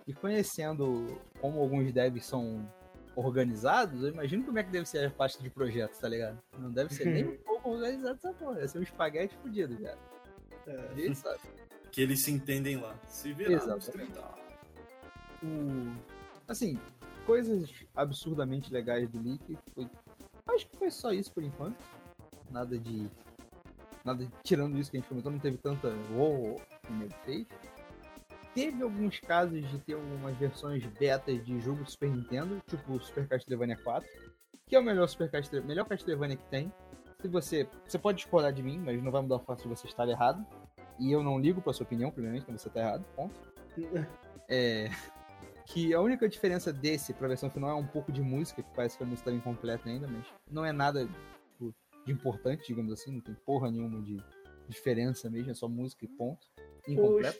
[0.07, 2.69] E conhecendo como alguns devs são
[3.15, 6.39] organizados, eu imagino como é que deve ser a pasta de projetos, tá ligado?
[6.59, 8.55] Não deve ser nem um pouco organizado essa porra.
[8.55, 9.97] Deve ser um espaguete fudido, cara.
[10.67, 10.89] É.
[10.95, 11.39] Ele sabe.
[11.91, 12.95] Que eles se entendem lá.
[13.07, 13.85] Se virar, Exatamente.
[13.87, 14.21] nos 30.
[15.43, 15.95] o-
[16.47, 16.77] assim,
[17.25, 19.57] coisas absurdamente legais do leak.
[19.73, 19.89] Foi...
[20.47, 21.77] Acho que foi só isso por enquanto.
[22.49, 23.09] Nada de.
[24.03, 27.47] Nada de- tirando isso que a gente comentou, não teve tanta o nego fez.
[28.53, 33.01] Teve alguns casos de ter algumas versões betas de jogo do Super Nintendo, tipo o
[33.01, 34.07] Super Castlevania 4,
[34.65, 35.61] que é o melhor Super Castle...
[35.63, 36.71] melhor Castlevania que tem.
[37.21, 37.67] Se você.
[37.85, 40.45] Você pode discordar de mim, mas não vai mudar o fato de você estar errado.
[40.99, 43.05] E eu não ligo pra sua opinião, primeiramente, quando você tá errado.
[43.15, 43.35] Ponto.
[44.47, 44.91] É,
[45.65, 48.95] que a única diferença desse pra versão final é um pouco de música, que parece
[48.95, 51.07] que a música tá incompleta ainda, mas não é nada
[52.05, 54.21] de importante, digamos assim, não tem porra nenhuma de
[54.67, 56.47] diferença mesmo, é só música e ponto.
[56.87, 57.39] O, Incompleto.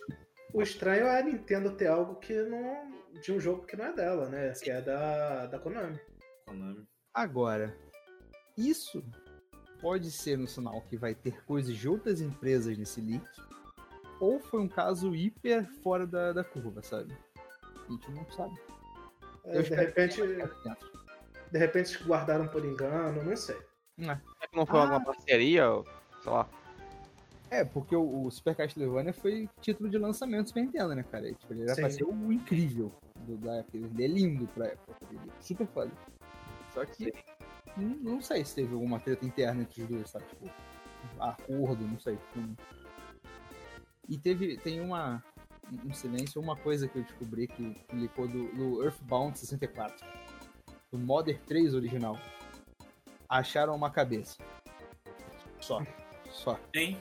[0.54, 2.92] o estranho é a Nintendo ter algo que não.
[3.22, 4.52] de um jogo que não é dela, né?
[4.54, 6.00] Que é da, da Konami.
[6.46, 6.88] Konami.
[7.14, 7.76] Agora,
[8.58, 9.04] isso
[9.80, 13.26] pode ser no sinal que vai ter coisas de outras empresas nesse leak,
[14.20, 17.16] ou foi um caso hiper fora da, da curva, sabe?
[17.88, 18.56] A gente não sabe.
[19.46, 20.22] É, de repente.
[21.52, 23.58] De repente eles guardaram por engano, não sei.
[24.00, 24.04] É.
[24.04, 24.18] Será
[24.50, 24.82] que não foi Ah.
[24.84, 25.70] alguma parceria?
[25.72, 25.86] ou,
[26.22, 26.50] Sei lá.
[27.52, 31.30] É, porque o, o Super Castlevania foi título de lançamento do Super Nintendo, né, cara?
[31.30, 31.98] E, tipo, ele era pra Sim.
[32.00, 32.92] ser o incrível
[33.22, 33.78] do, da época.
[33.78, 34.94] Ele é lindo pra época.
[35.12, 35.92] Ele é super foda.
[36.74, 37.14] Só que
[37.78, 40.26] não, não sei se teve alguma treta interna entre os dois, sabe?
[40.26, 40.50] Tipo,
[41.20, 42.18] acordo, não sei.
[42.36, 42.56] Não-
[44.10, 45.24] E teve, tem uma,
[45.86, 50.06] um silêncio, uma coisa que eu descobri que publicou do, do Earthbound 64.
[50.92, 52.18] do Modern 3 original,
[53.30, 54.38] acharam uma cabeça.
[55.60, 55.82] Só.
[56.32, 56.60] Só.
[56.74, 56.98] Hein?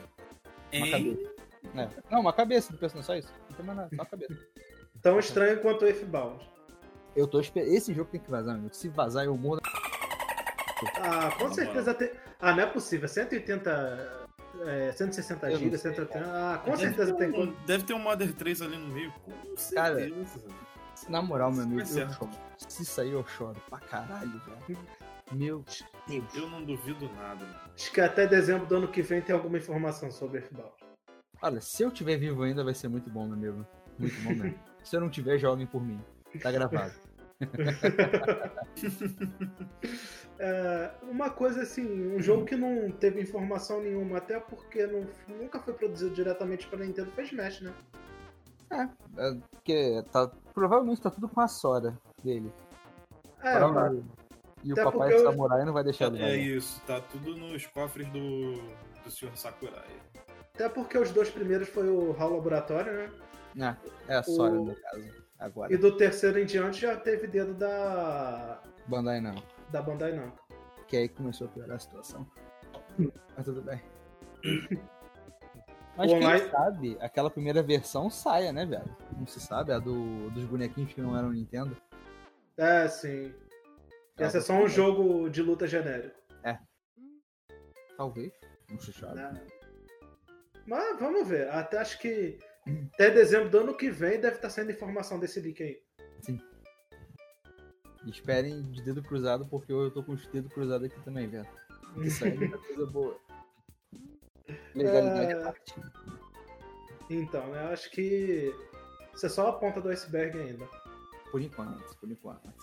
[0.73, 0.91] Uma Hein?
[0.91, 1.35] cabeça.
[1.75, 1.89] É.
[2.11, 3.33] Não, uma cabeça do personagem, só isso.
[3.49, 4.37] Não tem mais nada, só a cabeça.
[5.01, 6.47] Tão estranho quanto o Earthbound.
[7.15, 7.73] Eu tô esperando.
[7.73, 8.73] Esse jogo tem que vazar, meu.
[8.73, 9.61] Se vazar, eu morro.
[11.01, 12.11] Ah, com certeza tem.
[12.39, 13.07] Ah, não é possível.
[13.07, 14.25] 180.
[14.65, 16.25] É, 160 Eu não GB, sei, 180.
[16.25, 17.41] Ah, com Deve certeza ter tem.
[17.41, 19.11] um- Deve ter um Modern 3 ali no meio.
[19.23, 20.41] Com Cara, certeza.
[21.07, 22.09] Na moral, meu amigo, eu ser.
[22.11, 22.31] choro.
[22.57, 24.79] Se sair, eu choro pra caralho, velho.
[25.31, 25.63] Meu
[26.07, 26.35] Deus.
[26.35, 27.59] Eu não duvido nada, mano.
[27.75, 30.71] Acho que até dezembro do ano que vem tem alguma informação sobre Earthbound.
[31.41, 33.65] Olha, se eu tiver vivo ainda, vai ser muito bom, meu amigo.
[33.99, 34.59] Muito bom mesmo.
[34.83, 35.99] se eu não tiver, joguem por mim.
[36.41, 36.93] Tá gravado.
[40.37, 45.59] É, uma coisa assim, um jogo que não teve informação nenhuma, até porque não, nunca
[45.59, 47.73] foi produzido diretamente pela Nintendo, foi Smash, né?
[48.71, 48.87] É,
[49.51, 52.51] porque tá, provavelmente tá tudo com a Sora dele.
[53.41, 54.03] É, Pra- mas-
[54.63, 56.17] e o papai porque eu- samurai não vai deixar ele.
[56.17, 56.35] É jogar.
[56.37, 58.53] isso, tá tudo nos cofres do,
[59.03, 59.35] do Sr.
[59.35, 59.85] Sakurai.
[60.53, 63.11] até porque os dois primeiros foi o HAL Laboratório,
[63.53, 63.77] né?
[64.07, 65.25] É, é a Sora, O- no caso.
[65.37, 65.73] Agora.
[65.73, 69.35] E do terceiro em diante já teve dedo da, Bandai não.
[69.69, 70.43] da Bandai Namco.
[70.87, 72.25] Que aí começou a piorar a situação.
[72.97, 73.81] Mas tudo bem.
[75.97, 78.95] Mas O quem online- sabe aquela primeira versão saia, né, velho?
[79.17, 81.75] Não se sabe, a do, dos bonequinhos que não eram Nintendo.
[82.57, 83.33] É, sim.
[84.17, 86.19] Esse é só um jogo de luta genérico.
[87.97, 88.33] Talvez.
[88.69, 89.15] Não se sabe.
[89.15, 89.41] né?
[90.65, 91.49] Mas vamos ver.
[91.49, 92.37] Até acho que
[92.93, 95.81] até dezembro do ano que vem deve estar saindo informação desse leak aí.
[98.05, 101.47] Esperem de dedo cruzado, porque eu tô com os dedos cruzados aqui também, velho.
[102.03, 103.17] Isso aí é coisa boa.
[104.73, 105.43] Legalidade É.
[105.43, 105.75] parte.
[107.09, 107.71] Então, né?
[107.71, 108.53] Acho que
[109.13, 110.67] isso é só a ponta do iceberg ainda.
[111.31, 112.53] Por enquanto, por enquanto.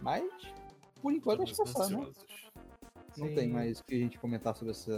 [0.00, 0.30] Mas,
[1.02, 2.12] por enquanto, acho que é só, né?
[3.16, 3.34] Não Sim.
[3.34, 4.90] tem mais o que a gente comentar sobre esse,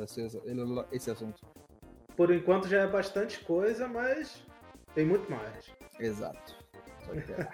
[0.93, 1.41] esse, assunto.
[2.17, 4.45] Por enquanto já é bastante coisa, mas
[4.95, 5.73] tem muito mais.
[5.99, 6.57] Exato.
[7.07, 7.51] Só esperar.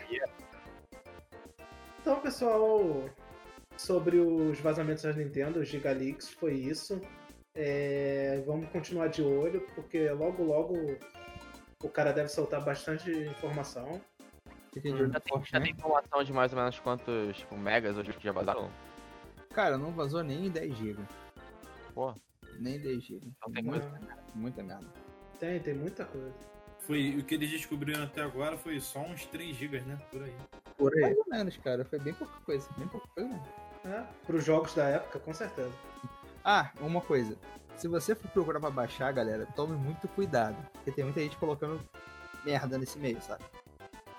[2.01, 3.09] Então, pessoal,
[3.77, 7.01] sobre os vazamentos da Nintendo, os Gigaleaks, foi isso.
[7.55, 10.75] É, vamos continuar de olho, porque logo logo
[11.83, 14.01] o cara deve soltar bastante informação.
[14.85, 18.23] Olho Já tem, já tem informação de mais ou menos quantos tipo, megas hoje que
[18.23, 18.71] já vazaram?
[19.55, 21.03] Cara, não vazou nem 10 GB.
[21.95, 22.15] Pô,
[22.59, 23.27] Nem 10 GB.
[23.41, 24.87] Não tem muita, merda, muita merda.
[25.39, 26.35] Tem, tem muita coisa.
[26.81, 29.99] Foi, o que eles descobriram até agora foi só uns 3 GB, né?
[30.11, 30.35] Por aí.
[30.77, 31.01] Por aí.
[31.01, 31.85] Mais ou menos, cara.
[31.87, 32.69] Foi bem pouca coisa.
[32.77, 33.66] Bem pouca coisa mesmo.
[33.87, 34.07] Né?
[34.27, 35.73] Para os jogos da época, com certeza.
[36.45, 37.37] Ah, uma coisa.
[37.77, 40.57] Se você for procurar pra baixar, galera, tome muito cuidado.
[40.73, 41.81] Porque tem muita gente colocando
[42.45, 43.45] merda nesse meio, sabe?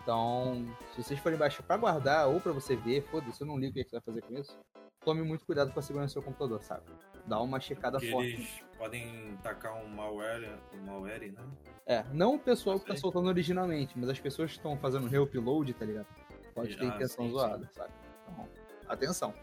[0.02, 0.66] Então,
[0.96, 3.74] se vocês forem baixar pra guardar ou pra você ver, foda-se, eu não ligo o
[3.74, 4.58] que você vai fazer com isso.
[5.04, 6.84] Tome muito cuidado com a segurança do seu computador, sabe?
[7.26, 8.34] Dá uma checada Porque forte.
[8.34, 11.44] eles podem tacar um malware, um malware, né?
[11.86, 15.74] É, não o pessoal que tá soltando originalmente, mas as pessoas que estão fazendo reupload,
[15.74, 16.08] tá ligado?
[16.54, 17.92] Pode ter Ah, intenção sim, zoada, sabe?
[18.32, 18.48] Então,
[18.88, 19.34] atenção.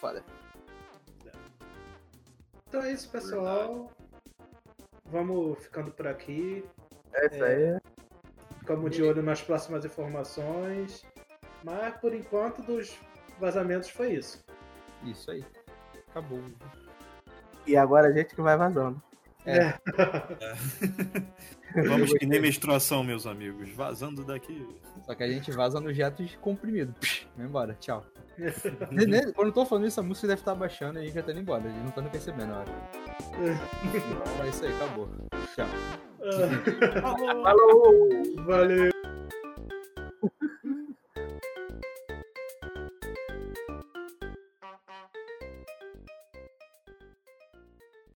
[0.00, 0.24] É foda.
[2.66, 3.90] Então é isso, pessoal.
[5.04, 6.64] Vamos ficando por aqui.
[7.12, 7.80] É isso aí.
[8.60, 11.04] Ficamos de olho nas próximas informações.
[11.62, 12.98] Mas por enquanto, dos
[13.38, 14.42] vazamentos foi isso.
[15.04, 15.44] Isso aí.
[16.08, 16.42] Acabou.
[17.66, 19.02] E agora a gente que vai vazando.
[19.44, 19.74] É.
[21.86, 23.70] Vamos que nem menstruação, meus amigos.
[23.70, 24.66] Vazando daqui.
[25.04, 26.94] Só que a gente vaza no jato de comprimido.
[26.94, 28.06] Psh, vai embora, tchau.
[29.34, 31.32] Quando eu tô falando isso, a música deve estar baixando e a gente já tá
[31.32, 31.62] indo embora.
[31.64, 32.52] A gente não tá nem percebendo.
[33.32, 35.08] Então é isso aí, acabou.
[35.54, 35.66] Tchau.
[36.22, 38.08] Ah, Falou!
[38.44, 38.99] Valeu!